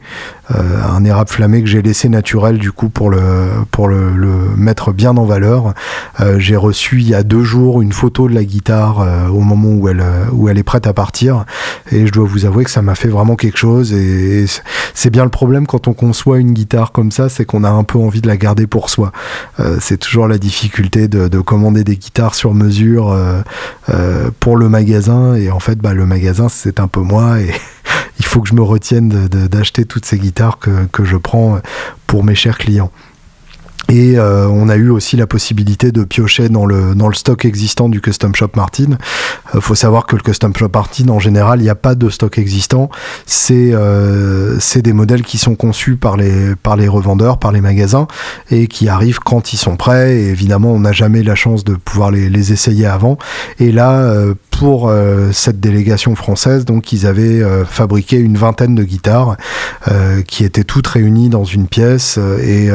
un 0.49 1.03
érable 1.03 1.29
flammé 1.29 1.61
que 1.61 1.67
j'ai 1.67 1.81
laissé 1.81 2.09
naturel 2.09 2.57
du 2.57 2.71
coup 2.71 2.89
pour 2.89 3.09
le, 3.09 3.49
pour 3.71 3.87
le, 3.87 4.15
le 4.15 4.55
mettre 4.55 4.91
bien 4.93 5.15
en 5.17 5.25
valeur. 5.25 5.73
j'ai 6.37 6.55
reçu 6.55 7.01
il 7.01 7.09
y 7.09 7.15
a 7.15 7.23
deux 7.23 7.43
jours 7.43 7.81
une 7.81 7.93
photo 7.93 8.27
de 8.27 8.33
la 8.33 8.43
guitare 8.43 9.01
euh, 9.01 9.27
au 9.27 9.39
moment 9.39 9.69
où 9.69 9.89
elle, 9.89 10.01
euh, 10.01 10.25
où 10.31 10.49
elle 10.49 10.57
est 10.57 10.63
prête 10.63 10.87
à 10.87 10.93
partir. 10.93 11.45
Et 11.91 12.07
je 12.07 12.11
dois 12.11 12.25
vous 12.25 12.45
avouer 12.45 12.63
que 12.63 12.71
ça 12.71 12.81
m'a 12.81 12.95
fait 12.95 13.07
vraiment 13.07 13.35
quelque 13.35 13.57
chose. 13.57 13.93
Et 13.93 14.45
c'est 14.93 15.09
bien 15.09 15.23
le 15.23 15.29
problème 15.29 15.67
quand 15.67 15.87
on 15.87 15.93
conçoit 15.93 16.39
une 16.39 16.53
guitare 16.53 16.91
comme 16.91 17.11
ça, 17.11 17.29
c'est 17.29 17.45
qu'on 17.45 17.63
a 17.63 17.69
un 17.69 17.83
peu 17.83 17.99
envie 17.99 18.21
de 18.21 18.27
la 18.27 18.37
garder 18.37 18.67
pour 18.67 18.89
soi. 18.89 19.11
Euh, 19.59 19.77
c'est 19.79 19.97
toujours 19.97 20.27
la 20.27 20.37
difficulté 20.37 21.07
de, 21.07 21.27
de, 21.27 21.39
commander 21.39 21.83
des 21.83 21.97
guitares 21.97 22.35
sur 22.35 22.53
mesure 22.53 23.11
euh, 23.11 23.41
euh, 23.89 24.29
pour 24.39 24.57
le 24.57 24.69
magasin. 24.69 25.35
Et 25.35 25.51
en 25.51 25.59
fait, 25.59 25.77
bah, 25.77 25.93
le 25.93 26.05
magasin, 26.05 26.49
c'est 26.49 26.79
un 26.79 26.87
peu 26.87 27.01
moi. 27.01 27.39
Et 27.39 27.51
il 28.19 28.25
faut 28.25 28.41
que 28.41 28.49
je 28.49 28.53
me 28.53 28.61
retienne 28.61 29.09
d'acheter 29.27 29.85
toutes 29.85 30.05
ces 30.05 30.17
guitares 30.17 30.59
que 30.59 31.05
je 31.05 31.17
prends 31.17 31.59
pour 32.07 32.23
mes 32.23 32.35
chers 32.35 32.57
clients. 32.57 32.91
Et 33.89 34.17
euh, 34.17 34.47
on 34.47 34.67
a 34.67 34.75
eu 34.75 34.89
aussi 34.89 35.15
la 35.15 35.27
possibilité 35.27 35.91
de 35.91 36.03
piocher 36.03 36.49
dans 36.49 36.65
le, 36.65 36.95
dans 36.95 37.07
le 37.07 37.13
stock 37.13 37.45
existant 37.45 37.87
du 37.87 38.01
Custom 38.01 38.33
Shop 38.33 38.49
Martin. 38.55 38.97
Il 39.53 39.57
euh, 39.57 39.61
faut 39.61 39.75
savoir 39.75 40.07
que 40.07 40.15
le 40.15 40.23
Custom 40.23 40.55
Shop 40.55 40.69
Martin, 40.73 41.09
en 41.09 41.19
général, 41.19 41.59
il 41.59 41.63
n'y 41.63 41.69
a 41.69 41.75
pas 41.75 41.93
de 41.93 42.09
stock 42.09 42.39
existant. 42.39 42.89
C'est 43.27 43.71
euh, 43.73 44.57
des 44.75 44.93
modèles 44.93 45.21
qui 45.21 45.37
sont 45.37 45.55
conçus 45.55 45.95
par 45.97 46.17
les, 46.17 46.55
par 46.55 46.75
les 46.75 46.87
revendeurs, 46.87 47.37
par 47.37 47.51
les 47.51 47.61
magasins, 47.61 48.07
et 48.49 48.67
qui 48.67 48.89
arrivent 48.89 49.19
quand 49.19 49.53
ils 49.53 49.57
sont 49.57 49.77
prêts. 49.77 50.15
Et 50.15 50.29
évidemment, 50.29 50.71
on 50.71 50.79
n'a 50.79 50.91
jamais 50.91 51.21
la 51.21 51.35
chance 51.35 51.63
de 51.63 51.75
pouvoir 51.75 52.09
les, 52.09 52.29
les 52.29 52.51
essayer 52.51 52.87
avant. 52.87 53.17
Et 53.59 53.71
là, 53.71 53.99
euh, 53.99 54.33
pour 54.51 54.89
cette 55.33 55.59
délégation 55.59 56.15
française, 56.15 56.63
donc 56.63 56.93
ils 56.93 57.05
avaient 57.05 57.43
fabriqué 57.65 58.15
une 58.15 58.37
vingtaine 58.37 58.73
de 58.73 58.85
guitares 58.85 59.35
qui 60.27 60.45
étaient 60.45 60.63
toutes 60.63 60.87
réunies 60.87 61.27
dans 61.27 61.43
une 61.43 61.67
pièce 61.67 62.17
et, 62.41 62.69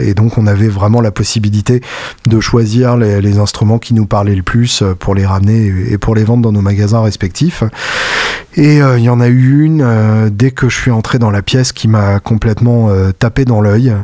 et, 0.00 0.14
donc 0.14 0.38
on 0.38 0.46
avait 0.48 0.68
vraiment 0.68 1.00
la 1.00 1.10
possibilité 1.10 1.80
de 2.26 2.40
choisir 2.40 2.96
les, 2.96 3.38
instruments 3.38 3.78
qui 3.78 3.94
nous 3.94 4.06
parlaient 4.06 4.34
le 4.34 4.42
plus 4.42 4.82
pour 4.98 5.14
les 5.14 5.24
ramener 5.24 5.72
et 5.90 5.98
pour 5.98 6.14
les 6.14 6.24
vendre 6.24 6.42
dans 6.42 6.52
nos 6.52 6.62
magasins 6.62 7.02
respectifs. 7.02 7.62
Et 8.56 8.78
il 8.78 9.02
y 9.02 9.08
en 9.08 9.20
a 9.20 9.28
eu 9.28 9.62
une 9.62 10.30
dès 10.32 10.50
que 10.50 10.68
je 10.68 10.74
suis 10.74 10.90
entré 10.90 11.18
dans 11.18 11.30
la 11.30 11.42
pièce 11.42 11.70
qui 11.72 11.86
m'a 11.86 12.18
complètement 12.18 12.90
tapé 13.18 13.44
dans 13.44 13.60
l'œil. 13.60 13.94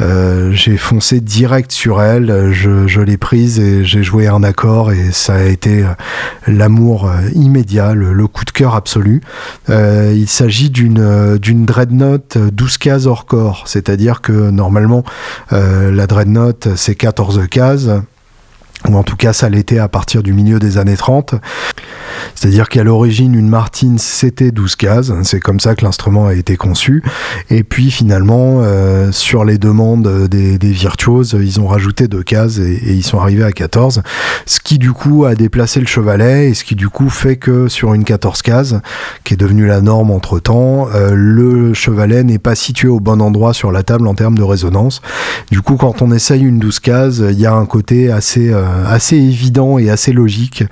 j'ai 0.00 0.76
foncé 0.76 1.20
direct 1.20 1.70
sur 1.70 2.02
elle, 2.02 2.50
je, 2.52 3.00
l'ai 3.00 3.18
prise 3.18 3.60
et 3.60 3.84
j'ai 3.84 4.02
joué 4.02 4.26
un 4.26 4.42
accord 4.42 4.90
et 4.90 5.12
ça 5.12 5.34
a 5.34 5.42
été 5.42 5.84
l'amour 6.46 7.08
euh, 7.08 7.28
immédiat, 7.34 7.94
le, 7.94 8.26
coup 8.26 8.44
de 8.44 8.50
cœur 8.50 8.74
absolu. 8.74 9.20
Euh, 9.68 10.12
il 10.14 10.28
s'agit 10.28 10.70
d'une 10.70 11.00
euh, 11.00 11.38
d'une 11.38 11.64
dreadnought 11.64 12.38
12 12.38 12.78
cases 12.78 13.06
hors 13.06 13.26
corps, 13.26 13.64
c'est-à-dire 13.66 14.20
que 14.20 14.50
normalement 14.50 15.04
euh, 15.52 15.81
la 15.90 16.06
dreadnought 16.06 16.76
c'est 16.76 16.94
14 16.94 17.46
cases 17.48 17.88
ou 18.88 18.96
en 18.96 19.02
tout 19.02 19.16
cas 19.16 19.32
ça 19.32 19.48
l'était 19.48 19.78
à 19.78 19.88
partir 19.88 20.22
du 20.22 20.32
milieu 20.32 20.58
des 20.58 20.78
années 20.78 20.96
30. 20.96 21.34
C'est-à-dire 22.34 22.68
qu'à 22.68 22.84
l'origine, 22.84 23.34
une 23.34 23.48
Martin, 23.48 23.96
c'était 23.98 24.50
12 24.50 24.76
cases, 24.76 25.12
c'est 25.22 25.40
comme 25.40 25.60
ça 25.60 25.74
que 25.74 25.84
l'instrument 25.84 26.26
a 26.26 26.34
été 26.34 26.56
conçu, 26.56 27.02
et 27.50 27.62
puis 27.62 27.90
finalement, 27.90 28.60
euh, 28.62 29.12
sur 29.12 29.44
les 29.44 29.58
demandes 29.58 30.28
des, 30.28 30.58
des, 30.58 30.72
virtuoses, 30.72 31.36
ils 31.40 31.60
ont 31.60 31.66
rajouté 31.66 32.08
deux 32.08 32.22
cases 32.22 32.58
et, 32.58 32.72
et, 32.72 32.92
ils 32.92 33.02
sont 33.02 33.18
arrivés 33.18 33.44
à 33.44 33.52
14, 33.52 34.02
ce 34.46 34.60
qui 34.60 34.78
du 34.78 34.92
coup 34.92 35.24
a 35.24 35.34
déplacé 35.34 35.80
le 35.80 35.86
chevalet, 35.86 36.50
et 36.50 36.54
ce 36.54 36.64
qui 36.64 36.74
du 36.74 36.88
coup 36.88 37.10
fait 37.10 37.36
que 37.36 37.68
sur 37.68 37.94
une 37.94 38.04
14 38.04 38.42
cases, 38.42 38.74
qui 39.24 39.34
est 39.34 39.36
devenue 39.36 39.66
la 39.66 39.80
norme 39.80 40.10
entre-temps, 40.10 40.88
euh, 40.94 41.12
le 41.14 41.74
chevalet 41.74 42.24
n'est 42.24 42.38
pas 42.38 42.54
situé 42.54 42.88
au 42.88 43.00
bon 43.00 43.20
endroit 43.20 43.52
sur 43.52 43.72
la 43.72 43.82
table 43.82 44.06
en 44.06 44.14
termes 44.14 44.36
de 44.36 44.42
résonance. 44.42 45.02
Du 45.50 45.60
coup, 45.60 45.76
quand 45.76 46.02
on 46.02 46.10
essaye 46.10 46.42
une 46.42 46.58
12 46.58 46.80
cases, 46.80 47.18
il 47.18 47.38
y 47.38 47.46
a 47.46 47.54
un 47.54 47.66
côté 47.66 48.10
assez... 48.10 48.50
Euh, 48.50 48.71
assez 48.86 49.16
évident 49.16 49.78
et 49.78 49.90
assez 49.90 50.12
logique 50.12 50.64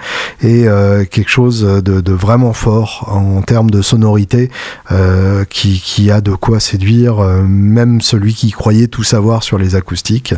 et 0.43 0.69
euh, 0.69 1.05
quelque 1.05 1.31
chose 1.31 1.63
de, 1.63 2.13
vraiment 2.13 2.53
fort 2.53 3.09
en 3.11 3.43
termes 3.43 3.71
de 3.71 3.83
sonorité 3.83 4.51
euh, 4.93 5.45
qui, 5.49 6.11
a 6.11 6.21
de 6.21 6.33
quoi 6.33 6.61
séduire 6.61 7.21
euh, 7.21 7.43
même 7.43 8.01
celui 8.01 8.35
qui 8.35 8.51
croyait 8.51 8.89
tout 8.89 9.05
savoir 9.05 9.43
sur 9.43 9.59
les 9.59 9.75
acoustiques. 9.77 10.35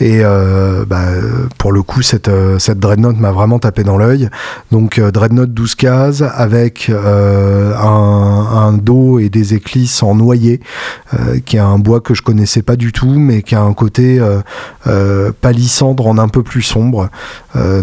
Et 0.00 0.20
euh, 0.22 0.84
bah, 0.84 1.06
pour 1.56 1.72
le 1.72 1.82
coup 1.82 2.02
cette, 2.02 2.30
cette 2.58 2.78
dreadnought 2.78 3.18
m'a 3.18 3.32
vraiment 3.32 3.58
tapé 3.58 3.84
dans 3.84 3.98
l'œil. 3.98 4.28
Donc 4.70 5.00
dreadnought 5.00 5.52
12 5.52 5.74
cases 5.74 6.22
avec 6.22 6.90
un, 6.90 8.72
dos 8.72 9.18
et 9.18 9.28
des 9.28 9.54
éclisses 9.54 10.02
en 10.02 10.14
noyer 10.14 10.60
qui 11.44 11.56
est 11.56 11.60
un 11.60 11.78
bois 11.78 12.00
que 12.00 12.14
je 12.14 12.22
connaissais 12.22 12.62
pas 12.62 12.76
du 12.76 12.92
tout 12.92 13.18
mais 13.18 13.42
qui 13.42 13.54
a 13.54 13.62
un 13.62 13.72
côté 13.72 14.20
palissandre 15.40 16.06
en 16.06 16.18
un 16.18 16.28
peu 16.28 16.42
plus 16.42 16.62
sombre 16.62 16.87
euh, 17.56 17.82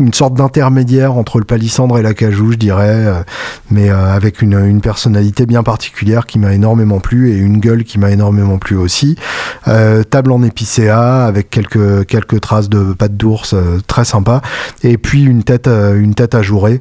une 0.00 0.14
sorte 0.14 0.34
d'intermédiaire 0.34 1.16
entre 1.16 1.38
le 1.38 1.44
palissandre 1.44 1.98
et 1.98 2.02
l'acajou, 2.02 2.52
je 2.52 2.56
dirais, 2.56 3.24
mais 3.68 3.90
avec 3.90 4.42
une, 4.42 4.80
personnalité 4.80 5.44
bien 5.44 5.64
particulière 5.64 6.24
qui 6.24 6.38
m'a 6.38 6.54
énormément 6.54 7.00
plu 7.00 7.32
et 7.32 7.36
une 7.36 7.58
gueule 7.58 7.82
qui 7.82 7.98
m'a 7.98 8.12
énormément 8.12 8.58
plu 8.58 8.76
aussi. 8.76 9.16
table 9.64 10.30
en 10.30 10.44
épicéa 10.44 11.24
avec 11.24 11.50
quelques, 11.50 12.40
traces 12.40 12.68
de 12.68 12.92
pâte 12.92 13.16
d'ours 13.16 13.56
très 13.88 14.04
sympa. 14.04 14.40
Et 14.84 14.98
puis 14.98 15.24
une 15.24 15.42
tête, 15.42 15.66
une 15.66 16.14
tête 16.14 16.36
ajourée 16.36 16.80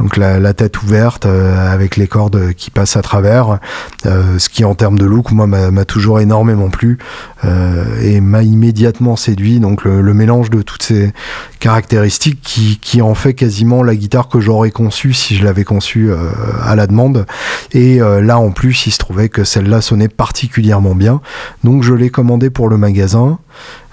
donc 0.00 0.16
la, 0.16 0.54
tête 0.54 0.82
ouverte 0.82 1.26
euh, 1.26 1.72
avec 1.72 1.96
les 1.96 2.06
cordes 2.06 2.52
qui 2.54 2.70
passent 2.70 2.96
à 2.96 3.02
travers, 3.02 3.58
euh, 4.06 4.38
ce 4.38 4.48
qui 4.48 4.64
en 4.64 4.74
termes 4.74 4.98
de 4.98 5.04
look 5.04 5.32
moi 5.32 5.46
m'a 5.46 5.84
toujours 5.84 6.20
énormément 6.20 6.70
plu 6.70 6.98
euh, 7.44 7.84
et 8.00 8.20
m'a 8.20 8.42
immédiatement 8.42 9.16
séduit. 9.16 9.60
Donc 9.60 9.84
le, 9.84 10.14
mélange 10.18 10.50
de 10.50 10.62
toutes 10.62 10.82
ces 10.82 11.12
caractéristiques 11.60 12.40
qui, 12.42 12.78
qui 12.80 13.02
en 13.02 13.14
fait 13.14 13.34
quasiment 13.34 13.82
la 13.82 13.94
guitare 13.94 14.28
que 14.28 14.40
j'aurais 14.40 14.70
conçue 14.70 15.12
si 15.12 15.36
je 15.36 15.44
l'avais 15.44 15.64
conçue 15.64 16.10
à 16.62 16.74
la 16.74 16.86
demande. 16.86 17.24
Et 17.72 17.98
là 17.98 18.38
en 18.38 18.50
plus 18.50 18.86
il 18.86 18.90
se 18.90 18.98
trouvait 18.98 19.28
que 19.28 19.44
celle-là 19.44 19.80
sonnait 19.80 20.08
particulièrement 20.08 20.94
bien. 20.94 21.20
Donc 21.62 21.84
je 21.84 21.94
l'ai 21.94 22.10
commandé 22.10 22.50
pour 22.50 22.68
le 22.68 22.78
magasin. 22.78 23.38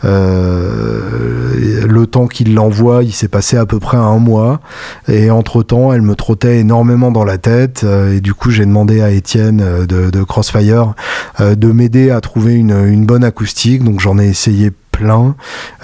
Euh, 0.04 1.86
le 1.88 2.08
temps 2.08 2.28
qu'il 2.28 2.54
l'envoie, 2.54 3.04
il 3.04 3.14
s'est 3.14 3.28
passé 3.28 3.58
à 3.58 3.66
peu 3.66 3.80
près 3.80 3.98
un 3.98 4.18
mois. 4.18 4.60
Et 5.08 5.30
entre-temps, 5.30 5.94
elle 5.94 6.02
me 6.02 6.16
trottait 6.16 6.60
énormément 6.60 7.12
dans 7.12 7.24
la 7.24 7.38
tête. 7.38 7.82
Euh, 7.84 8.18
et 8.18 8.22
du 8.22 8.34
coup, 8.34 8.52
j'ai 8.52 8.66
demandé 8.66 9.02
à 9.02 9.12
Étienne 9.12 9.62
euh, 9.64 9.86
de, 9.86 10.24
Crossfire 10.24 10.94
de 11.40 11.72
m'aider 11.72 12.10
à 12.10 12.20
trouver 12.20 12.56
une, 12.56 12.86
une 12.88 13.06
bonne 13.06 13.24
acoustique. 13.24 13.84
Donc 13.84 14.00
j'en 14.00 14.18
ai 14.18 14.28
essayé 14.28 14.72
plein, 14.96 15.36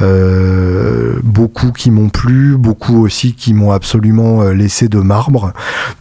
euh, 0.01 1.19
beaucoup 1.21 1.71
qui 1.73 1.91
m'ont 1.91 2.07
plu, 2.07 2.55
beaucoup 2.55 3.03
aussi 3.03 3.33
qui 3.33 3.53
m'ont 3.53 3.71
absolument 3.71 4.41
euh, 4.41 4.53
laissé 4.53 4.87
de 4.87 4.99
marbre, 4.99 5.51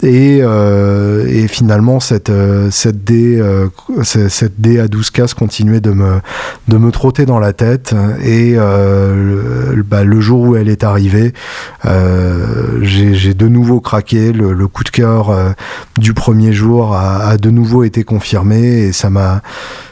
et, 0.03 0.39
euh, 0.43 1.47
finalement 1.49 1.99
cette 1.99 2.31
cette 2.71 3.03
D 3.03 3.43
cette 4.05 4.61
D 4.61 4.79
à 4.79 4.87
12 4.87 5.11
cases 5.11 5.35
continuait 5.35 5.81
de 5.81 5.91
me 5.91 6.21
de 6.69 6.77
me 6.77 6.93
trotter 6.93 7.27
dans 7.27 7.41
la 7.41 7.53
tête, 7.53 7.95
et 8.23 8.55
le, 8.55 9.83
bah, 9.83 10.05
le, 10.05 10.21
jour 10.21 10.41
où 10.43 10.57
elle 10.57 10.69
est 10.69 10.85
arrivée, 10.85 11.33
j'ai 12.83 13.35
de 13.35 13.49
nouveau 13.49 13.81
craqué, 13.81 14.33
le, 14.33 14.53
le 14.53 14.69
coup 14.69 14.85
de 14.85 14.91
cœur 14.91 15.35
du 15.97 16.15
premier 16.15 16.53
jour 16.53 16.95
a, 16.95 17.25
a 17.25 17.37
de 17.37 17.51
nouveau 17.51 17.83
été 17.83 18.05
confirmé, 18.05 18.61
et 18.61 18.93
ça 18.93 19.11
m'a 19.11 19.43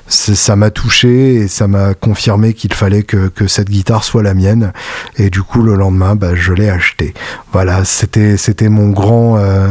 ça 0.09 0.56
m'a 0.56 0.70
touché 0.70 1.34
et 1.34 1.48
ça 1.48 1.68
m'a 1.68 1.94
confirmé 1.94 2.54
qu'il 2.54 2.72
fallait 2.72 3.02
que, 3.02 3.28
que, 3.28 3.46
cette 3.46 3.68
guitare 3.68 4.04
soit 4.04 4.22
la 4.22 4.34
mienne. 4.34 4.72
Et 5.16 5.30
du 5.30 5.42
coup, 5.42 5.62
le 5.62 5.74
lendemain, 5.74 6.16
bah, 6.16 6.34
je 6.34 6.52
l'ai 6.52 6.70
achetée. 6.70 7.14
Voilà, 7.52 7.84
c'était 7.84 8.36
c'était 8.36 8.68
mon 8.68 8.88
grand 8.90 9.36
euh, 9.38 9.68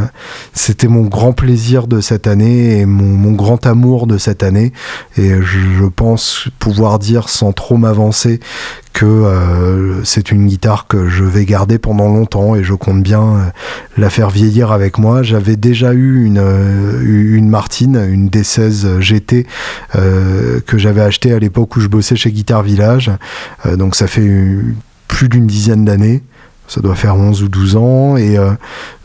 c'était 0.53 0.87
mon 0.87 1.03
grand 1.03 1.33
plaisir 1.33 1.87
de 1.87 2.01
cette 2.01 2.27
année 2.27 2.79
et 2.79 2.85
mon, 2.85 3.05
mon 3.05 3.31
grand 3.31 3.65
amour 3.65 4.07
de 4.07 4.17
cette 4.17 4.43
année. 4.43 4.73
Et 5.17 5.29
je, 5.29 5.59
je 5.79 5.85
pense 5.85 6.49
pouvoir 6.59 6.99
dire 6.99 7.29
sans 7.29 7.51
trop 7.51 7.77
m'avancer 7.77 8.39
que 8.97 9.05
euh, 9.05 10.03
c'est 10.03 10.31
une 10.31 10.47
guitare 10.47 10.87
que 10.87 11.07
je 11.07 11.23
vais 11.23 11.45
garder 11.45 11.77
pendant 11.77 12.07
longtemps 12.07 12.55
et 12.55 12.63
je 12.63 12.73
compte 12.73 13.03
bien 13.03 13.21
euh, 13.21 13.41
la 13.95 14.09
faire 14.09 14.31
vieillir 14.31 14.71
avec 14.71 14.97
moi. 14.97 15.21
J'avais 15.21 15.55
déjà 15.55 15.93
eu 15.93 16.25
une, 16.25 16.39
euh, 16.39 17.41
Martine, 17.41 18.03
une 18.09 18.29
D16 18.29 18.99
GT 18.99 19.45
que 19.93 20.77
j'avais 20.77 21.01
acheté 21.01 21.31
à 21.31 21.37
l'époque 21.37 21.75
où 21.75 21.79
je 21.79 21.87
bossais 21.87 22.15
chez 22.15 22.31
Guitar 22.31 22.63
Village. 22.63 23.11
donc 23.75 23.95
ça 23.95 24.07
fait 24.07 24.27
plus 25.07 25.29
d'une 25.29 25.45
dizaine 25.45 25.85
d'années 25.85 26.23
ça 26.67 26.81
doit 26.81 26.95
faire 26.95 27.15
11 27.15 27.43
ou 27.43 27.47
12 27.47 27.75
ans 27.77 28.17
et, 28.17 28.37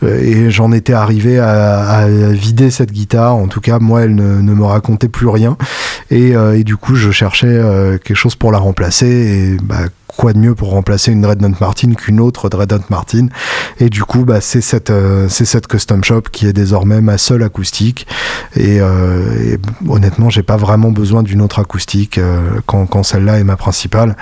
et 0.02 0.50
j'en 0.50 0.72
étais 0.72 0.92
arrivé 0.92 1.38
à, 1.38 2.06
vider 2.08 2.70
cette 2.70 2.92
guitare. 2.92 3.36
En 3.36 3.46
tout 3.46 3.60
cas 3.60 3.78
moi 3.78 4.02
elle 4.02 4.14
ne, 4.14 4.40
me 4.40 4.64
racontait 4.64 5.08
plus 5.08 5.28
rien. 5.28 5.56
Et, 6.10 6.32
et 6.32 6.64
du 6.64 6.76
coup 6.76 6.96
je 6.96 7.10
cherchais 7.10 7.60
quelque 8.04 8.16
chose 8.16 8.34
pour 8.34 8.52
la 8.52 8.58
remplacer 8.58 9.56
bah, 9.62 9.86
quoi 10.16 10.32
de 10.32 10.38
mieux 10.38 10.54
pour 10.54 10.70
remplacer 10.70 11.12
une 11.12 11.22
Dreadnought 11.22 11.60
Martin 11.60 11.94
qu'une 11.94 12.20
autre 12.20 12.48
Dreadnought 12.48 12.90
Martin. 12.90 13.28
Et 13.78 13.88
du 13.88 14.04
coup 14.04 14.24
bah, 14.24 14.40
c'est 14.40 14.60
cette 14.60 14.90
euh, 14.90 15.28
c'est 15.28 15.44
cette 15.44 15.66
custom 15.66 16.04
shop 16.04 16.22
qui 16.32 16.46
est 16.46 16.52
désormais 16.52 17.00
ma 17.00 17.18
seule 17.18 17.42
acoustique. 17.42 18.06
Et, 18.56 18.80
euh, 18.80 19.54
et 19.54 19.58
honnêtement 19.88 20.30
j'ai 20.30 20.42
pas 20.42 20.56
vraiment 20.56 20.90
besoin 20.90 21.22
d'une 21.22 21.40
autre 21.40 21.58
acoustique 21.58 22.18
euh, 22.18 22.60
quand, 22.66 22.86
quand 22.86 23.02
celle-là 23.02 23.38
est 23.38 23.44
ma 23.44 23.56
principale. 23.56 24.16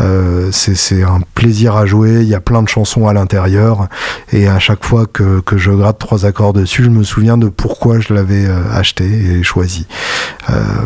Euh, 0.00 0.48
c'est 0.52 1.02
un 1.02 1.20
plaisir 1.34 1.76
à 1.76 1.86
jouer. 1.86 2.20
Il 2.22 2.28
y 2.28 2.34
a 2.34 2.40
plein 2.40 2.62
de 2.62 2.68
chansons 2.68 3.06
à 3.06 3.12
l'intérieur. 3.12 3.88
Et 4.32 4.48
à 4.48 4.58
chaque 4.58 4.84
fois 4.84 5.06
que, 5.06 5.40
que 5.40 5.58
je 5.58 5.70
gratte 5.70 5.98
trois 5.98 6.26
accords 6.26 6.52
dessus 6.52 6.84
je 6.84 6.90
me 6.90 7.04
souviens 7.04 7.38
de 7.38 7.48
pourquoi 7.48 8.00
je 8.00 8.12
l'avais 8.12 8.46
acheté 8.72 9.04
et 9.04 9.42
choisi. 9.42 9.86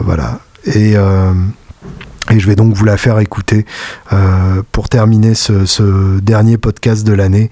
Voilà. 0.04 0.40
Et 0.64 0.94
et 2.30 2.38
je 2.38 2.46
vais 2.46 2.56
donc 2.56 2.74
vous 2.74 2.84
la 2.84 2.96
faire 2.96 3.18
écouter 3.18 3.64
euh, 4.12 4.62
pour 4.72 4.88
terminer 4.88 5.34
ce, 5.34 6.18
dernier 6.20 6.58
podcast 6.58 7.06
de 7.06 7.12
l'année 7.12 7.50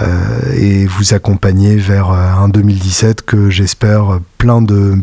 euh, 0.00 0.52
et 0.54 0.86
vous 0.86 1.14
accompagner 1.14 1.76
vers 1.76 2.10
euh, 2.10 2.32
un 2.32 2.48
2017 2.48 3.22
que 3.22 3.50
j'espère 3.50 4.18
plein 4.38 4.62
de 4.62 4.96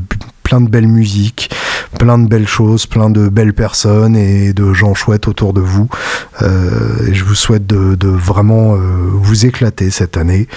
plein 0.43 0.59
de 0.59 0.69
belles 0.69 0.87
musiques, 0.87 1.49
plein 1.93 2.17
de 2.17 2.27
belles 2.27 2.47
choses, 2.47 2.85
plein 2.85 3.09
de 3.09 3.29
belles 3.29 3.53
personnes 3.53 4.15
et 4.15 4.53
de 4.53 4.73
gens 4.73 4.93
chouettes 4.93 5.27
autour 5.27 5.53
de 5.53 5.61
vous. 5.61 5.87
Euh, 6.41 7.09
je 7.11 7.23
vous 7.23 7.35
souhaite 7.35 7.67
de, 7.67 8.07
vraiment 8.07 8.75
euh, 8.75 8.79
vous 9.13 9.45
éclater 9.45 9.89
cette 9.89 10.17
année, 10.17 10.47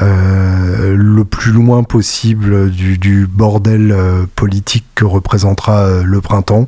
euh, 0.00 0.94
le 0.96 1.24
plus 1.24 1.52
loin 1.52 1.82
possible 1.82 2.70
du, 2.70 3.26
bordel 3.26 3.94
politique 4.36 4.84
que 4.94 5.04
représentera 5.04 6.02
le 6.02 6.20
printemps 6.20 6.66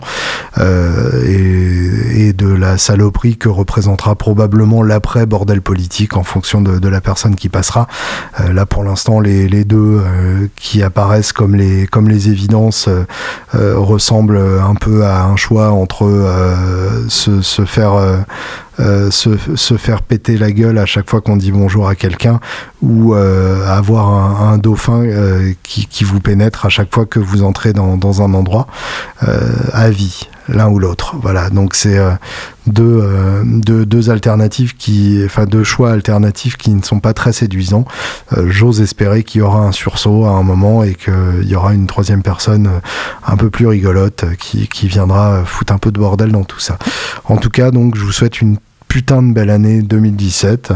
et, 0.59 2.33
de 2.33 2.49
la 2.49 2.79
saloperie 2.79 3.37
que 3.37 3.49
représentera 3.49 4.14
probablement 4.14 4.83
l'après 4.83 5.27
bordel 5.27 5.62
politique 5.62 6.16
en 6.16 6.22
fonction 6.22 6.61
de, 6.61 6.89
la 6.89 7.01
personne 7.01 7.35
qui 7.35 7.49
passera. 7.49 7.87
là 8.53 8.66
pour 8.66 8.85
l'instant 8.85 9.20
les, 9.20 9.49
les, 9.49 9.64
deux 9.64 10.03
qui 10.57 10.83
apparaissent 10.83 11.33
comme 11.33 11.55
les, 11.55 11.87
comme 11.87 12.09
les 12.09 12.29
évidences 12.29 12.89
ressemblent 13.53 14.14
un 14.17 14.75
peu 14.75 15.05
à 15.05 15.25
un 15.25 15.37
choix 15.37 15.71
entre 15.71 16.09
se, 17.09 17.43
se, 17.43 17.65
faire 17.65 18.25
euh, 18.81 19.11
se, 19.12 19.31
se, 19.55 19.77
faire 19.77 20.03
péter 20.03 20.37
la 20.37 20.51
gueule 20.51 20.79
à 20.79 20.87
chaque 20.87 21.09
fois 21.09 21.21
qu'on 21.21 21.37
dit 21.37 21.53
bonjour 21.53 21.89
à 21.89 21.95
quelqu'un 21.95 22.41
ou 22.83 23.15
euh, 23.15 23.65
avoir 23.69 24.09
un, 24.43 24.59
dauphin 24.59 25.05
euh, 25.05 25.53
qui, 25.62 26.03
vous 26.03 26.19
pénètre 26.19 26.67
à 26.67 26.69
chaque 26.69 26.93
fois 26.93 27.07
que 27.07 27.21
vous 27.21 27.45
entrez 27.45 27.73
dans, 27.73 28.23
un 28.23 28.35
endroit 28.35 28.67
euh, 29.23 29.49
à 29.73 29.91
vie 29.91 30.29
l'un 30.49 30.68
ou 30.68 30.78
l'autre. 30.78 31.16
Voilà. 31.20 31.51
Donc 31.51 31.74
c'est 31.74 31.99
euh, 31.99 32.11
deux, 32.66 33.03
deux, 33.45 33.84
deux, 33.86 34.11
alternatives 34.11 34.76
qui 34.76 35.22
enfin 35.24 35.45
deux 35.45 35.64
choix 35.64 35.92
alternatifs 35.92 36.57
qui 36.57 36.70
ne 36.70 36.82
sont 36.82 37.01
pas 37.01 37.14
très 37.14 37.32
séduisants. 37.32 37.84
J'ose 38.47 38.80
espérer 38.80 39.22
qu'il 39.22 39.40
y 39.40 39.42
aura 39.42 39.61
un 39.61 39.72
sursaut 39.72 40.24
à 40.24 40.30
un 40.30 40.42
moment 40.42 40.82
et 40.82 40.95
qu'il 40.95 41.45
y 41.47 41.55
aura 41.55 41.74
une 41.74 41.86
troisième 41.86 42.22
personne 42.22 42.70
un 43.26 43.36
peu 43.36 43.51
plus 43.51 43.66
rigolote 43.66 44.24
qui, 44.38 44.68
qui 44.68 44.88
viendra 44.88 45.45
foutre 45.45 45.72
un 45.72 45.78
peu 45.78 45.90
de 45.92 45.99
bordel 45.99 46.32
dans 46.32 46.45
tout 46.45 46.61
ça. 46.61 46.78
En 47.24 47.36
tout 47.36 47.51
cas 47.51 47.70
donc 47.70 47.97
je 47.97 48.05
vous 48.05 48.12
souhaite 48.12 48.40
une 48.40 48.57
putain 48.95 49.22
de 49.22 49.32
belle 49.32 49.51
année 49.51 49.82
2017 49.82 50.72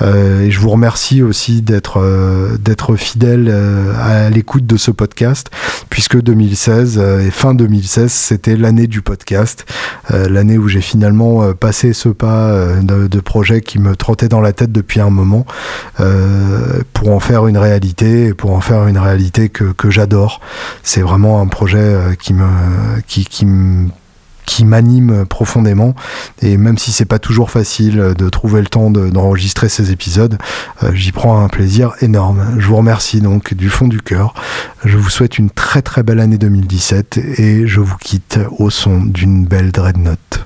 euh, 0.00 0.40
et 0.40 0.50
je 0.50 0.58
vous 0.58 0.70
remercie 0.70 1.20
aussi 1.22 1.60
d'être 1.60 2.00
euh, 2.00 2.56
fidèle 2.96 3.48
euh, 3.50 3.92
à 4.00 4.30
l'écoute 4.30 4.66
de 4.66 4.78
ce 4.78 4.90
podcast 4.90 5.50
puisque 5.90 6.18
2016 6.18 6.96
euh, 6.98 7.26
et 7.26 7.30
fin 7.30 7.52
2016 7.52 8.10
c'était 8.10 8.56
l'année 8.56 8.86
du 8.86 9.02
podcast 9.02 9.66
l'année 10.08 10.56
où 10.56 10.66
j'ai 10.68 10.80
finalement 10.80 11.52
passé 11.52 11.92
ce 11.92 12.08
pas 12.08 12.54
de, 12.80 13.06
de, 13.06 13.20
projet 13.20 13.60
qui 13.60 13.78
me 13.78 13.94
trottait 13.94 14.28
dans 14.28 14.40
la 14.40 14.54
tête 14.54 14.72
depuis 14.72 15.00
un 15.00 15.10
moment 15.10 15.44
pour 16.94 17.10
en 17.10 17.20
faire 17.20 17.46
une 17.46 17.58
réalité 17.58 18.28
et 18.28 18.34
pour 18.34 18.52
en 18.52 18.62
faire 18.62 18.86
une 18.86 18.96
réalité 18.96 19.50
que, 19.50 19.64
que 19.64 19.90
j'adore. 19.90 20.40
C'est 20.82 21.02
vraiment 21.02 21.42
un 21.42 21.46
projet 21.46 22.16
qui 22.18 22.32
me 22.32 22.48
qui, 23.06 23.26
qui 23.26 23.44
me 23.44 23.88
qui 24.48 24.64
m'anime 24.64 25.26
profondément. 25.26 25.94
Et 26.40 26.56
même 26.56 26.78
si 26.78 26.90
c'est 26.90 27.04
pas 27.04 27.18
toujours 27.18 27.50
facile 27.50 28.14
de 28.16 28.28
trouver 28.30 28.60
le 28.60 28.66
temps 28.66 28.90
d'enregistrer 28.90 29.68
ces 29.68 29.92
épisodes, 29.92 30.38
euh, 30.82 30.90
j'y 30.94 31.12
prends 31.12 31.40
un 31.44 31.48
plaisir 31.48 31.92
énorme. 32.00 32.56
Je 32.58 32.66
vous 32.66 32.76
remercie 32.76 33.20
donc 33.20 33.52
du 33.52 33.68
fond 33.68 33.86
du 33.86 34.00
cœur. 34.00 34.32
Je 34.84 34.96
vous 34.96 35.10
souhaite 35.10 35.38
une 35.38 35.50
très 35.50 35.82
très 35.82 36.02
belle 36.02 36.18
année 36.18 36.38
2017 36.38 37.18
et 37.18 37.66
je 37.66 37.80
vous 37.80 37.96
quitte 37.98 38.40
au 38.58 38.70
son 38.70 39.00
d'une 39.00 39.44
belle 39.44 39.70
dreadnought. 39.70 40.44